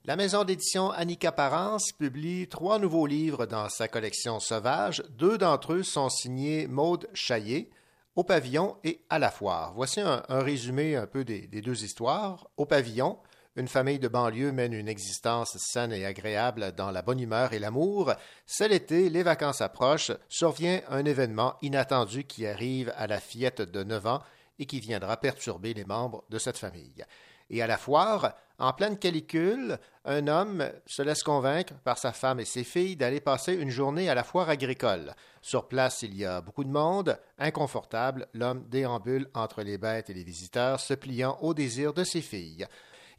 La 0.06 0.18
maison 0.18 0.44
d'édition 0.44 0.92
Annika 0.92 1.32
Parence 1.32 1.94
publie 1.94 2.50
trois 2.50 2.78
nouveaux 2.78 3.08
livres 3.08 3.46
dans 3.46 3.70
sa 3.70 3.88
collection 3.88 4.42
Sauvage. 4.42 5.02
Deux 5.12 5.38
d'entre 5.38 5.76
eux 5.76 5.84
sont 5.84 6.10
signés 6.10 6.68
Maude 6.68 7.08
Chaillé, 7.14 7.70
Au 8.18 8.26
pavillon 8.26 8.76
et 8.84 9.00
À 9.10 9.18
la 9.18 9.32
foire. 9.32 9.72
Voici 9.76 10.02
un, 10.02 10.22
un 10.28 10.42
résumé 10.42 10.98
un 10.98 11.08
peu 11.08 11.24
des, 11.24 11.48
des 11.48 11.62
deux 11.62 11.86
histoires. 11.86 12.50
Au 12.58 12.66
pavillon, 12.66 13.18
une 13.56 13.70
famille 13.70 13.98
de 13.98 14.10
banlieue 14.10 14.52
mène 14.52 14.74
une 14.74 14.90
existence 14.90 15.56
saine 15.58 15.94
et 15.94 16.06
agréable 16.06 16.74
dans 16.74 16.92
la 16.92 17.02
bonne 17.02 17.22
humeur 17.22 17.54
et 17.54 17.60
l'amour. 17.60 18.12
C'est 18.46 18.68
l'été, 18.68 19.10
les 19.10 19.24
vacances 19.24 19.62
approchent, 19.62 20.12
survient 20.28 20.82
un 20.90 21.06
événement 21.06 21.56
inattendu 21.62 22.26
qui 22.26 22.46
arrive 22.46 22.92
à 22.98 23.08
la 23.08 23.22
fillette 23.22 23.62
de 23.62 23.84
9 23.86 24.06
ans 24.08 24.22
et 24.60 24.66
qui 24.66 24.82
viendra 24.82 25.16
perturber 25.16 25.74
les 25.74 25.86
membres 25.86 26.26
de 26.30 26.40
cette 26.40 26.58
famille. 26.58 27.06
Et 27.50 27.62
à 27.62 27.68
la 27.68 27.78
foire, 27.78 28.34
en 28.64 28.72
pleine 28.72 28.98
calicule, 28.98 29.78
un 30.06 30.28
homme 30.28 30.72
se 30.86 31.02
laisse 31.02 31.22
convaincre 31.22 31.74
par 31.84 31.98
sa 31.98 32.14
femme 32.14 32.40
et 32.40 32.46
ses 32.46 32.64
filles 32.64 32.96
d'aller 32.96 33.20
passer 33.20 33.54
une 33.54 33.70
journée 33.70 34.10
à 34.10 34.16
la 34.16 34.24
foire 34.24 34.48
agricole. 34.48 35.14
Sur 35.42 35.68
place, 35.68 36.02
il 36.02 36.16
y 36.16 36.24
a 36.24 36.40
beaucoup 36.40 36.64
de 36.64 36.70
monde. 36.70 37.20
Inconfortable, 37.40 38.26
l'homme 38.34 38.64
déambule 38.70 39.28
entre 39.34 39.64
les 39.64 39.78
bêtes 39.78 40.10
et 40.10 40.14
les 40.14 40.24
visiteurs, 40.24 40.80
se 40.80 40.94
pliant 40.94 41.38
au 41.42 41.54
désir 41.54 41.94
de 41.94 42.06
ses 42.06 42.22
filles. 42.22 42.66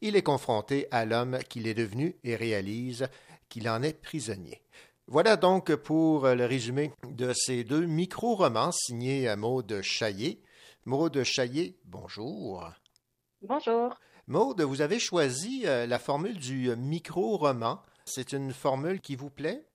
Il 0.01 0.16
est 0.16 0.23
confronté 0.23 0.89
à 0.91 1.05
l'homme 1.05 1.39
qu'il 1.51 1.66
est 1.66 1.75
devenu 1.75 2.16
et 2.25 2.37
réalise 2.37 3.07
qu'il 3.51 3.69
en 3.69 3.83
est 3.83 4.01
prisonnier. 4.01 4.62
Voilà 5.09 5.37
donc 5.37 5.75
pour 5.75 6.27
le 6.27 6.47
résumé 6.47 6.91
de 7.11 7.35
ces 7.35 7.65
deux 7.65 7.85
micro-romans 7.85 8.73
signés 8.73 9.29
à 9.29 9.37
Maude 9.37 9.83
Chaillé. 9.83 10.41
Maude 10.87 11.23
Chaillé, 11.23 11.77
bonjour. 11.85 12.66
Bonjour. 13.43 13.95
Maude, 14.26 14.62
vous 14.62 14.80
avez 14.80 14.98
choisi 14.98 15.64
euh, 15.66 15.86
la 15.86 15.98
formule 15.98 16.38
du 16.38 16.74
micro-roman. 16.76 17.82
C'est 18.06 18.32
une 18.32 18.52
formule 18.52 19.01
qui 19.01 19.16
vous 19.16 19.28
plaît? 19.28 19.66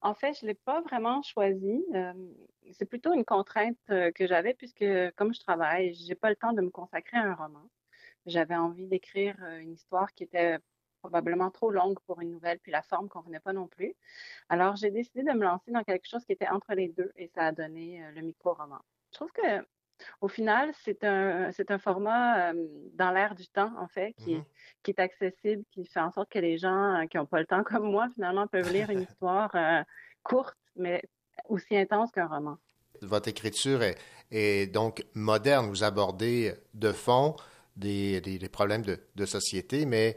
En 0.00 0.14
fait, 0.14 0.34
je 0.34 0.44
ne 0.44 0.50
l'ai 0.50 0.54
pas 0.54 0.80
vraiment 0.82 1.22
choisi. 1.22 1.84
Euh, 1.94 2.12
c'est 2.72 2.84
plutôt 2.84 3.12
une 3.12 3.24
contrainte 3.24 3.78
euh, 3.90 4.12
que 4.12 4.28
j'avais 4.28 4.54
puisque, 4.54 4.84
comme 5.16 5.34
je 5.34 5.40
travaille, 5.40 5.94
je 5.94 6.06
n'ai 6.06 6.14
pas 6.14 6.30
le 6.30 6.36
temps 6.36 6.52
de 6.52 6.62
me 6.62 6.70
consacrer 6.70 7.16
à 7.16 7.24
un 7.24 7.34
roman. 7.34 7.68
J'avais 8.26 8.54
envie 8.54 8.86
d'écrire 8.86 9.34
euh, 9.42 9.58
une 9.58 9.72
histoire 9.72 10.12
qui 10.12 10.22
était 10.22 10.58
probablement 11.00 11.50
trop 11.50 11.70
longue 11.70 11.98
pour 12.06 12.20
une 12.20 12.30
nouvelle, 12.30 12.58
puis 12.60 12.72
la 12.72 12.82
forme 12.82 13.04
ne 13.04 13.10
convenait 13.10 13.40
pas 13.40 13.52
non 13.52 13.66
plus. 13.68 13.94
Alors, 14.48 14.76
j'ai 14.76 14.90
décidé 14.90 15.22
de 15.22 15.32
me 15.32 15.44
lancer 15.44 15.70
dans 15.70 15.84
quelque 15.84 16.08
chose 16.08 16.24
qui 16.24 16.32
était 16.32 16.48
entre 16.48 16.74
les 16.74 16.88
deux 16.88 17.12
et 17.16 17.28
ça 17.28 17.46
a 17.46 17.52
donné 17.52 18.04
euh, 18.04 18.10
le 18.12 18.22
micro-roman. 18.22 18.80
Je 19.10 19.16
trouve 19.16 19.32
que 19.32 19.66
au 20.20 20.28
final, 20.28 20.72
c'est 20.84 21.04
un, 21.04 21.50
un 21.68 21.78
format 21.78 22.50
euh, 22.52 22.66
dans 22.94 23.10
l'air 23.10 23.34
du 23.34 23.46
temps, 23.48 23.72
en 23.78 23.88
fait, 23.88 24.12
qui, 24.18 24.34
est, 24.34 24.42
qui 24.82 24.90
est 24.90 25.00
accessible, 25.00 25.64
qui 25.72 25.84
fait 25.86 26.00
en 26.00 26.10
sorte 26.10 26.30
que 26.30 26.38
les 26.38 26.58
gens 26.58 26.94
euh, 27.02 27.06
qui 27.06 27.16
n'ont 27.16 27.26
pas 27.26 27.40
le 27.40 27.46
temps 27.46 27.62
comme 27.64 27.90
moi, 27.90 28.08
finalement, 28.14 28.46
peuvent 28.46 28.72
lire 28.72 28.90
une 28.90 29.00
histoire 29.10 29.50
euh, 29.54 29.82
courte, 30.22 30.56
mais 30.76 31.02
aussi 31.48 31.76
intense 31.76 32.10
qu'un 32.12 32.26
roman. 32.26 32.56
Votre 33.02 33.28
écriture 33.28 33.82
est, 33.82 33.96
est 34.30 34.72
donc 34.72 35.04
moderne. 35.14 35.68
Vous 35.68 35.84
abordez 35.84 36.54
de 36.74 36.92
fond 36.92 37.36
des, 37.76 38.20
des- 38.20 38.38
des 38.38 38.48
problèmes 38.48 38.82
de, 38.82 38.98
de 39.14 39.26
société, 39.26 39.84
mais 39.86 40.16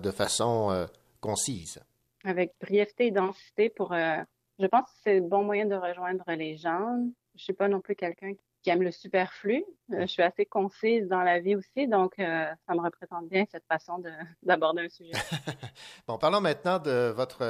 de 0.00 0.10
façon 0.10 0.88
concise. 1.20 1.78
Avec 2.24 2.54
brièveté 2.60 3.08
et 3.08 3.10
densité 3.10 3.68
pour... 3.68 3.92
je 3.94 4.66
pense 4.66 4.84
que 4.90 4.96
c'est 5.04 5.14
le 5.16 5.28
bon 5.28 5.44
moyen 5.44 5.66
de 5.66 5.74
rejoindre 5.74 6.24
les 6.28 6.56
gens. 6.56 6.98
Je 7.36 7.42
suis 7.44 7.52
pas 7.52 7.68
non 7.68 7.80
plus 7.82 7.94
quelqu'un 7.94 8.32
qui 8.32 8.47
aime 8.66 8.82
le 8.82 8.90
superflu. 8.90 9.64
Euh, 9.92 10.02
je 10.02 10.06
suis 10.06 10.22
assez 10.22 10.44
concise 10.46 11.06
dans 11.08 11.22
la 11.22 11.40
vie 11.40 11.56
aussi, 11.56 11.86
donc 11.88 12.18
euh, 12.18 12.46
ça 12.66 12.74
me 12.74 12.80
représente 12.80 13.28
bien 13.28 13.44
cette 13.50 13.64
façon 13.66 13.98
de- 13.98 14.10
d'aborder 14.42 14.82
un 14.82 14.88
sujet. 14.88 15.12
Bon, 16.06 16.18
parlons 16.18 16.40
maintenant 16.40 16.78
de 16.78 17.12
votre 17.14 17.42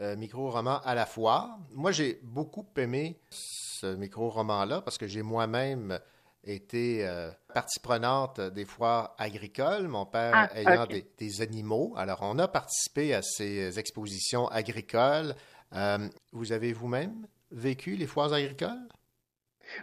euh, 0.00 0.16
micro-roman 0.16 0.80
à 0.84 0.94
la 0.94 1.06
foire. 1.06 1.58
Moi, 1.70 1.92
j'ai 1.92 2.18
beaucoup 2.22 2.66
aimé 2.76 3.18
ce 3.30 3.94
micro-roman-là 3.94 4.80
parce 4.82 4.98
que 4.98 5.06
j'ai 5.06 5.22
moi-même 5.22 5.98
été 6.44 7.08
partie 7.54 7.78
prenante 7.78 8.40
des 8.40 8.64
foires 8.64 9.14
agricoles, 9.18 9.86
mon 9.86 10.06
père 10.06 10.32
Ah, 10.34 10.58
ayant 10.58 10.86
des, 10.86 11.06
des 11.18 11.40
animaux. 11.40 11.94
Alors, 11.96 12.18
on 12.22 12.36
a 12.40 12.48
participé 12.48 13.14
à 13.14 13.22
ces 13.22 13.78
expositions 13.78 14.48
agricoles. 14.48 15.34
Vous 16.32 16.52
avez 16.52 16.72
vous-même 16.72 17.28
vécu 17.52 17.94
les 17.96 18.06
foires 18.08 18.32
agricoles? 18.32 18.88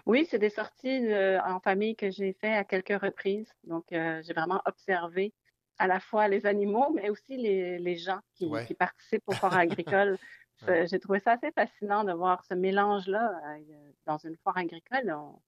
Oui, 0.06 0.28
c'est 0.30 0.40
des 0.40 0.50
sorties 0.50 1.02
en 1.46 1.60
famille 1.60 1.96
que 1.96 2.10
j'ai 2.10 2.34
fait 2.34 2.54
à 2.54 2.64
quelques 2.64 3.02
reprises. 3.02 3.52
Donc, 3.64 3.86
euh, 3.92 4.22
j'ai 4.24 4.34
vraiment 4.34 4.62
observé 4.66 5.34
à 5.78 5.88
la 5.88 6.00
fois 6.00 6.28
les 6.28 6.46
animaux, 6.46 6.92
mais 6.94 7.10
aussi 7.10 7.38
les, 7.38 7.80
les 7.80 7.96
gens 7.96 8.20
qui, 8.36 8.48
Ouais. 8.48 8.66
qui 8.66 8.74
participent 8.74 9.24
aux 9.28 9.34
foires 9.34 9.58
agricoles. 9.98 10.18
C'est- 10.66 10.88
J'ai 10.88 11.00
trouvé 11.00 11.20
ça 11.22 11.34
assez 11.34 11.52
fascinant 11.52 12.04
de 12.04 12.12
voir 12.12 12.44
ce 12.44 12.54
mélange-là 12.54 13.40
euh, 13.46 13.92
dans 14.06 14.18
une 14.18 14.36
foire 14.38 14.58
agricole. 14.58 15.10
On, 15.16 15.40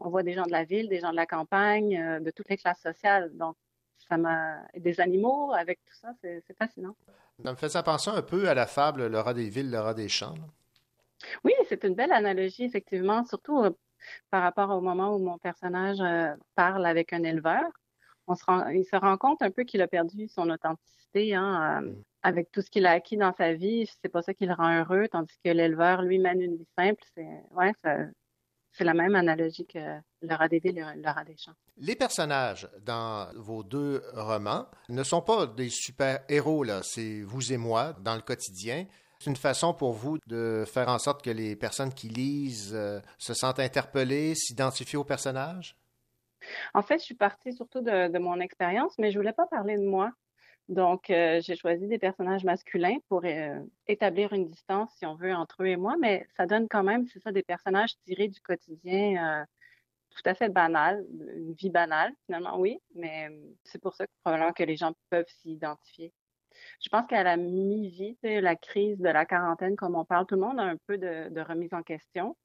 on 0.00 0.10
voit 0.10 0.24
des 0.24 0.32
gens 0.32 0.46
de 0.46 0.50
la 0.52 0.64
ville, 0.64 0.88
des 0.88 0.98
gens 1.00 1.10
de 1.12 1.16
la 1.16 1.26
campagne, 1.26 1.96
euh, 1.96 2.18
de 2.20 2.30
toutes 2.32 2.48
les 2.48 2.56
classes 2.56 2.80
sociales. 2.82 3.30
Donc, 3.36 3.56
ça 4.08 4.16
m'a... 4.16 4.56
Des 4.76 5.00
animaux 5.00 5.52
avec 5.54 5.78
tout 5.84 5.94
ça, 5.94 6.12
c'est 6.22 6.42
fascinant. 6.56 6.96
Ça 7.44 7.52
me 7.52 7.56
faisait 7.56 7.82
penser 7.84 8.10
un 8.10 8.22
peu 8.22 8.48
à 8.48 8.54
la 8.54 8.66
fable 8.66 9.06
Le 9.06 9.20
rat 9.20 9.34
des 9.34 9.48
villes, 9.48 9.70
le 9.70 9.78
rat 9.78 9.94
des 9.94 10.08
champs. 10.08 10.34
là. 10.34 10.44
Oui, 11.44 11.52
c'est 11.68 11.84
une 11.84 11.94
belle 11.94 12.12
analogie, 12.12 12.64
effectivement, 12.64 13.24
surtout 13.24 13.58
euh, 13.58 13.70
par 14.30 14.42
rapport 14.42 14.70
au 14.70 14.80
moment 14.80 15.14
où 15.14 15.18
mon 15.18 15.38
personnage 15.38 16.00
euh, 16.00 16.34
parle 16.54 16.86
avec 16.86 17.12
un 17.12 17.22
éleveur. 17.22 17.64
On 18.26 18.34
se 18.34 18.44
rend, 18.44 18.68
il 18.68 18.84
se 18.84 18.96
rend 18.96 19.16
compte 19.16 19.42
un 19.42 19.50
peu 19.50 19.64
qu'il 19.64 19.80
a 19.80 19.88
perdu 19.88 20.28
son 20.28 20.50
authenticité 20.50 21.34
hein, 21.34 21.82
euh, 21.82 21.92
avec 22.22 22.50
tout 22.52 22.60
ce 22.60 22.70
qu'il 22.70 22.86
a 22.86 22.92
acquis 22.92 23.16
dans 23.16 23.32
sa 23.32 23.54
vie. 23.54 23.90
C'est 24.02 24.10
pas 24.10 24.22
ça 24.22 24.34
qui 24.34 24.46
le 24.46 24.52
rend 24.52 24.80
heureux, 24.80 25.08
tandis 25.08 25.34
que 25.44 25.50
l'éleveur, 25.50 26.02
lui, 26.02 26.18
mène 26.18 26.40
une 26.42 26.56
vie 26.56 26.68
simple. 26.78 27.02
C'est 27.14 27.26
ouais, 27.52 27.72
c'est 28.72 28.84
la 28.84 28.94
même 28.94 29.14
analogie 29.14 29.66
que 29.66 29.78
le 30.22 30.34
rat 30.34 30.48
des 30.48 30.58
villes 30.58 30.78
et 30.78 31.00
le 31.00 31.10
rat 31.10 31.24
des 31.24 31.36
champs. 31.36 31.54
Les 31.78 31.96
personnages 31.96 32.68
dans 32.82 33.28
vos 33.34 33.62
deux 33.62 34.02
romans 34.14 34.66
ne 34.88 35.02
sont 35.02 35.22
pas 35.22 35.46
des 35.46 35.70
super-héros, 35.70 36.64
là. 36.64 36.80
C'est 36.82 37.22
vous 37.22 37.52
et 37.52 37.56
moi 37.56 37.94
dans 38.04 38.14
le 38.14 38.20
quotidien. 38.20 38.84
C'est 39.18 39.30
une 39.30 39.36
façon 39.36 39.74
pour 39.74 39.92
vous 39.92 40.18
de 40.26 40.64
faire 40.66 40.88
en 40.88 40.98
sorte 40.98 41.22
que 41.22 41.30
les 41.30 41.56
personnes 41.56 41.92
qui 41.92 42.08
lisent 42.08 42.72
euh, 42.74 43.00
se 43.18 43.34
sentent 43.34 43.58
interpellées, 43.58 44.34
s'identifient 44.36 44.96
aux 44.96 45.04
personnages? 45.04 45.76
En 46.72 46.82
fait, 46.82 46.98
je 46.98 47.04
suis 47.04 47.14
partie 47.16 47.52
surtout 47.52 47.80
de, 47.80 48.18
mon 48.18 48.38
expérience, 48.38 48.96
mais 48.96 49.10
je 49.10 49.18
voulais 49.18 49.32
pas 49.32 49.46
parler 49.46 49.76
de 49.76 49.84
moi. 49.84 50.12
Donc, 50.68 51.10
euh, 51.10 51.40
j'ai 51.42 51.56
choisi 51.56 51.88
des 51.88 51.98
personnages 51.98 52.44
masculins 52.44 52.98
pour 53.08 53.22
euh, 53.24 53.60
établir 53.88 54.32
une 54.32 54.48
distance, 54.48 54.90
si 54.98 55.06
on 55.06 55.14
veut, 55.14 55.34
entre 55.34 55.64
eux 55.64 55.68
et 55.68 55.76
moi, 55.76 55.96
mais 55.98 56.26
ça 56.36 56.46
donne 56.46 56.68
quand 56.68 56.84
même, 56.84 57.06
c'est 57.08 57.20
ça, 57.20 57.32
des 57.32 57.42
personnages 57.42 57.96
tirés 58.04 58.28
du 58.28 58.40
quotidien 58.40 59.46
tout 60.10 60.28
à 60.28 60.34
fait 60.34 60.48
banal, 60.48 61.04
une 61.36 61.52
vie 61.52 61.70
banale, 61.70 62.12
finalement, 62.26 62.58
oui, 62.58 62.80
mais 62.94 63.30
c'est 63.62 63.80
pour 63.80 63.94
ça 63.94 64.06
que 64.06 64.12
probablement 64.22 64.52
que 64.52 64.64
les 64.64 64.76
gens 64.76 64.92
peuvent 65.10 65.28
s'y 65.28 65.52
identifier. 65.52 66.12
Je 66.80 66.88
pense 66.88 67.06
qu'à 67.06 67.22
la 67.22 67.36
mi-vie, 67.36 68.16
la 68.22 68.56
crise 68.56 68.98
de 68.98 69.08
la 69.08 69.24
quarantaine, 69.24 69.76
comme 69.76 69.96
on 69.96 70.04
parle, 70.04 70.26
tout 70.26 70.34
le 70.34 70.40
monde 70.40 70.60
a 70.60 70.64
un 70.64 70.76
peu 70.86 70.98
de, 70.98 71.28
de 71.28 71.40
remise 71.40 71.72
en 71.74 71.82
question. 71.82 72.36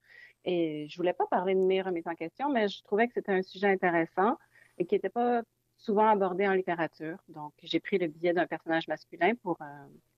Et 0.46 0.88
je 0.90 0.98
voulais 0.98 1.14
pas 1.14 1.26
parler 1.28 1.56
de 1.56 1.60
mes 1.60 1.82
remises 1.82 2.08
en 2.08 2.16
question, 2.16 2.50
mais 2.50 2.68
je 2.68 2.84
trouvais 2.84 3.08
que 3.08 3.14
c'était 3.14 3.32
un 3.32 3.42
sujet 3.42 3.68
intéressant 3.68 4.38
et 4.78 4.86
qui 4.86 4.96
n'était 4.96 5.10
pas 5.10 5.42
souvent 5.78 6.08
abordé 6.08 6.48
en 6.48 6.54
littérature. 6.54 7.18
Donc, 7.30 7.54
j'ai 7.62 7.80
pris 7.80 7.98
le 7.98 8.08
biais 8.08 8.34
d'un 8.34 8.48
personnage 8.48 8.88
masculin 8.88 9.34
pour, 9.42 9.58
euh, 9.62 9.66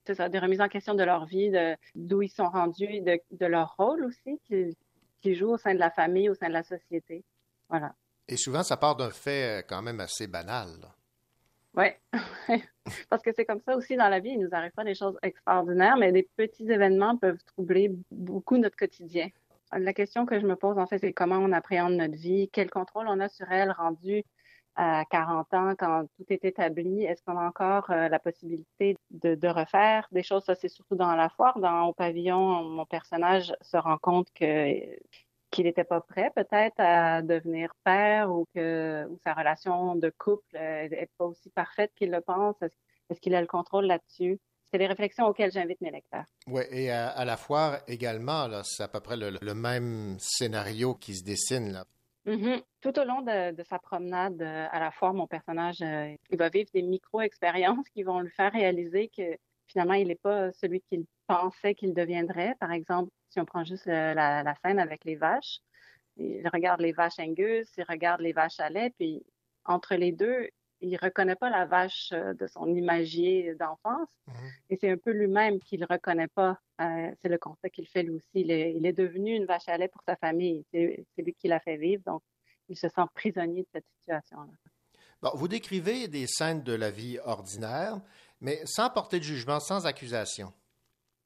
c'est 0.06 0.16
ça, 0.16 0.30
des 0.30 0.40
remises 0.40 0.62
en 0.62 0.68
question 0.68 0.94
de 0.94 1.04
leur 1.04 1.26
vie, 1.26 1.50
de 1.50 1.76
d'où 1.96 2.22
ils 2.22 2.30
sont 2.30 2.50
rendus, 2.50 3.02
de, 3.02 3.20
de 3.32 3.46
leur 3.46 3.76
rôle 3.78 4.04
aussi 4.06 4.40
qu'ils 4.46 4.74
qu'ils 5.22 5.36
jouent 5.36 5.54
au 5.54 5.58
sein 5.58 5.74
de 5.74 5.80
la 5.80 5.90
famille, 5.90 6.30
au 6.30 6.36
sein 6.36 6.50
de 6.50 6.54
la 6.54 6.62
société. 6.62 7.24
Voilà. 7.70 7.96
Et 8.28 8.38
souvent, 8.38 8.62
ça 8.62 8.78
part 8.78 8.96
d'un 8.96 9.10
fait 9.10 9.60
euh, 9.60 9.62
quand 9.68 9.82
même 9.82 10.00
assez 10.00 10.28
banal. 10.28 10.70
Oui, 11.76 11.88
parce 13.10 13.22
que 13.22 13.32
c'est 13.36 13.46
comme 13.46 13.62
ça 13.62 13.76
aussi 13.76 13.96
dans 13.96 14.10
la 14.10 14.20
vie. 14.20 14.32
Il 14.32 14.40
nous 14.40 14.54
arrive 14.54 14.72
pas 14.72 14.84
des 14.84 14.96
choses 14.96 15.18
extraordinaires, 15.22 15.98
mais 15.98 16.12
des 16.12 16.28
petits 16.36 16.70
événements 16.70 17.18
peuvent 17.18 17.44
troubler 17.46 17.92
beaucoup 18.12 18.58
notre 18.58 18.76
quotidien. 18.76 19.30
La 19.72 19.94
question 19.94 20.26
que 20.26 20.40
je 20.40 20.46
me 20.46 20.56
pose, 20.56 20.78
en 20.78 20.86
fait, 20.86 21.00
c'est 21.00 21.14
comment 21.14 21.38
on 21.38 21.52
appréhende 21.52 21.94
notre 21.94 22.16
vie, 22.16 22.50
quel 22.54 22.70
contrôle 22.70 23.08
on 23.10 23.20
a 23.20 23.28
sur 23.28 23.52
elle 23.52 23.72
rendu 23.72 24.24
à 24.76 25.06
40 25.10 25.54
ans, 25.54 25.74
quand 25.78 26.06
tout 26.18 26.26
est 26.30 26.44
établi, 26.44 27.04
est-ce 27.04 27.24
qu'on 27.24 27.38
a 27.38 27.48
encore 27.48 27.90
euh, 27.92 28.10
la 28.10 28.20
possibilité 28.20 28.98
de, 29.12 29.48
refaire 29.48 30.08
des 30.12 30.24
choses? 30.24 30.44
Ça, 30.44 30.56
c'est 30.56 30.68
surtout 30.68 30.96
dans 30.96 31.16
la 31.16 31.30
foire. 31.30 31.58
Au 31.88 31.94
pavillon, 31.94 32.64
mon 32.64 32.86
personnage 32.86 33.54
se 33.62 33.78
rend 33.78 33.98
compte 33.98 34.28
que 34.34 34.76
qu'il 35.56 35.66
n'était 35.66 35.86
pas 35.86 36.02
prêt 36.02 36.32
peut-être 36.36 36.80
à 36.80 37.22
devenir 37.22 37.74
père 37.84 38.30
ou 38.32 38.46
que 38.54 39.08
sa 39.24 39.34
relation 39.34 39.96
de 39.96 40.10
couple 40.10 40.46
n'est 40.54 41.10
pas 41.18 41.26
aussi 41.26 41.50
parfaite 41.50 41.92
qu'il 41.96 42.12
le 42.12 42.22
pense? 42.22 42.56
Est-ce, 42.62 43.20
qu'il 43.22 43.34
a 43.36 43.42
le 43.42 43.48
contrôle 43.48 43.86
là-dessus? 43.86 44.40
C'est 44.66 44.78
les 44.78 44.88
réflexions 44.88 45.28
auxquelles 45.28 45.52
j'invite 45.52 45.80
mes 45.80 45.92
lecteurs. 45.92 46.26
Oui, 46.48 46.64
et 46.72 46.92
à, 46.92 47.24
la 47.24 47.38
foire 47.38 47.80
également, 47.88 48.50
c'est 48.64 48.84
à 48.84 48.88
peu 48.88 49.00
près 49.00 49.16
le, 49.16 49.38
le, 49.42 49.54
même 49.54 50.18
scénario 50.20 50.96
qui 50.96 51.16
se 51.16 51.24
dessine. 51.24 51.72
Là. 51.72 51.86
Mm-hmm. 52.26 52.62
Tout 52.82 53.00
au 53.00 53.06
long 53.06 53.22
de, 53.22 53.64
sa 53.64 53.80
promenade 53.80 54.42
euh, 54.42 54.68
à 54.72 54.80
la 54.80 54.92
foire, 54.92 55.14
mon 55.14 55.28
personnage, 55.28 55.82
euh, 55.82 56.14
il 56.32 56.38
va 56.38 56.50
vivre 56.50 56.70
des 56.74 56.82
micro-expériences 56.82 57.88
qui 57.90 58.04
vont 58.04 58.20
lui 58.20 58.32
faire 58.32 58.52
réaliser 58.52 59.10
que 59.16 59.38
finalement, 59.68 59.94
il 59.94 60.08
n'est 60.08 60.16
pas 60.16 60.52
celui 60.54 60.82
qu'il 60.82 61.06
pensait 61.28 61.76
qu'il 61.76 61.94
deviendrait. 61.94 62.56
Par 62.60 62.72
exemple, 62.72 63.12
si 63.30 63.40
on 63.40 63.46
prend 63.46 63.64
juste 63.64 63.86
la, 63.86 64.56
scène 64.64 64.80
avec 64.80 65.06
les 65.06 65.16
vaches, 65.16 65.60
il 66.18 66.48
regarde 66.48 66.82
les 66.82 66.94
vaches 66.94 67.20
Angus, 67.20 67.68
il 67.78 67.84
regarde 67.88 68.22
les 68.22 68.34
vaches 68.34 68.60
à 68.60 68.70
lait, 68.70 68.94
puis 68.98 69.24
entre 69.66 69.96
les 69.96 70.12
deux, 70.12 70.50
il 70.82 70.98
reconnaît 70.98 71.36
pas 71.36 71.50
la 71.50 71.66
vache 71.66 72.10
euh, 72.14 72.34
de 72.34 72.48
son 72.48 72.68
imagier 72.76 73.56
d'enfance. 73.56 74.10
Mm-hmm. 74.28 74.52
Et 74.70 74.78
c'est 74.78 74.90
un 74.92 74.98
peu 74.98 75.12
lui-même 75.12 75.60
qu'il 75.60 75.80
ne 75.80 75.86
reconnaît 75.90 76.28
pas. 76.28 76.60
Euh, 76.82 77.12
c'est 77.22 77.30
le 77.30 77.38
constat 77.38 77.70
qu'il 77.70 77.88
fait 77.88 78.04
lui 78.04 78.16
aussi. 78.16 78.28
Il 78.36 78.52
est, 78.52 78.94
devenu 78.94 79.36
une 79.36 79.46
vache 79.46 79.68
à 79.68 79.78
lait 79.78 79.88
pour 79.88 80.04
sa 80.04 80.16
famille. 80.16 80.66
C'est 80.72 81.06
lui 81.18 81.34
qui 81.34 81.48
l'a 81.48 81.60
fait 81.60 81.78
vivre. 81.78 82.04
Donc, 82.06 82.22
il 82.70 82.78
se 82.78 82.90
sent 82.90 83.02
prisonnier 83.14 83.62
de 83.62 83.68
cette 83.74 83.86
situation-là. 84.00 84.54
Bon, 85.22 85.32
vous 85.34 85.48
décrivez 85.48 86.08
des 86.08 86.28
scènes 86.28 86.64
de 86.64 86.74
la 86.74 86.92
vie 86.92 87.18
ordinaire, 87.24 88.02
mais 88.46 88.64
sans 88.66 88.92
porter 88.92 89.18
de 89.18 89.24
jugement, 89.24 89.60
sans 89.60 89.88
accusation. 89.88 90.54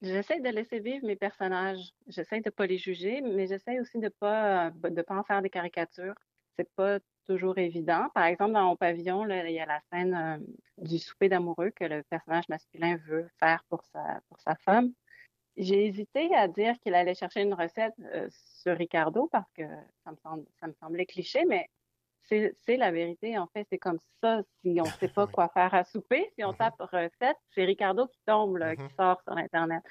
J'essaie 0.02 0.40
de 0.40 0.48
laisser 0.48 0.80
vivre 0.80 1.06
mes 1.06 1.18
personnages. 1.18 1.91
J'essaie 2.08 2.40
de 2.40 2.48
ne 2.48 2.52
pas 2.52 2.66
les 2.66 2.78
juger, 2.78 3.20
mais 3.20 3.46
j'essaie 3.46 3.82
aussi 3.82 3.98
de 3.98 4.06
ne 4.06 4.10
pas, 4.10 4.72
de 4.72 5.02
pas 5.02 5.16
en 5.16 5.24
faire 5.24 5.41
des 5.41 5.50
caricatures. 5.50 6.16
C'est 6.56 6.70
pas 6.76 7.00
toujours 7.26 7.58
évident. 7.58 8.08
Par 8.14 8.24
exemple, 8.24 8.54
dans 8.54 8.64
mon 8.64 8.78
pavillon, 8.78 9.28
il 9.28 9.52
y 9.52 9.60
a 9.60 9.66
la 9.66 9.82
scène 9.91 10.16
euh, 10.16 10.38
du 10.78 10.98
souper 10.98 11.28
d'amoureux 11.28 11.72
que 11.72 11.84
le 11.84 12.04
personnage 12.04 12.48
masculin 12.48 12.96
veut 13.06 13.28
faire 13.38 13.66
pour 13.68 13.84
sa, 13.91 14.22
pour 14.30 14.40
sa 14.40 14.56
femme. 14.56 14.94
J'ai 15.58 15.88
hésité 15.88 16.34
à 16.34 16.48
dire 16.48 16.80
qu'il 16.80 16.96
allait 16.96 17.16
chercher 17.16 17.41
une 17.41 17.54
recette 17.54 17.94
euh, 18.00 18.30
sur 18.64 18.78
Ricardo 18.78 19.28
parce 19.30 19.52
que 19.52 19.64
ça 20.06 20.12
me, 20.12 20.46
ça 20.62 20.68
me 20.68 20.74
semblait 20.80 21.06
cliché, 21.06 21.44
mais 21.46 21.68
c'est 22.30 22.77
la 22.77 22.91
vérité. 22.91 23.38
En 23.38 23.47
fait, 23.47 23.65
c'est 23.69 23.77
comme 23.77 23.99
ça. 24.22 24.41
Si 24.61 24.77
on 24.80 24.85
ne 24.85 24.89
sait 24.99 25.07
pas 25.07 25.27
quoi 25.27 25.49
faire 25.49 25.73
à 25.73 25.84
souper, 25.84 26.31
si 26.35 26.43
on 26.43 26.51
mm-hmm. 26.51 26.57
tape 26.57 26.80
recette, 26.80 27.38
c'est 27.56 27.65
Ricardo 27.65 28.07
qui 28.07 28.19
tombe, 28.26 28.57
qui 28.57 28.64
mm-hmm. 28.64 28.95
sort 28.95 29.22
sur 29.22 29.38
Internet. 29.38 29.84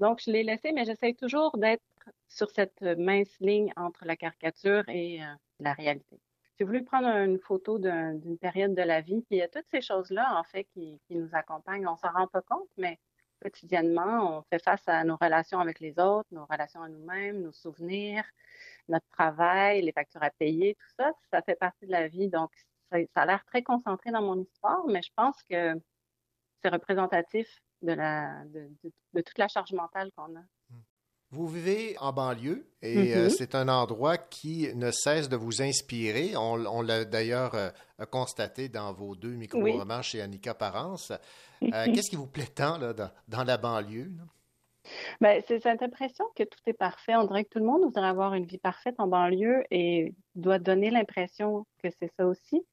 Donc, 0.00 0.20
je 0.24 0.30
l'ai 0.30 0.42
laissé, 0.42 0.72
mais 0.72 0.84
j'essaie 0.84 1.14
toujours 1.14 1.56
d'être 1.56 1.82
sur 2.28 2.50
cette 2.50 2.82
mince 2.82 3.34
ligne 3.40 3.72
entre 3.76 4.04
la 4.04 4.16
caricature 4.16 4.88
et 4.88 5.22
euh, 5.22 5.26
la 5.60 5.72
réalité 5.72 6.20
j'ai 6.58 6.64
voulu 6.64 6.84
prendre 6.84 7.08
une 7.08 7.38
photo 7.38 7.78
d'une 7.78 8.38
période 8.38 8.74
de 8.74 8.82
la 8.82 9.00
vie. 9.00 9.20
Puis 9.22 9.36
il 9.36 9.38
y 9.38 9.42
a 9.42 9.48
toutes 9.48 9.66
ces 9.70 9.80
choses-là, 9.80 10.38
en 10.38 10.44
fait, 10.44 10.64
qui, 10.72 10.98
nous 11.10 11.28
accompagnent. 11.32 11.86
On 11.86 11.96
s'en 11.96 12.10
rend 12.10 12.26
pas 12.26 12.42
compte, 12.42 12.68
mais 12.76 12.98
quotidiennement, 13.40 14.38
on 14.38 14.42
fait 14.42 14.62
face 14.62 14.82
à 14.86 15.04
nos 15.04 15.16
relations 15.16 15.60
avec 15.60 15.80
les 15.80 15.98
autres, 15.98 16.28
nos 16.30 16.46
relations 16.46 16.82
à 16.82 16.88
nous-mêmes, 16.88 17.42
nos 17.42 17.52
souvenirs, 17.52 18.24
notre 18.88 19.06
travail, 19.08 19.82
les 19.82 19.92
factures 19.92 20.22
à 20.22 20.30
payer, 20.30 20.74
tout 20.74 20.94
ça, 20.98 21.12
ça 21.30 21.42
fait 21.42 21.56
partie 21.56 21.86
de 21.86 21.92
la 21.92 22.08
vie. 22.08 22.28
Donc, 22.28 22.50
ça, 22.90 22.98
a 23.14 23.26
l'air 23.26 23.44
très 23.46 23.62
concentré 23.62 24.10
dans 24.10 24.22
mon 24.22 24.40
histoire, 24.42 24.86
mais 24.86 25.02
je 25.02 25.10
pense 25.16 25.36
que 25.50 25.74
c'est 26.62 26.68
représentatif 26.68 27.48
de, 27.82 27.92
la, 27.92 28.44
de 28.44 29.20
toute 29.20 29.38
la 29.38 29.48
charge 29.48 29.72
mentale 29.72 30.10
qu'on 30.16 30.36
a. 30.36 30.44
Vous 31.30 31.48
vivez 31.48 31.96
en 31.98 32.12
banlieue 32.12 32.64
et 32.82 33.16
euh, 33.16 33.26
mm-hmm. 33.26 33.30
c'est 33.30 33.56
un 33.56 33.68
endroit 33.68 34.16
qui 34.16 34.72
ne 34.76 34.92
cesse 34.92 35.28
de 35.28 35.34
vous 35.34 35.60
inspirer. 35.60 36.36
On, 36.36 36.82
l'a 36.82 37.04
d'ailleurs 37.04 37.54
euh, 37.54 37.70
constaté 38.12 38.68
dans 38.68 38.92
vos 38.92 39.16
deux 39.16 39.34
micro-romans 39.34 40.02
chez 40.02 40.22
Annika 40.22 40.54
Parence. 40.54 41.12
Euh, 41.62 41.86
qu'est-ce 41.94 42.10
qui 42.10 42.16
vous 42.16 42.26
plaît 42.26 42.46
tant 42.46 42.78
là, 42.78 42.92
dans, 42.92 43.44
la 43.44 43.56
banlieue? 43.56 44.12
Ben, 45.20 45.42
c'est 45.46 45.60
cette 45.60 45.82
impression 45.82 46.24
que 46.36 46.44
tout 46.44 46.60
est 46.66 46.72
parfait. 46.72 47.16
On 47.16 47.24
dirait 47.24 47.44
que 47.44 47.50
tout 47.50 47.58
le 47.58 47.64
monde 47.64 47.82
voudrait 47.82 48.06
avoir 48.06 48.34
une 48.34 48.44
vie 48.44 48.58
parfaite 48.58 48.94
en 48.98 49.08
banlieue 49.08 49.64
et 49.70 50.14
doit 50.34 50.58
donner 50.58 50.90
l'impression 50.90 51.66
que 51.82 51.88
c'est 51.98 52.12
ça 52.16 52.26
aussi. 52.26 52.64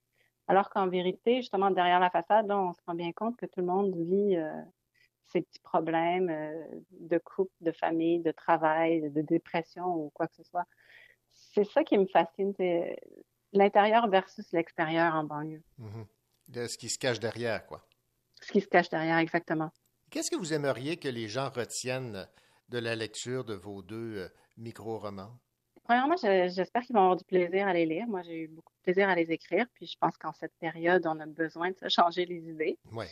Alors 0.48 0.70
qu'en 0.70 0.88
vérité, 0.88 1.38
justement, 1.38 1.72
derrière 1.72 2.00
la 2.00 2.10
façade, 2.10 2.52
on 2.52 2.74
se 2.74 2.82
rend 2.86 2.96
bien 2.96 3.12
compte 3.14 3.38
que 3.38 3.46
tout 3.46 3.62
le 3.62 3.66
monde 3.66 3.96
vit 3.96 4.38
ces 5.34 5.42
petits 5.42 5.60
problèmes 5.60 6.30
euh, 6.30 6.64
de 6.92 7.18
couple, 7.18 7.52
de 7.62 7.72
famille, 7.72 8.20
de 8.20 8.32
travail, 8.32 9.10
de 9.10 9.22
dépression 9.22 9.86
ou 9.86 10.12
quoi 10.14 10.28
que 10.28 10.36
ce 10.36 10.44
soit. 10.44 10.66
C'est 11.28 11.64
ça 11.64 11.84
qui 11.84 11.98
me 11.98 12.06
fascine, 12.06 12.54
c'est 12.56 12.98
l'intérieur 13.52 14.08
versus 14.08 14.52
l'extérieur 14.52 15.16
en 15.16 15.24
banlieue. 15.24 15.64
Mm-hmm. 15.80 16.68
ce 16.68 16.78
qui 16.78 16.90
se 16.90 17.00
cache 17.00 17.20
derrière, 17.20 17.66
quoi. 17.66 17.86
Ce 18.46 18.52
qui 18.52 18.62
se 18.62 18.68
cache 18.68 18.90
derrière, 18.90 19.18
exactement. 19.18 19.72
Qu'est-ce 20.10 20.30
que 20.30 20.36
vous 20.36 20.54
aimeriez 20.54 20.98
que 20.98 21.08
les 21.08 21.28
gens 21.28 21.50
retiennent 21.50 22.28
de 22.70 22.78
la 22.78 22.96
lecture 22.96 23.44
de 23.44 23.54
vos 23.54 23.82
deux 23.82 24.18
euh, 24.18 24.28
micro-romans? 24.58 25.32
Premièrement, 25.84 26.16
j'espère 26.16 26.82
qu'ils 26.84 26.96
vont 26.96 27.02
avoir 27.02 27.18
du 27.18 27.26
plaisir 27.26 27.68
à 27.68 27.74
les 27.74 27.86
lire. 27.86 28.08
Moi, 28.08 28.22
j'ai 28.22 28.44
eu 28.44 28.48
beaucoup 28.48 28.72
de 28.72 28.84
plaisir 28.84 29.10
à 29.10 29.16
les 29.16 29.32
écrire, 29.32 29.66
puis 29.74 29.86
je 29.86 29.98
pense 30.00 30.18
qu'en 30.18 30.32
cette 30.32 30.54
période, 30.60 31.06
on 31.06 31.20
a 31.20 31.26
besoin 31.26 31.72
de 31.72 31.76
se 31.78 31.90
changer 31.90 32.26
les 32.26 32.50
idées. 32.50 32.78
Oui. 32.94 33.06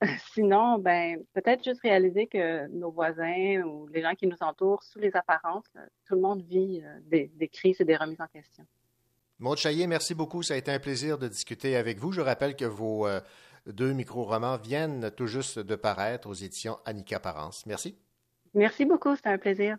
Sinon, 0.34 0.78
ben, 0.78 1.22
peut-être 1.32 1.64
juste 1.64 1.80
réaliser 1.80 2.26
que 2.26 2.66
nos 2.68 2.90
voisins 2.90 3.62
ou 3.62 3.88
les 3.88 4.02
gens 4.02 4.14
qui 4.14 4.26
nous 4.26 4.36
entourent, 4.40 4.82
sous 4.82 4.98
les 4.98 5.14
apparences, 5.16 5.64
tout 6.06 6.14
le 6.14 6.20
monde 6.20 6.42
vit 6.42 6.82
euh, 6.84 7.28
des, 7.38 7.48
crises 7.48 7.80
et 7.80 7.84
des 7.84 7.96
remises 7.96 8.20
en 8.20 8.26
question. 8.26 8.64
Maud 9.38 9.56
Chaillé, 9.56 9.86
merci 9.86 10.14
beaucoup. 10.14 10.42
Ça 10.42 10.54
a 10.54 10.56
été 10.58 10.70
un 10.70 10.78
plaisir 10.78 11.16
de 11.16 11.26
discuter 11.26 11.76
avec 11.76 11.98
vous. 11.98 12.12
Je 12.12 12.20
rappelle 12.20 12.54
que 12.54 12.66
vos 12.66 13.06
euh, 13.06 13.20
deux 13.66 13.92
micro-romans 13.92 14.56
viennent 14.56 15.10
tout 15.10 15.26
juste 15.26 15.58
de 15.58 15.76
paraître 15.76 16.28
aux 16.28 16.34
éditions 16.34 16.78
Annika 16.86 17.20
Parence. 17.20 17.66
Merci. 17.66 17.96
Merci 18.54 18.84
beaucoup. 18.84 19.14
C'était 19.16 19.30
un 19.30 19.38
plaisir. 19.38 19.76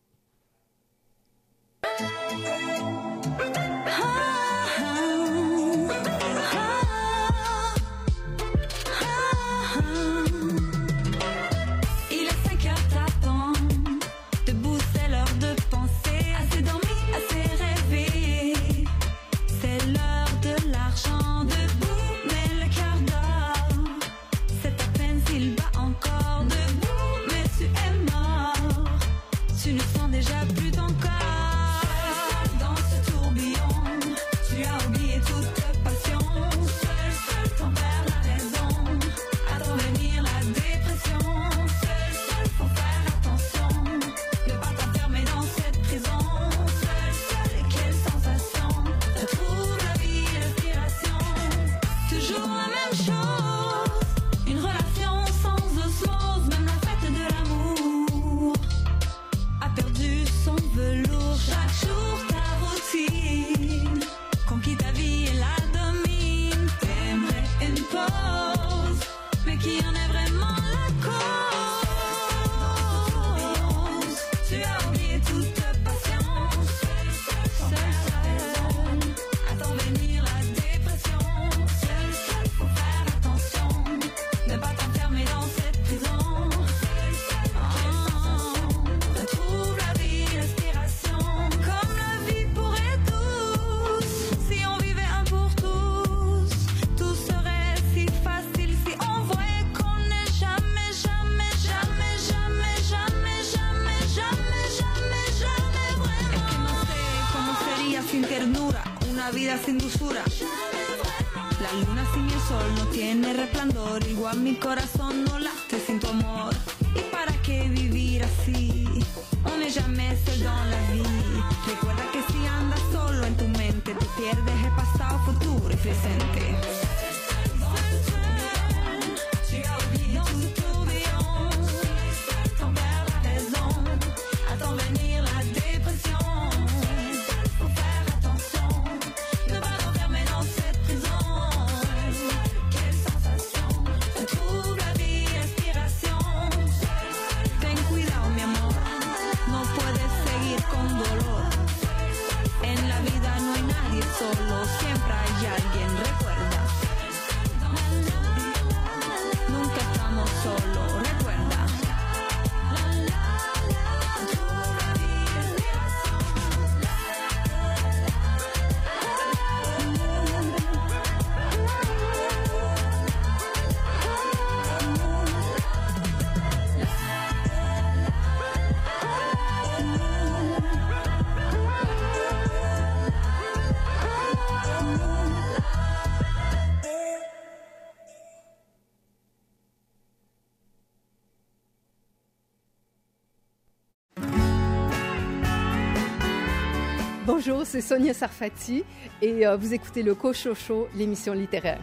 Bonjour, 197.44 197.66
c'est 197.66 197.82
Sonia 197.82 198.14
Sarfati 198.14 198.84
et 199.20 199.48
euh, 199.48 199.58
vous 199.58 199.74
écoutez 199.74 200.04
le 200.04 200.14
Cochocho, 200.14 200.88
l'émission 200.94 201.34
littéraire. 201.34 201.80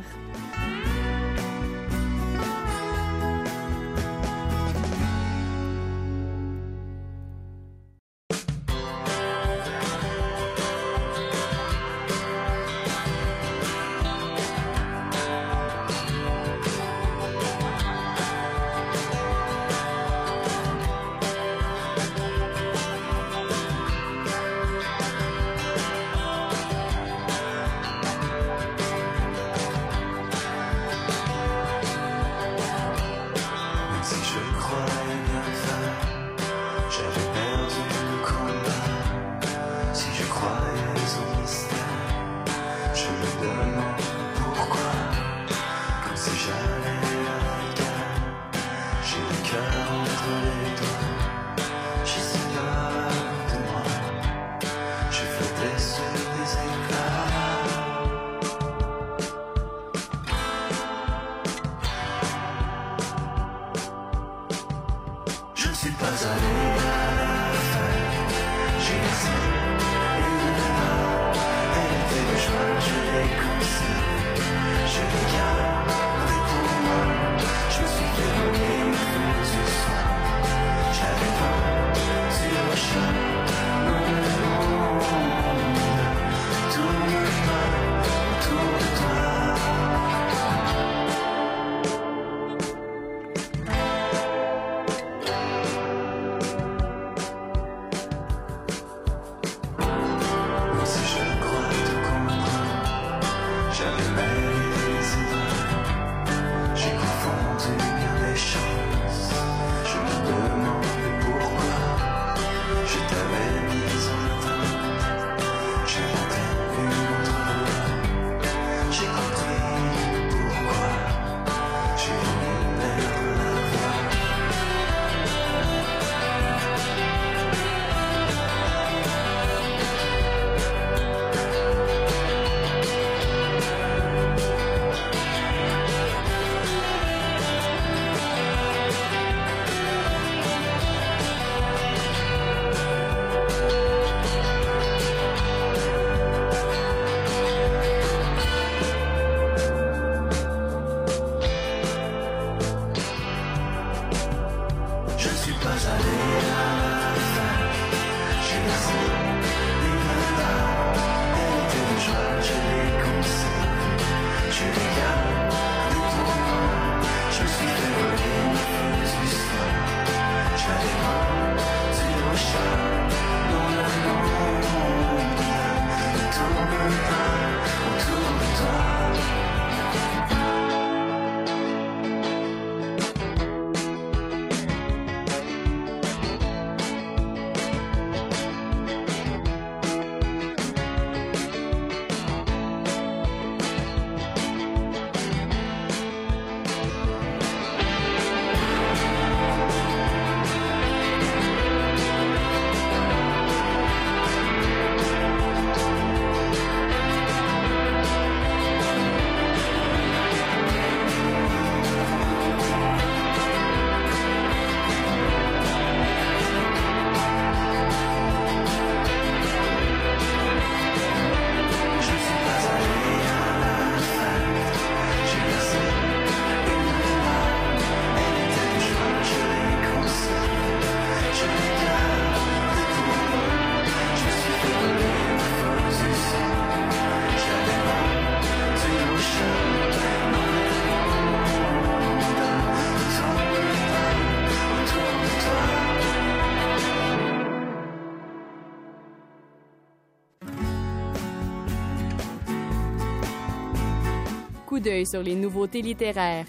Sur 255.04 255.22
les 255.22 255.34
nouveautés 255.34 255.82
littéraires. 255.82 256.46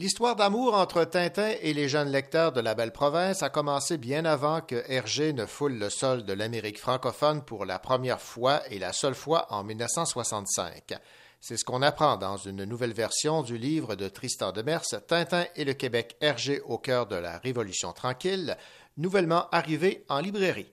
L'histoire 0.00 0.34
d'amour 0.34 0.74
entre 0.74 1.04
Tintin 1.04 1.52
et 1.60 1.74
les 1.74 1.88
jeunes 1.88 2.10
lecteurs 2.10 2.52
de 2.52 2.60
la 2.60 2.74
belle 2.74 2.90
province 2.90 3.42
a 3.42 3.50
commencé 3.50 3.98
bien 3.98 4.24
avant 4.24 4.62
que 4.62 4.82
Hergé 4.88 5.34
ne 5.34 5.44
foule 5.44 5.74
le 5.74 5.90
sol 5.90 6.24
de 6.24 6.32
l'Amérique 6.32 6.80
francophone 6.80 7.42
pour 7.42 7.66
la 7.66 7.78
première 7.78 8.20
fois 8.20 8.62
et 8.70 8.78
la 8.78 8.94
seule 8.94 9.14
fois 9.14 9.46
en 9.50 9.62
1965. 9.62 10.94
C'est 11.40 11.58
ce 11.58 11.66
qu'on 11.66 11.82
apprend 11.82 12.16
dans 12.16 12.38
une 12.38 12.64
nouvelle 12.64 12.94
version 12.94 13.42
du 13.42 13.58
livre 13.58 13.94
de 13.94 14.08
Tristan 14.08 14.52
Demers, 14.52 14.86
Tintin 15.06 15.44
et 15.54 15.64
le 15.64 15.74
Québec 15.74 16.16
Hergé 16.22 16.60
au 16.62 16.78
cœur 16.78 17.06
de 17.06 17.16
la 17.16 17.36
Révolution 17.36 17.92
tranquille, 17.92 18.56
nouvellement 18.96 19.50
arrivé 19.50 20.04
en 20.08 20.20
librairie. 20.20 20.72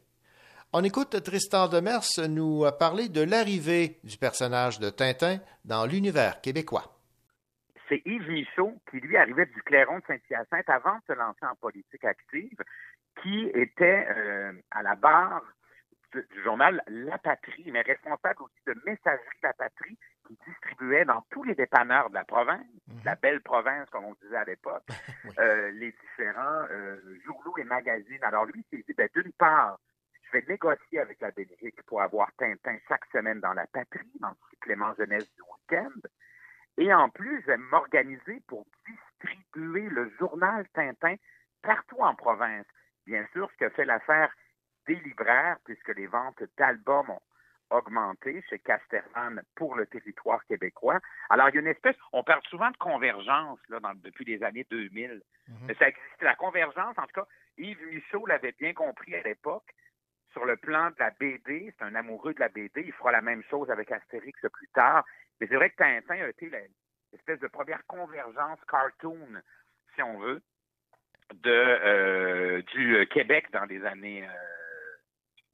On 0.74 0.84
écoute 0.84 1.22
Tristan 1.24 1.68
Demers 1.68 2.04
nous 2.30 2.66
parler 2.78 3.10
de 3.10 3.22
l'arrivée 3.22 4.00
du 4.04 4.18
personnage 4.18 4.80
de 4.80 4.90
Tintin 4.90 5.40
dans 5.66 5.86
l'univers 5.86 6.42
québécois 6.42 6.98
c'est 7.90 8.02
Yves 8.06 8.30
Michaud, 8.30 8.74
qui 8.90 9.00
lui 9.00 9.18
arrivait 9.18 9.46
du 9.46 9.62
Clairon 9.64 10.00
de 10.00 10.04
Saint-Hyacinthe 10.08 10.70
avant 10.70 10.96
de 10.96 11.04
se 11.08 11.14
lancer 11.14 11.46
en 11.46 11.56
politique 11.56 12.04
active, 12.04 12.62
qui 13.22 13.50
était 13.54 14.08
euh, 14.10 14.52
à 14.72 14.84
la 14.84 14.96
barre 14.96 15.42
du, 16.14 16.26
journal 16.44 16.82
La 16.88 17.18
Patrie, 17.18 17.70
mais 17.72 17.82
responsable 17.82 18.44
aussi 18.44 18.60
de 18.66 18.76
Messagerie 18.86 19.40
La 19.42 19.54
Patrie, 19.54 19.98
qui 20.28 20.38
distribuait 20.46 21.06
dans 21.06 21.24
tous 21.32 21.44
les 21.44 21.56
dépanneurs 21.56 22.10
de 22.10 22.16
la 22.16 22.26
province, 22.26 22.66
Mhm. 22.88 23.02
la 23.06 23.16
belle 23.16 23.42
province, 23.42 23.90
comme 23.90 24.06
on 24.06 24.16
disait 24.22 24.38
à 24.38 24.46
l'époque, 24.46 24.84
euh, 25.40 25.72
les 25.72 25.92
différents 25.92 26.66
euh, 26.72 27.00
journaux 27.26 27.58
et 27.58 27.64
magazines. 27.64 28.24
Alors 28.24 28.46
lui, 28.46 28.66
il 28.72 28.78
s'est 28.78 28.84
dit, 28.88 28.94
ben, 28.94 29.10
d'une 29.14 29.32
part, 29.34 29.78
je 30.28 30.38
vais 30.38 30.46
négocier 30.48 31.00
avec 31.00 31.20
la 31.22 31.32
Belgique 31.32 31.82
pour 31.84 32.02
avoir 32.02 32.30
Tintin 32.38 32.78
chaque 32.88 33.06
semaine 33.12 33.40
dans 33.40 33.54
La 33.54 33.68
Patrie, 33.68 34.12
dans 34.20 34.30
le 34.30 34.36
supplément 34.52 34.94
jeunesse 34.96 35.32
du 35.36 35.42
week-end. 35.42 35.90
Et 36.78 36.94
en 36.94 37.10
plus, 37.10 37.42
je 37.42 37.48
vais 37.48 37.58
m'organiser 37.58 38.42
pour 38.48 38.66
distribuer 38.88 39.90
le 39.90 40.10
journal 40.20 40.68
Tintin 40.74 41.16
partout 41.62 41.98
en 42.00 42.14
province. 42.16 42.66
Bien 43.06 43.26
sûr, 43.34 43.50
ce 43.52 43.58
que 43.58 43.70
fait 43.70 43.86
l'affaire 43.86 44.32
des 44.86 44.96
libraires, 44.96 45.58
puisque 45.66 45.90
les 45.96 46.08
ventes 46.08 46.44
d'albums 46.58 47.10
ont 47.10 47.22
augmenté 47.70 48.42
chez 48.50 48.60
Casterman 48.60 49.42
pour 49.56 49.76
le 49.76 49.86
territoire 49.88 50.44
québécois. 50.46 51.00
Alors, 51.30 51.50
il 51.50 51.56
y 51.56 51.58
a 51.58 51.62
une 51.62 51.68
espèce, 51.68 51.96
on 52.14 52.24
parle 52.24 52.42
souvent 52.50 52.72
de 52.72 52.78
convergence 52.78 53.60
là, 53.70 53.80
dans- 53.82 53.94
depuis 53.96 54.24
les 54.26 54.42
années 54.44 54.66
2000. 54.70 55.22
Mais 55.68 55.74
ça 55.76 55.90
existe, 55.90 56.22
la 56.22 56.36
convergence, 56.36 56.98
en 56.98 57.04
tout 57.08 57.22
cas, 57.22 57.28
Yves 57.58 57.86
Michaud 57.88 58.26
l'avait 58.28 58.54
bien 58.60 58.74
compris 58.74 59.16
à 59.16 59.22
l'époque. 59.24 59.70
Sur 60.34 60.46
le 60.46 60.58
plan 60.58 60.90
de 60.90 60.96
la 61.00 61.12
BD, 61.12 61.74
c'est 61.78 61.86
un 61.86 61.96
amoureux 61.96 62.34
de 62.34 62.40
la 62.40 62.50
BD, 62.50 62.84
il 62.86 62.94
fera 62.94 63.12
la 63.12 63.22
même 63.22 63.44
chose 63.50 63.70
avec 63.72 63.92
Astérix 63.92 64.40
plus 64.54 64.68
tard. 64.74 65.06
Mais 65.40 65.48
c'est 65.48 65.56
vrai 65.56 65.70
que 65.70 65.78
Tintin 65.78 66.24
a 66.24 66.30
été 66.30 66.50
l'espèce 67.12 67.40
de 67.40 67.48
première 67.48 67.86
convergence 67.86 68.60
cartoon, 68.70 69.28
si 69.96 70.02
on 70.02 70.20
veut, 70.20 70.42
de, 71.34 71.50
euh, 71.50 72.62
du 72.74 73.08
Québec 73.08 73.48
dans 73.52 73.66
les 73.66 73.84
années, 73.86 74.24
euh, 74.24 74.32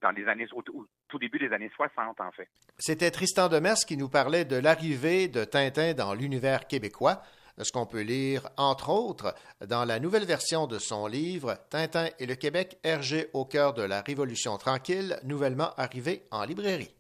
dans 0.02 0.12
les 0.12 0.28
années, 0.28 0.48
tout 0.48 1.20
début 1.20 1.40
des 1.40 1.54
années 1.54 1.72
60, 1.76 2.20
en 2.20 2.32
fait. 2.32 2.50
C'était 2.78 3.12
Tristan 3.12 3.50
Demers 3.50 3.86
qui 3.88 3.98
nous 3.98 4.10
parlait 4.10 4.46
de 4.46 4.58
l'arrivée 4.58 5.28
de 5.28 5.46
Tintin 5.46 5.94
dans 5.94 6.14
l'univers 6.14 6.68
québécois, 6.68 7.22
ce 7.62 7.72
qu'on 7.72 7.86
peut 7.86 8.02
lire, 8.02 8.50
entre 8.58 8.90
autres, 8.90 9.36
dans 9.66 9.86
la 9.86 10.00
nouvelle 10.00 10.26
version 10.26 10.68
de 10.68 10.80
son 10.80 11.08
livre 11.08 11.58
Tintin 11.70 12.10
et 12.20 12.26
le 12.26 12.36
Québec, 12.36 12.80
Hergé 12.84 13.30
au 13.34 13.46
cœur 13.46 13.74
de 13.74 13.84
la 13.84 14.02
Révolution 14.02 14.58
tranquille, 14.58 15.20
nouvellement 15.24 15.74
arrivé 15.78 16.26
en 16.32 16.44
librairie. 16.44 16.94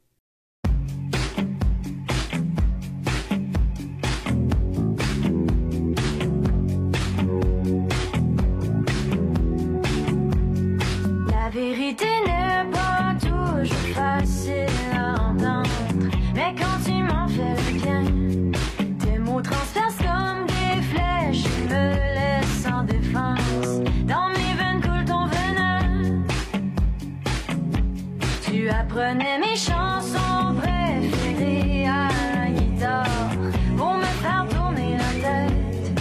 Apprenais 28.95 29.39
mes 29.39 29.55
chansons 29.55 30.53
préférées 30.55 31.87
à 31.87 32.09
la 32.37 32.51
guitare 32.51 33.31
pour 33.75 33.95
me 33.95 34.03
faire 34.03 34.45
tourner 34.47 34.97
la 34.99 35.11
tête. 35.19 35.91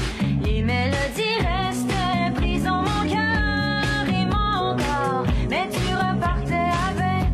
Les 0.44 0.60
mélodies 0.60 1.40
restaient 1.40 2.32
prises 2.34 2.64
dans 2.64 2.82
mon 2.82 3.02
cœur 3.08 4.04
et 4.10 4.26
mon 4.26 4.76
corps, 4.76 5.24
mais 5.48 5.70
tu 5.70 5.94
repartais 5.94 6.70
avec 6.90 7.32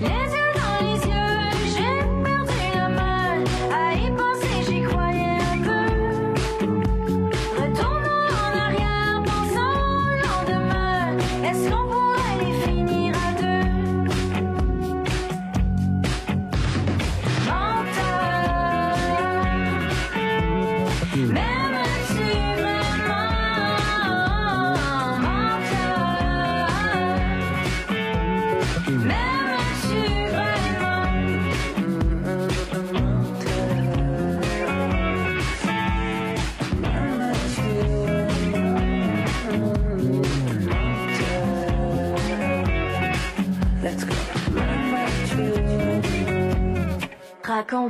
les 0.00 0.28
yeux 0.32 0.52
dans 0.54 0.78
les 0.80 0.98
yeux. 1.06 1.42
J'ai 1.74 1.96
perdu 2.24 2.62
la 2.74 2.88
main 2.88 3.44
à 3.70 3.92
y 3.92 4.10
penser, 4.12 4.56
j'y 4.66 4.80
croyais 4.80 5.36
un 5.52 5.58
peu. 5.62 5.84
Retournons 7.60 8.28
en 8.40 8.50
arrière, 8.64 9.22
pensons 9.26 9.76
au 10.00 10.16
lendemain. 10.24 11.18
Est-ce 11.44 11.68
qu'on 11.68 11.93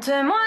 Raconte-moi 0.07 0.44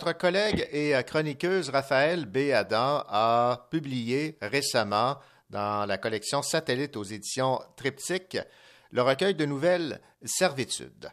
Notre 0.00 0.16
collègue 0.16 0.66
et 0.72 0.94
chroniqueuse 1.06 1.68
Raphaël 1.68 2.24
B. 2.24 2.52
Adam 2.54 3.04
a 3.06 3.68
publié 3.70 4.38
récemment 4.40 5.18
dans 5.50 5.84
la 5.84 5.98
collection 5.98 6.40
Satellite 6.40 6.96
aux 6.96 7.04
éditions 7.04 7.60
Triptyque 7.76 8.38
le 8.92 9.02
recueil 9.02 9.34
de 9.34 9.44
nouvelles 9.44 10.00
Servitude. 10.24 11.10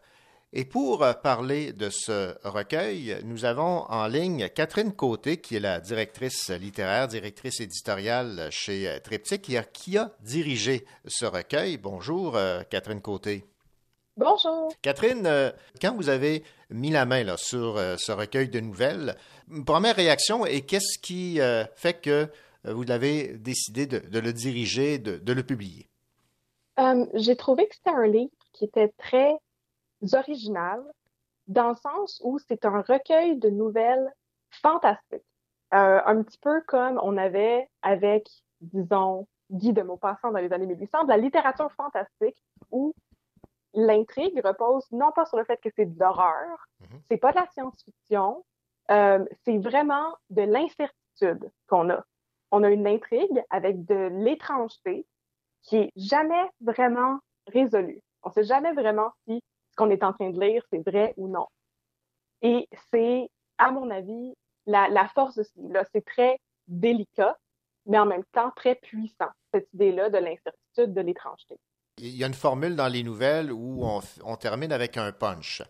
Et 0.54 0.64
pour 0.64 1.06
parler 1.22 1.74
de 1.74 1.90
ce 1.90 2.34
recueil, 2.48 3.18
nous 3.26 3.44
avons 3.44 3.84
en 3.90 4.08
ligne 4.08 4.48
Catherine 4.48 4.94
Côté, 4.94 5.36
qui 5.36 5.58
est 5.58 5.60
la 5.60 5.82
directrice 5.82 6.50
littéraire, 6.50 7.10
directrice 7.10 7.60
éditoriale 7.60 8.48
chez 8.52 9.02
Triptyque, 9.04 9.52
qui 9.74 9.98
a, 9.98 10.12
dirigé 10.22 10.86
ce 11.06 11.26
recueil. 11.26 11.76
Bonjour, 11.76 12.38
euh, 12.38 12.62
Catherine 12.70 13.02
Côté. 13.02 13.44
Bonjour. 14.16 14.74
Catherine, 14.82 15.28
euh, 15.28 15.52
quand 15.82 15.94
vous 15.94 16.08
avez 16.08 16.44
mis 16.70 16.90
la 16.90 17.06
main 17.06 17.24
là, 17.24 17.38
sur 17.38 17.78
euh, 17.78 17.96
ce 17.98 18.12
recueil 18.12 18.50
de 18.50 18.60
nouvelles, 18.60 19.16
première 19.66 19.96
réaction 19.96 20.46
et 20.46 20.62
qu'est-ce 20.62 21.00
qui 21.00 21.40
euh, 21.40 21.66
fait 21.76 22.02
que 22.02 22.28
euh, 22.66 22.74
vous 22.74 22.90
avez 22.92 23.38
décidé 23.38 23.86
de, 23.86 24.20
le 24.20 24.34
diriger, 24.34 24.98
de, 25.00 25.34
le 25.34 25.44
publier? 25.44 25.88
J'ai 27.14 27.36
trouvé 27.36 27.68
que 27.68 27.76
c'était 27.76 27.96
un 27.96 28.08
livre 28.08 28.32
qui 28.54 28.66
était 28.66 28.94
très 28.98 29.36
original 30.14 30.82
dans 31.48 31.70
le 31.70 31.76
sens 31.76 32.22
où 32.24 32.38
c'est 32.40 32.66
un 32.66 32.82
recueil 32.82 33.38
de 33.38 33.50
nouvelles 33.50 34.12
fantastiques. 34.52 35.24
Un 35.72 36.22
petit 36.24 36.38
peu 36.38 36.62
comme 36.68 37.00
on 37.02 37.18
avait 37.18 37.68
avec, 37.82 38.30
disons, 38.62 39.28
Guy 39.50 39.74
de 39.74 39.82
Maupassant 39.82 40.32
dans 40.32 40.40
les 40.40 40.54
années 40.54 40.68
1800, 40.68 41.06
de 41.06 41.10
la 41.10 41.18
littérature 41.18 41.72
fantastique 41.72 42.38
où 42.72 42.94
l'intrigue 43.78 44.42
repose 44.44 44.86
non 44.92 45.12
pas 45.12 45.26
sur 45.26 45.38
le 45.38 45.46
fait 45.46 45.60
que 45.62 45.70
c'est 45.76 45.86
de 45.86 46.00
l'horreur, 46.00 46.68
c'est 47.08 47.18
pas 47.18 47.32
de 47.32 47.38
la 47.38 47.48
science-fiction, 47.52 48.44
euh, 48.92 49.24
c'est 49.46 49.58
vraiment 49.60 50.16
de 50.30 50.42
l'incertitude 50.42 51.52
qu'on 51.68 51.90
a. 51.90 52.04
On 52.52 52.64
a 52.64 52.70
une 52.70 52.88
intrigue 52.88 53.44
avec 53.50 53.86
de 53.86 54.10
l'étrangeté 54.24 55.06
qui 55.62 55.78
est 55.78 55.92
jamais 55.96 56.50
vraiment 56.62 57.20
résolue. 57.48 58.02
On 58.24 58.32
sait 58.32 58.46
jamais 58.46 58.74
vraiment 58.74 59.12
si 59.28 59.44
ce 59.70 59.76
qu'on 59.76 59.90
est 59.90 60.04
en 60.04 60.14
train 60.14 60.32
de 60.32 60.40
lire, 60.40 60.64
c'est 60.72 60.84
vrai 60.90 61.14
ou 61.18 61.28
non. 61.28 61.48
Et 62.42 62.68
c'est, 62.92 63.30
à 63.58 63.72
mon 63.72 63.90
avis, 63.90 64.34
la, 64.66 64.88
la 64.90 65.08
force 65.10 65.36
de 65.36 65.44
ce 65.44 65.52
livre-là. 65.60 65.84
C'est 65.92 66.06
très 66.06 66.40
délicat, 66.68 67.38
mais 67.86 68.00
en 68.00 68.06
même 68.06 68.26
temps 68.32 68.52
très 68.56 68.76
puissant, 68.76 69.30
cette 69.54 69.72
idée-là 69.74 70.10
de 70.10 70.18
l'incertitude, 70.18 70.94
de 70.94 71.02
l'étrangeté. 71.02 71.60
Il 72.00 72.16
y 72.16 72.24
a 72.24 72.28
une 72.28 72.34
formule 72.34 72.76
dans 72.76 72.88
les 72.88 73.04
nouvelles 73.04 73.52
où 73.52 73.84
on, 73.84 74.00
on 74.24 74.36
termine 74.36 74.72
avec 74.72 74.98
un 74.98 75.12
punch. 75.12 75.64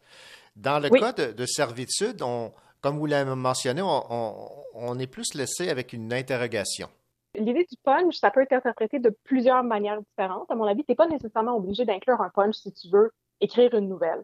Dans 0.55 0.79
le 0.79 0.89
Oui. 0.91 0.99
cas 0.99 1.13
de, 1.13 1.31
de 1.31 1.45
servitude, 1.45 2.21
on, 2.21 2.51
comme 2.81 2.97
vous 2.97 3.05
l'avez 3.05 3.33
mentionné, 3.35 3.81
on, 3.81 4.03
on- 4.09 4.49
on 4.73 4.99
est 4.99 5.07
plus 5.07 5.33
laissé 5.35 5.69
avec 5.69 5.93
une 5.93 6.11
interrogation. 6.13 6.87
L'idée 7.35 7.65
du 7.69 7.77
punch, 7.83 8.15
ça 8.15 8.31
peut 8.31 8.41
être 8.41 8.53
interprété 8.53 8.99
de 8.99 9.15
plusieurs 9.23 9.63
manières 9.63 9.99
différentes. 10.01 10.49
À 10.51 10.55
mon 10.55 10.65
avis, 10.65 10.83
tu 10.83 10.91
n'es 10.91 10.95
pas 10.95 11.07
nécessairement 11.07 11.55
obligé 11.55 11.85
d'inclure 11.85 12.19
un 12.21 12.29
punch 12.29 12.55
si 12.55 12.71
tu 12.73 12.89
veux 12.89 13.11
écrire 13.39 13.73
une 13.75 13.87
nouvelle. 13.87 14.23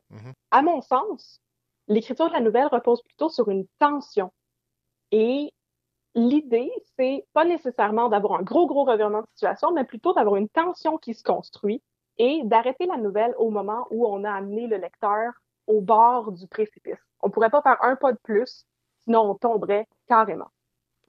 À 0.52 0.62
mon 0.62 0.82
sens, 0.82 1.40
l'écriture 1.88 2.28
de 2.30 2.34
la 2.34 2.42
nouvelle 2.42 2.68
repose 2.68 3.02
plutôt 3.04 3.30
sur 3.30 3.50
une 3.50 3.66
tension. 3.80 4.32
Et 5.12 5.54
l'idée, 6.16 6.72
c'est 6.98 7.26
pas 7.34 7.46
nécessairement 7.46 8.10
d'avoir 8.10 8.40
un 8.40 8.44
gros, 8.44 8.66
gros 8.68 8.84
revirement 8.84 9.22
de 9.22 9.28
situation, 9.36 9.72
mais 9.74 9.84
plutôt 9.86 10.14
d'avoir 10.14 10.36
une 10.38 10.50
tension 10.50 10.98
qui 10.98 11.14
se 11.14 11.24
construit 11.24 11.82
et 12.18 12.41
d'arrêter 12.45 12.85
la 12.85 12.98
nouvelle 12.98 13.34
au 13.38 13.49
moment 13.49 13.88
où 13.91 14.06
on 14.07 14.23
a 14.23 14.31
amené 14.31 14.68
le 14.68 14.77
lecteur 14.77 15.34
au 15.68 15.81
bord 15.81 16.31
du 16.31 16.48
précipice. 16.48 16.99
On 17.22 17.30
pourrait 17.30 17.49
pas 17.49 17.61
faire 17.61 17.77
un 17.84 17.95
pas 17.95 18.11
de 18.11 18.19
plus, 18.23 18.65
sinon 19.03 19.22
on 19.31 19.35
tomberait 19.35 19.88
carrément. 20.07 20.49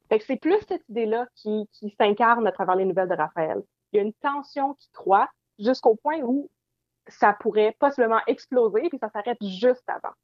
Fait 0.09 0.19
que 0.19 0.25
c'est 0.25 0.37
plus 0.37 0.61
cette 0.69 0.89
idée-là 0.89 1.27
qui, 1.35 1.69
qui 1.73 1.91
s'incarne 1.99 2.47
à 2.47 2.53
travers 2.53 2.77
les 2.77 2.85
nouvelles 2.85 3.09
de 3.09 3.15
Raphaël. 3.15 3.63
Il 3.93 3.97
y 3.97 4.01
a 4.01 4.03
une 4.03 4.13
tension 4.15 4.75
qui 4.75 4.91
croît 4.93 5.29
jusqu'au 5.59 5.95
point 5.97 6.21
où 6.23 6.51
ça 7.09 7.33
pourrait 7.35 7.77
possiblement 7.79 8.21
exploser, 8.27 8.89
puis 8.89 8.99
ça 8.99 9.11
s'arrête 9.11 9.39
juste 9.43 9.89
avant. 9.89 10.15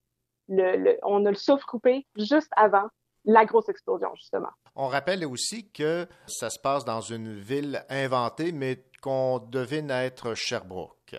Le, 0.48 0.76
le- 0.76 0.98
on 1.02 1.24
a 1.26 1.30
le 1.30 1.36
souffle 1.36 1.64
coupé 1.66 2.06
juste 2.16 2.50
avant 2.56 2.88
la 3.24 3.44
grosse 3.44 3.68
explosion, 3.68 4.08
justement. 4.14 4.48
On 4.74 4.86
rappelle 4.88 5.24
aussi 5.26 5.70
que 5.70 6.06
ça 6.26 6.48
se 6.50 6.58
passe 6.58 6.84
dans 6.84 7.00
une 7.02 7.34
ville 7.38 7.84
inventée, 7.90 8.50
mais 8.50 8.82
qu'on 9.00 9.38
devine 9.38 9.90
être 9.90 10.34
Sherbrooke. 10.34 11.16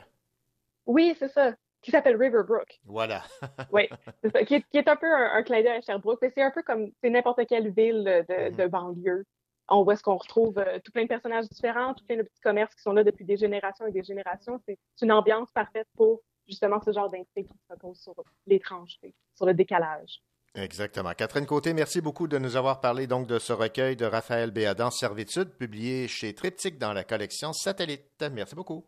Oui, 0.85 1.15
c'est 1.17 1.29
ça, 1.29 1.53
qui 1.81 1.91
s'appelle 1.91 2.15
Riverbrook. 2.15 2.79
Voilà. 2.85 3.23
Oui, 3.71 3.87
c'est 4.23 4.31
ça, 4.31 4.43
qui 4.43 4.55
est, 4.55 4.63
qui 4.69 4.77
est 4.77 4.87
un 4.87 4.95
peu 4.95 5.07
un, 5.07 5.33
un 5.33 5.43
clin 5.43 5.61
d'œil 5.61 5.77
à 5.77 5.81
Sherbrooke, 5.81 6.19
mais 6.21 6.31
c'est 6.33 6.41
un 6.41 6.51
peu 6.51 6.63
comme 6.63 6.91
c'est 7.01 7.09
n'importe 7.09 7.45
quelle 7.47 7.71
ville 7.71 8.03
de, 8.03 8.55
de 8.55 8.67
banlieue. 8.67 9.25
On 9.69 9.83
voit 9.83 9.95
ce 9.95 10.03
qu'on 10.03 10.17
retrouve 10.17 10.57
euh, 10.57 10.79
tout 10.83 10.91
plein 10.91 11.03
de 11.03 11.07
personnages 11.07 11.47
différents, 11.47 11.93
tout 11.93 12.03
plein 12.05 12.17
de 12.17 12.23
petits 12.23 12.41
commerces 12.41 12.75
qui 12.75 12.81
sont 12.81 12.91
là 12.91 13.03
depuis 13.03 13.23
des 13.23 13.37
générations 13.37 13.85
et 13.87 13.91
des 13.91 14.03
générations. 14.03 14.59
C'est 14.65 14.77
une 15.01 15.11
ambiance 15.11 15.49
parfaite 15.53 15.87
pour 15.95 16.21
justement 16.47 16.81
ce 16.81 16.91
genre 16.91 17.09
d'intrigue 17.09 17.47
qui 17.47 17.57
se 17.57 17.73
repose 17.73 17.97
sur 17.99 18.13
l'étrangeté, 18.47 19.13
sur 19.35 19.45
le 19.45 19.53
décalage. 19.53 20.21
Exactement. 20.53 21.13
Catherine 21.13 21.45
Côté, 21.45 21.73
merci 21.73 22.01
beaucoup 22.01 22.27
de 22.27 22.37
nous 22.37 22.57
avoir 22.57 22.81
parlé 22.81 23.07
donc 23.07 23.25
de 23.25 23.39
ce 23.39 23.53
recueil 23.53 23.95
de 23.95 24.05
Raphaël 24.05 24.51
Béadan, 24.51 24.91
Servitude, 24.91 25.49
publié 25.57 26.09
chez 26.09 26.33
Triptyque 26.35 26.77
dans 26.77 26.91
la 26.91 27.05
collection 27.05 27.53
Satellite. 27.53 28.23
Merci 28.33 28.55
beaucoup. 28.55 28.85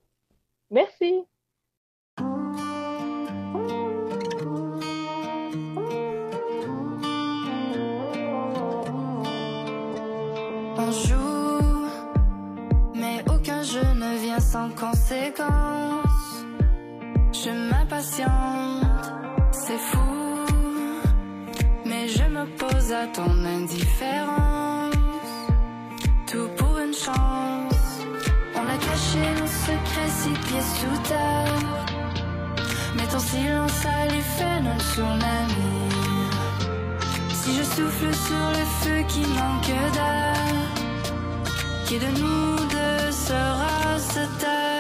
Merci. 0.70 1.24
On 10.76 10.92
joue, 10.92 11.88
mais 12.94 13.24
aucun 13.30 13.64
jeu 13.64 13.80
ne 13.80 14.18
vient 14.22 14.40
sans 14.42 14.70
conséquence. 14.72 16.44
Je 17.32 17.50
m'impatiente, 17.50 18.53
m'oppose 22.44 22.92
à 22.92 23.08
ton 23.08 23.46
indifférence. 23.46 24.94
Tout 26.28 26.50
pour 26.58 26.78
une 26.80 26.94
chance, 26.94 27.88
on 28.56 28.66
a 28.76 28.78
caché 28.88 29.24
nos 29.40 29.54
secrets 29.66 30.14
six 30.22 30.38
pieds 30.46 30.68
sous 30.78 31.02
terre. 31.08 31.86
Mais 32.96 33.08
ton 33.08 33.20
silence 33.20 33.86
a 33.86 34.06
l'effet 34.08 34.60
d'un 34.64 34.80
tsunami. 34.80 35.74
Si 37.34 37.56
je 37.58 37.64
souffle 37.64 38.14
sur 38.28 38.46
le 38.58 38.66
feu 38.80 39.04
qui 39.08 39.22
manque 39.22 39.94
d'air, 39.94 40.36
qui 41.86 42.00
de 42.00 42.08
nous 42.20 42.56
deux 42.74 43.12
sera 43.12 44.00
cette 44.00 44.38
terre 44.40 44.73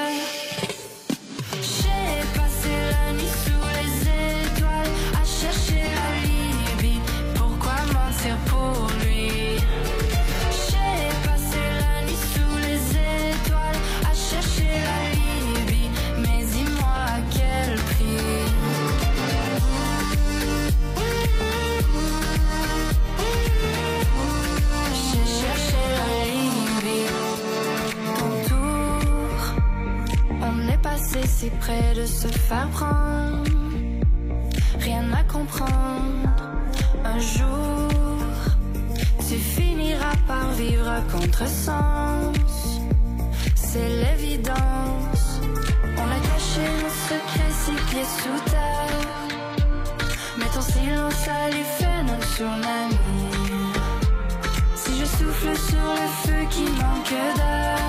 si 31.44 31.50
près 31.50 31.94
de 31.94 32.06
se 32.06 32.28
faire 32.28 32.70
prendre. 32.70 33.44
Rien 34.80 35.06
à 35.12 35.24
comprendre. 35.24 36.30
Un 37.04 37.20
jour, 37.20 37.90
tu 39.28 39.36
finiras 39.56 40.18
par 40.28 40.48
vivre 40.52 40.88
à 41.00 41.02
contresens. 41.16 42.80
C'est 43.56 43.92
l'évidence. 44.04 45.26
On 46.02 46.08
a 46.18 46.20
caché 46.30 46.66
nos 46.82 46.96
secrets 47.10 47.56
six 47.64 47.80
pieds 47.90 48.10
sous 48.22 48.42
terre. 48.52 49.10
Mais 50.38 50.50
ton 50.56 50.62
silence 50.62 51.28
a 51.28 51.50
l'effet 51.50 52.00
d'un 52.08 52.22
tsunami. 52.32 53.24
Si 54.82 54.92
je 55.00 55.06
souffle 55.18 55.56
sur 55.70 55.88
le 56.00 56.08
feu 56.22 56.42
qui 56.50 56.66
manque 56.82 57.18
d'air, 57.38 57.80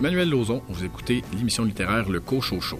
Emmanuel 0.00 0.30
Lauzon, 0.30 0.62
vous 0.66 0.82
écoutez 0.82 1.22
l'émission 1.36 1.62
littéraire 1.62 2.08
Le 2.08 2.20
Cochocho. 2.20 2.78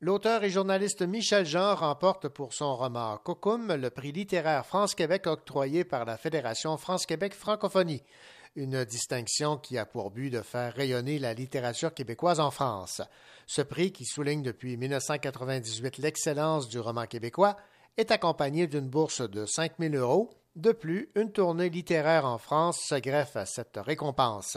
L'auteur 0.00 0.44
et 0.44 0.50
journaliste 0.50 1.02
Michel 1.02 1.44
Jean 1.44 1.74
remporte 1.74 2.28
pour 2.28 2.52
son 2.52 2.76
roman 2.76 3.16
Cocum 3.16 3.74
le 3.74 3.90
prix 3.90 4.12
littéraire 4.12 4.64
France-Québec 4.64 5.26
octroyé 5.26 5.82
par 5.82 6.04
la 6.04 6.16
Fédération 6.16 6.76
France-Québec 6.76 7.34
Francophonie, 7.34 8.04
une 8.54 8.84
distinction 8.84 9.56
qui 9.56 9.76
a 9.76 9.84
pour 9.84 10.12
but 10.12 10.30
de 10.30 10.40
faire 10.40 10.72
rayonner 10.72 11.18
la 11.18 11.34
littérature 11.34 11.92
québécoise 11.92 12.38
en 12.38 12.52
France. 12.52 13.02
Ce 13.48 13.60
prix, 13.60 13.90
qui 13.90 14.04
souligne 14.04 14.44
depuis 14.44 14.76
1998 14.76 15.98
l'excellence 15.98 16.68
du 16.68 16.78
roman 16.78 17.06
québécois, 17.06 17.56
est 17.96 18.12
accompagné 18.12 18.68
d'une 18.68 18.88
bourse 18.88 19.28
de 19.28 19.46
5 19.46 19.72
000 19.80 19.94
euros. 19.96 20.30
De 20.56 20.70
plus, 20.70 21.10
une 21.16 21.32
tournée 21.32 21.68
littéraire 21.68 22.24
en 22.24 22.38
France 22.38 22.78
se 22.80 22.94
greffe 22.94 23.34
à 23.34 23.44
cette 23.44 23.76
récompense. 23.76 24.56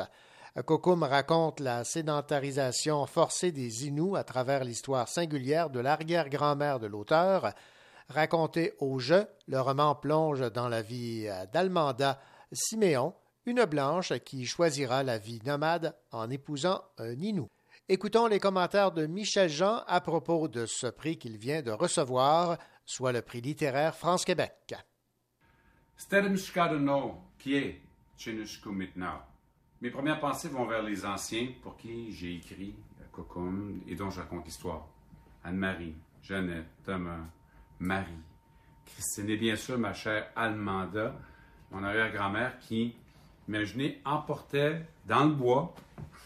Kokum 0.66 1.02
raconte 1.02 1.60
la 1.60 1.84
sédentarisation 1.84 3.06
forcée 3.08 3.52
des 3.52 3.88
Inuits 3.88 4.16
à 4.16 4.24
travers 4.24 4.64
l'histoire 4.64 5.08
singulière 5.08 5.72
de 5.72 5.80
l'arrière-grand-mère 5.80 6.80
de 6.80 6.86
l'auteur. 6.86 7.52
Raconté 8.10 8.74
au 8.80 9.00
jeu, 9.00 9.26
le 9.48 9.60
roman 9.60 9.96
plonge 9.96 10.52
dans 10.52 10.68
la 10.68 10.84
vie 10.84 11.28
d'Almanda 11.52 12.20
Siméon, 12.52 13.16
une 13.48 13.66
blanche 13.66 14.14
qui 14.20 14.46
choisira 14.46 15.02
la 15.02 15.18
vie 15.18 15.42
nomade 15.46 15.96
en 16.12 16.30
épousant 16.30 16.84
un 17.00 17.14
Inou. 17.14 17.50
Écoutons 17.90 18.28
les 18.28 18.40
commentaires 18.40 18.92
de 18.92 19.08
Michel 19.08 19.50
Jean 19.50 19.84
à 19.88 20.00
propos 20.00 20.48
de 20.48 20.68
ce 20.68 20.88
prix 20.88 21.18
qu'il 21.18 21.38
vient 21.38 21.64
de 21.64 21.72
recevoir, 21.72 22.58
soit 22.86 23.12
le 23.12 23.24
prix 23.24 23.42
littéraire 23.42 23.96
France-Québec. 23.96 24.76
Stedemskadeno, 25.98 27.24
Kie, 27.40 27.76
Chinushkumitna. 28.18 29.26
Mes 29.82 29.90
premières 29.90 30.20
pensées 30.20 30.48
vont 30.48 30.66
vers 30.66 30.84
les 30.84 31.04
anciens 31.06 31.48
pour 31.64 31.76
qui 31.76 32.12
j'ai 32.12 32.36
écrit 32.36 32.76
Cocum 33.12 33.82
et 33.88 33.96
dont 33.96 34.12
je 34.12 34.20
raconte 34.20 34.46
l'histoire. 34.46 34.88
Anne-Marie, 35.44 35.96
Jeannette, 36.22 36.68
Thomas, 36.86 37.26
Marie, 37.80 38.22
Christine 38.86 39.30
et 39.30 39.38
bien 39.38 39.56
sûr 39.56 39.80
ma 39.80 39.94
chère 39.94 40.30
Almanda, 40.36 41.16
mon 41.72 41.84
arrière-grand-mère 41.84 42.60
qui, 42.60 42.96
imaginez, 43.48 44.00
emportait 44.06 44.86
dans 45.08 45.26
le 45.26 45.34
bois, 45.34 45.74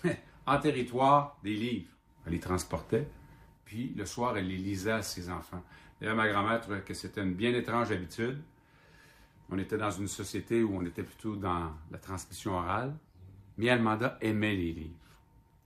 en 0.46 0.60
territoire, 0.60 1.38
des 1.44 1.56
livres. 1.56 1.92
Elle 2.26 2.34
les 2.34 2.40
transportait, 2.40 3.08
puis 3.64 3.94
le 3.96 4.06
soir, 4.06 4.38
elle 4.38 4.48
les 4.48 4.58
lisait 4.58 4.92
à 4.92 5.02
ses 5.02 5.30
enfants. 5.30 5.64
D'ailleurs, 6.00 6.18
ma 6.18 6.28
grand-mère 6.28 6.60
trouvait 6.60 6.82
que 6.82 6.94
c'était 6.94 7.22
une 7.24 7.36
bien 7.36 7.54
étrange 7.54 7.92
habitude. 7.92 8.42
On 9.52 9.58
était 9.58 9.78
dans 9.78 9.92
une 9.92 10.08
société 10.08 10.64
où 10.64 10.78
on 10.78 10.86
était 10.86 11.04
plutôt 11.04 11.36
dans 11.36 11.72
la 11.92 11.98
transmission 11.98 12.54
orale. 12.54 12.96
Mais 13.58 13.70
Almanda 13.70 14.18
aimait 14.22 14.56
les 14.56 14.72
livres. 14.72 14.96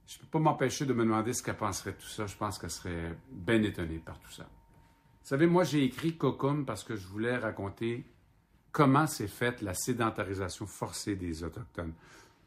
Je 0.07 0.17
ne 0.17 0.21
peux 0.21 0.27
pas 0.27 0.39
m'empêcher 0.39 0.85
de 0.85 0.93
me 0.93 1.03
demander 1.03 1.33
ce 1.33 1.43
qu'elle 1.43 1.57
penserait 1.57 1.91
de 1.91 1.97
tout 1.97 2.07
ça. 2.07 2.25
Je 2.25 2.35
pense 2.35 2.57
qu'elle 2.57 2.71
serait 2.71 3.15
bien 3.31 3.61
étonnée 3.63 3.99
par 3.99 4.19
tout 4.19 4.31
ça. 4.31 4.43
Vous 4.43 5.29
savez, 5.29 5.47
moi, 5.47 5.63
j'ai 5.63 5.83
écrit 5.83 6.17
Cocum 6.17 6.65
parce 6.65 6.83
que 6.83 6.95
je 6.95 7.07
voulais 7.07 7.37
raconter 7.37 8.05
comment 8.71 9.07
s'est 9.07 9.27
faite 9.27 9.61
la 9.61 9.73
sédentarisation 9.73 10.65
forcée 10.65 11.15
des 11.15 11.43
Autochtones. 11.43 11.93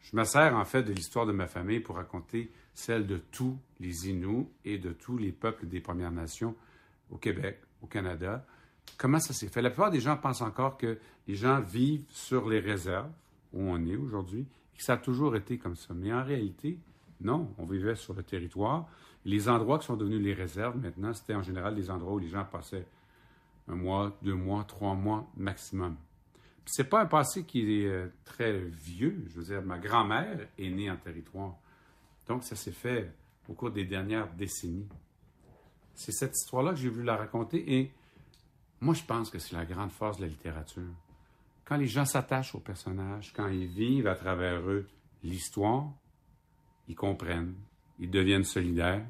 Je 0.01 0.17
me 0.17 0.25
sers 0.25 0.55
en 0.55 0.65
fait 0.65 0.83
de 0.83 0.93
l'histoire 0.93 1.27
de 1.27 1.33
ma 1.33 1.47
famille 1.47 1.81
pour 1.81 1.97
raconter 1.97 2.53
celle 2.75 3.07
de 3.07 3.17
tous 3.17 3.59
les 3.81 4.09
Inuits 4.09 4.47
et 4.65 4.79
de 4.79 4.93
tous 4.93 5.19
les 5.19 5.33
peuples 5.33 5.67
des 5.67 5.81
Premières 5.81 6.13
Nations 6.13 6.55
au 7.11 7.17
Québec, 7.17 7.61
au 7.83 7.87
Canada. 7.87 8.47
Comment 8.97 9.21
ça 9.21 9.33
s'est 9.33 9.49
fait? 9.49 9.63
La 9.63 9.71
plupart 9.71 9.91
des 9.91 10.01
gens 10.01 10.17
pensent 10.17 10.43
encore 10.43 10.77
que 10.77 10.99
les 11.27 11.35
gens 11.35 11.61
vivent 11.61 12.05
sur 12.09 12.49
les 12.49 12.61
réserves 12.61 13.11
où 13.53 13.63
on 13.63 13.85
est 13.87 13.97
aujourd'hui 13.97 14.47
et 14.75 14.79
que 14.79 14.85
ça 14.85 14.95
a 14.95 14.97
toujours 14.97 15.37
été 15.37 15.59
comme 15.59 15.77
ça. 15.77 15.95
Mais 15.95 16.13
en 16.13 16.25
réalité, 16.25 16.79
non, 17.21 17.53
on 17.59 17.65
vivait 17.65 17.97
sur 17.97 18.15
le 18.15 18.23
territoire. 18.23 18.89
Les 19.25 19.49
endroits 19.49 19.79
qui 19.79 19.87
sont 19.87 19.97
devenus 19.97 20.23
les 20.23 20.35
réserves 20.35 20.77
maintenant, 20.77 21.13
c'était 21.13 21.35
en 21.35 21.43
général 21.43 21.75
des 21.75 21.91
endroits 21.91 22.15
où 22.15 22.19
les 22.19 22.29
gens 22.29 22.45
passaient 22.45 22.87
un 23.69 23.75
mois, 23.75 24.17
deux 24.23 24.35
mois, 24.35 24.65
trois 24.65 24.95
mois 24.95 25.29
maximum. 25.37 25.97
Puis 26.65 26.75
c'est 26.77 26.89
pas 26.89 27.03
un 27.03 27.07
passé 27.07 27.45
qui 27.45 27.83
est 27.83 27.87
euh, 27.87 28.09
très 28.25 28.59
vieux. 28.59 29.25
Je 29.29 29.41
veux 29.41 29.45
dire, 29.45 29.63
ma 29.63 29.79
grand-mère 29.79 30.49
est 30.59 30.71
née 30.71 30.91
en 30.91 30.97
territoire. 30.97 31.55
Donc, 32.27 32.45
ça 32.45 32.57
s'est 32.57 32.73
fait 32.73 33.11
au 33.49 33.55
cours 33.55 33.71
des 33.71 33.85
dernières 33.85 34.29
décennies. 34.35 34.87
C'est 35.95 36.13
cette 36.13 36.37
histoire-là 36.37 36.73
que 36.73 36.77
j'ai 36.77 36.89
voulu 36.89 37.05
la 37.05 37.17
raconter 37.17 37.93
moi, 38.81 38.95
je 38.95 39.03
pense 39.03 39.31
que 39.31 39.39
c'est 39.39 39.57
la 39.57 39.65
grande 39.65 39.91
force 39.91 40.19
de 40.19 40.23
la 40.23 40.29
littérature. 40.29 40.93
Quand 41.65 41.77
les 41.77 41.87
gens 41.87 42.05
s'attachent 42.05 42.55
aux 42.55 42.61
personnages, 42.61 43.33
quand 43.35 43.49
ils 43.49 43.67
vivent 43.67 44.07
à 44.07 44.15
travers 44.15 44.61
eux 44.61 44.89
l'histoire, 45.23 45.91
ils 46.87 46.95
comprennent, 46.95 47.55
ils 47.99 48.11
deviennent 48.11 48.45
solidaires. 48.45 49.05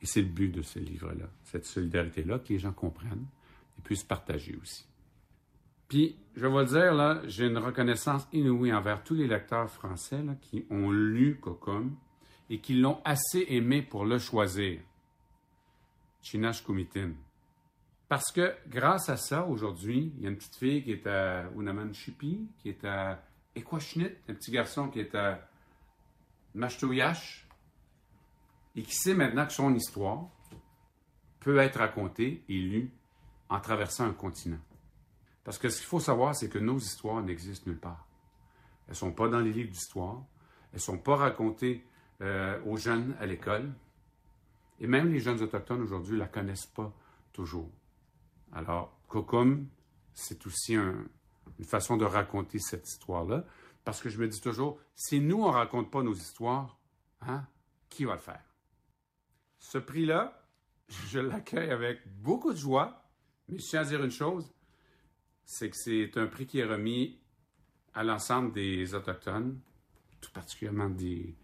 Et 0.00 0.06
c'est 0.06 0.22
le 0.22 0.28
but 0.28 0.48
de 0.48 0.62
ce 0.62 0.78
livre-là, 0.78 1.26
cette 1.44 1.66
solidarité-là, 1.66 2.38
que 2.38 2.52
les 2.52 2.58
gens 2.58 2.72
comprennent 2.72 3.26
et 3.78 3.82
puissent 3.82 4.04
partager 4.04 4.56
aussi. 4.60 4.86
Puis, 5.88 6.16
je 6.34 6.46
vais 6.46 6.58
le 6.60 6.64
dire, 6.64 6.94
là, 6.94 7.20
j'ai 7.26 7.46
une 7.46 7.58
reconnaissance 7.58 8.26
inouïe 8.32 8.72
envers 8.72 9.04
tous 9.04 9.14
les 9.14 9.26
lecteurs 9.26 9.70
français 9.70 10.24
qui 10.40 10.64
ont 10.70 10.90
lu 10.90 11.38
Cocum 11.38 11.94
et 12.48 12.58
qui 12.58 12.74
l'ont 12.74 13.00
assez 13.04 13.44
aimé 13.48 13.82
pour 13.82 14.04
le 14.04 14.18
choisir. 14.18 14.80
Chinash 16.22 16.64
Kumitin. 16.64 17.10
Parce 18.12 18.30
que 18.30 18.54
grâce 18.68 19.08
à 19.08 19.16
ça, 19.16 19.46
aujourd'hui, 19.46 20.12
il 20.18 20.24
y 20.24 20.26
a 20.26 20.28
une 20.28 20.36
petite 20.36 20.56
fille 20.56 20.84
qui 20.84 20.92
est 20.92 21.06
à 21.06 21.48
Unamanchipi, 21.56 22.46
qui 22.58 22.68
est 22.68 22.84
à 22.84 23.22
Equashnit, 23.56 24.10
un 24.28 24.34
petit 24.34 24.50
garçon 24.50 24.88
qui 24.88 25.00
est 25.00 25.14
à 25.14 25.48
Mashtoyash, 26.54 27.48
et 28.76 28.82
qui 28.82 28.94
sait 28.94 29.14
maintenant 29.14 29.46
que 29.46 29.54
son 29.54 29.74
histoire 29.74 30.28
peut 31.40 31.56
être 31.56 31.78
racontée 31.78 32.44
et 32.50 32.58
lue 32.58 32.90
en 33.48 33.60
traversant 33.60 34.04
un 34.04 34.12
continent. 34.12 34.60
Parce 35.42 35.56
que 35.56 35.70
ce 35.70 35.78
qu'il 35.78 35.86
faut 35.86 35.98
savoir, 35.98 36.36
c'est 36.36 36.50
que 36.50 36.58
nos 36.58 36.76
histoires 36.76 37.22
n'existent 37.22 37.70
nulle 37.70 37.80
part. 37.80 38.06
Elles 38.88 38.92
ne 38.92 38.96
sont 38.96 39.12
pas 39.12 39.28
dans 39.28 39.40
les 39.40 39.54
livres 39.54 39.70
d'histoire, 39.70 40.22
elles 40.70 40.76
ne 40.76 40.80
sont 40.80 40.98
pas 40.98 41.16
racontées 41.16 41.82
euh, 42.20 42.60
aux 42.66 42.76
jeunes 42.76 43.16
à 43.20 43.24
l'école, 43.24 43.72
et 44.80 44.86
même 44.86 45.10
les 45.10 45.20
jeunes 45.20 45.40
autochtones 45.40 45.80
aujourd'hui 45.80 46.16
ne 46.16 46.18
la 46.18 46.28
connaissent 46.28 46.66
pas 46.66 46.92
toujours. 47.32 47.70
Alors, 48.52 48.98
Cocum, 49.08 49.66
c'est 50.14 50.46
aussi 50.46 50.74
un- 50.74 51.04
une 51.58 51.64
façon 51.64 51.96
de 51.96 52.04
raconter 52.04 52.58
cette 52.58 52.88
histoire-là, 52.88 53.44
parce 53.84 54.00
que 54.00 54.08
je 54.08 54.18
me 54.18 54.28
dis 54.28 54.40
toujours, 54.40 54.78
si 54.94 55.20
nous, 55.20 55.42
on 55.42 55.48
ne 55.48 55.52
raconte 55.52 55.90
pas 55.90 56.02
nos 56.02 56.14
histoires, 56.14 56.78
hein, 57.20 57.46
qui 57.88 58.04
va 58.04 58.14
le 58.14 58.20
faire? 58.20 58.44
Ce 59.58 59.78
prix-là, 59.78 60.46
je 61.08 61.18
l'accueille 61.18 61.70
avec 61.70 62.00
beaucoup 62.20 62.52
de 62.52 62.58
joie, 62.58 63.04
mais 63.48 63.58
je 63.58 63.66
tiens 63.66 63.80
à 63.80 63.84
dire 63.84 64.02
une 64.04 64.10
chose, 64.10 64.52
c'est 65.44 65.70
que 65.70 65.76
c'est 65.76 66.16
un 66.16 66.26
prix 66.26 66.46
qui 66.46 66.58
est 66.58 66.64
remis 66.64 67.18
à 67.94 68.04
l'ensemble 68.04 68.52
des 68.52 68.94
Autochtones, 68.94 69.60
tout 70.20 70.30
particulièrement 70.32 70.88
des 70.88 71.34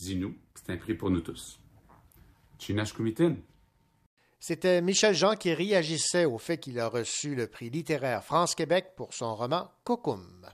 Inuits. 0.00 0.38
C'est 0.54 0.70
un 0.72 0.76
prix 0.76 0.94
pour 0.94 1.10
nous 1.10 1.20
tous. 1.20 1.58
Chinash 2.58 2.92
Kumitin. 2.94 3.36
C'était 4.38 4.80
Michel 4.82 5.14
Jean 5.14 5.34
qui 5.34 5.52
réagissait 5.54 6.24
au 6.24 6.38
fait 6.38 6.58
qu'il 6.58 6.78
a 6.78 6.88
reçu 6.88 7.34
le 7.34 7.46
prix 7.46 7.70
littéraire 7.70 8.22
France-Québec 8.22 8.92
pour 8.96 9.14
son 9.14 9.34
roman 9.34 9.70
Cocum. 9.84 10.46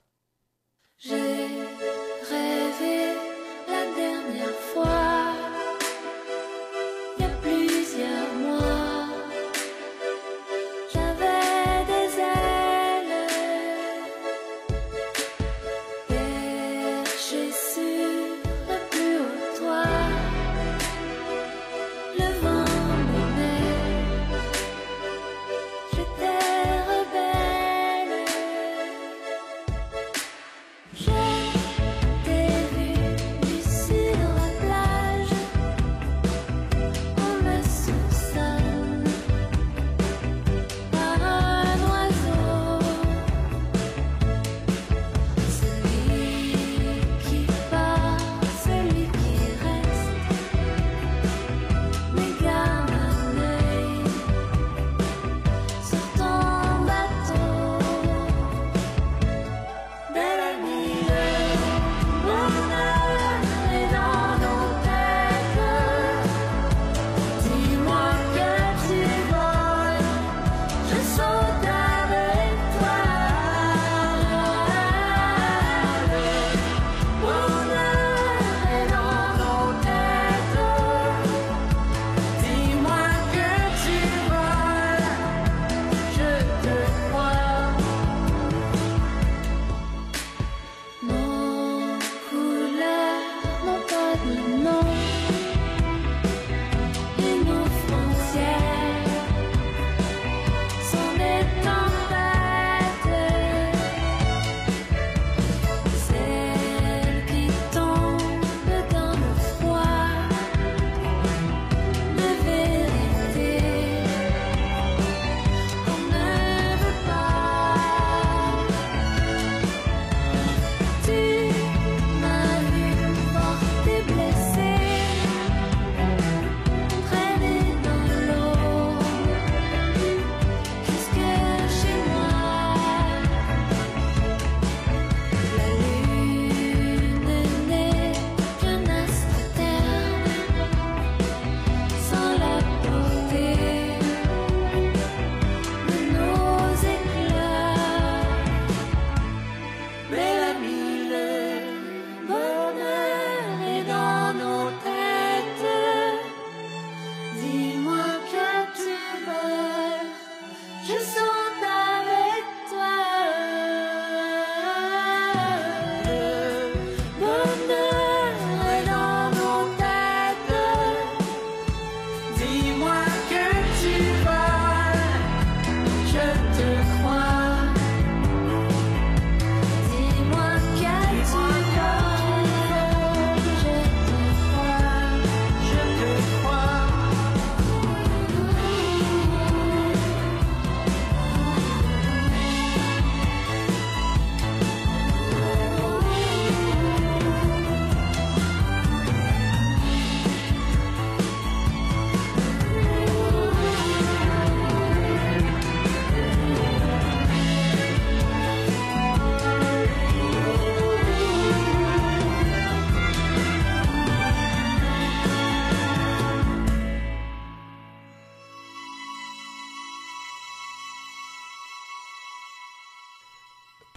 你 94.15 94.42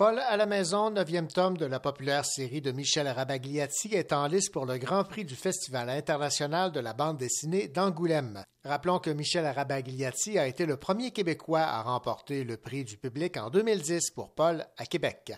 Paul 0.06 0.20
à 0.20 0.36
la 0.36 0.46
maison, 0.46 0.90
neuvième 0.90 1.26
tome 1.26 1.56
de 1.56 1.66
la 1.66 1.80
populaire 1.80 2.24
série 2.24 2.60
de 2.60 2.70
Michel 2.70 3.08
Rabagliati, 3.08 3.92
est 3.92 4.12
en 4.12 4.28
lice 4.28 4.50
pour 4.50 4.64
le 4.64 4.78
Grand 4.78 5.02
Prix 5.02 5.24
du 5.24 5.34
Festival 5.34 5.90
international 5.90 6.70
de 6.70 6.78
la 6.78 6.92
bande 6.92 7.16
dessinée 7.16 7.66
d'Angoulême. 7.66 8.44
Rappelons 8.62 9.00
que 9.00 9.10
Michel 9.10 9.44
Rabagliati 9.44 10.38
a 10.38 10.46
été 10.46 10.64
le 10.64 10.76
premier 10.76 11.10
Québécois 11.10 11.62
à 11.62 11.82
remporter 11.82 12.44
le 12.44 12.56
prix 12.56 12.84
du 12.84 12.96
public 12.98 13.36
en 13.36 13.50
2010 13.50 14.12
pour 14.12 14.32
Paul 14.32 14.64
à 14.76 14.86
Québec. 14.86 15.32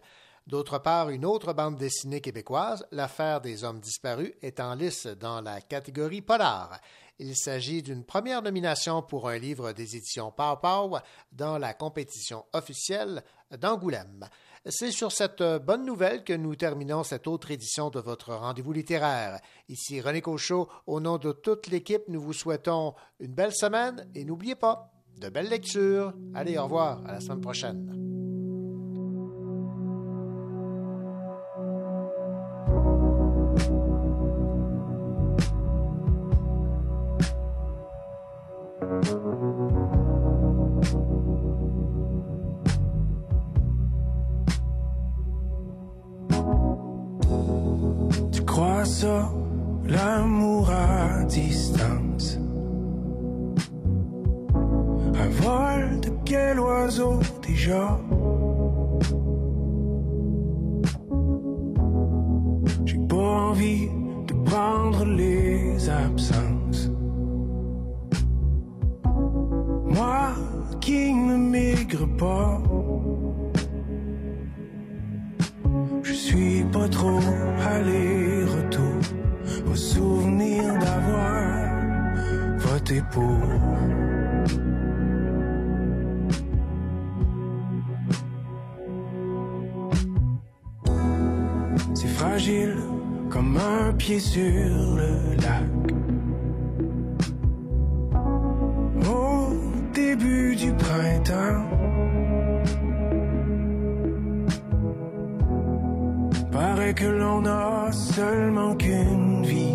D'autre 0.47 0.79
part, 0.79 1.09
une 1.09 1.25
autre 1.25 1.55
bande 1.55 1.77
dessinée 1.77 2.21
québécoise, 2.21 2.87
L'affaire 2.93 3.41
des 3.41 3.65
hommes 3.65 3.81
disparus, 3.81 4.35
est 4.43 4.61
en 4.61 4.75
lice 4.75 5.07
dans 5.07 5.41
la 5.41 5.63
catégorie 5.63 6.21
polar. 6.21 6.79
Il 7.19 7.35
s'agit 7.37 7.83
d'une 7.83 8.05
première 8.05 8.43
nomination 8.43 9.01
pour 9.01 9.31
un 9.31 9.39
livre 9.39 9.73
des 9.73 9.97
éditions 9.97 10.31
Pau 10.31 10.57
Pau 10.57 10.99
dans 11.33 11.57
la 11.57 11.73
compétition 11.73 12.45
officielle 12.53 13.25
d'Angoulême. 13.51 14.29
C'est 14.71 14.91
sur 14.91 15.13
cette 15.13 15.43
bonne 15.65 15.87
nouvelle 15.87 16.25
que 16.25 16.35
nous 16.35 16.55
terminons 16.55 17.03
cette 17.03 17.27
autre 17.27 17.51
édition 17.51 17.89
de 17.89 18.01
votre 18.01 18.35
rendez-vous 18.35 18.75
littéraire. 18.75 19.41
Ici 19.71 20.03
René 20.03 20.21
Cochot, 20.21 20.69
au 20.87 21.01
nom 21.01 21.17
de 21.17 21.33
toute 21.33 21.69
l'équipe, 21.69 22.03
nous 22.09 22.21
vous 22.21 22.35
souhaitons 22.35 22.95
une 23.19 23.33
belle 23.33 23.55
semaine 23.55 24.07
et 24.15 24.27
n'oubliez 24.27 24.57
pas, 24.57 24.93
de 25.17 25.31
belles 25.31 25.49
lectures. 25.49 26.13
Allez, 26.35 26.59
au 26.59 26.65
revoir, 26.65 27.01
à 27.07 27.13
la 27.13 27.21
semaine 27.21 27.41
prochaine. 27.41 28.38
L'amour 49.89 50.71
à 50.71 51.25
distance? 51.25 52.39
Un 55.15 55.29
vol 55.43 56.01
de 56.01 56.11
quel 56.25 56.61
oiseau 56.61 57.21
déjà? 57.47 57.99
J'ai 62.85 62.99
pas 63.09 63.17
envie 63.17 63.89
de 64.27 64.35
prendre 64.45 65.05
les 65.05 65.89
absences. 65.89 66.91
Moi 69.87 70.33
qui 70.81 71.13
ne 71.13 71.37
migre 71.37 72.07
pas. 72.17 72.61
Je 76.03 76.13
suis 76.13 76.65
pas 76.65 76.89
trop 76.89 77.21
aller-retour 77.75 78.18
C'est 82.89 83.05
fragile 92.17 92.77
comme 93.29 93.59
un 93.59 93.93
pied 93.93 94.19
sur 94.19 94.41
le 94.41 95.37
lac. 95.37 95.69
Au 99.07 99.53
début 99.93 100.57
du 100.57 100.73
printemps. 100.73 101.69
Paraît 106.51 106.95
que 106.95 107.05
l'on 107.05 107.45
a 107.45 107.93
seulement 107.93 108.75
qu'une 108.77 109.45
vie. 109.45 109.69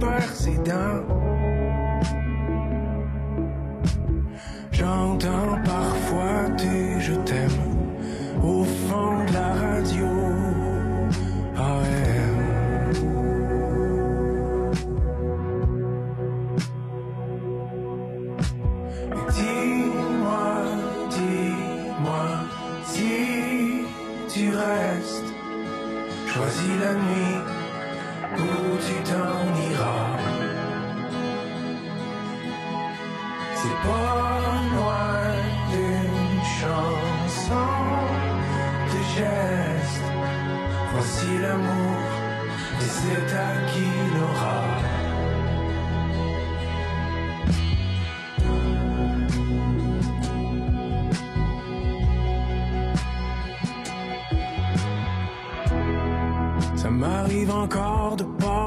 Perd 0.00 0.34
ses. 0.34 0.58
J'entends 4.72 5.59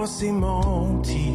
passer 0.03 0.33
mon 0.33 0.99
petit 0.99 1.33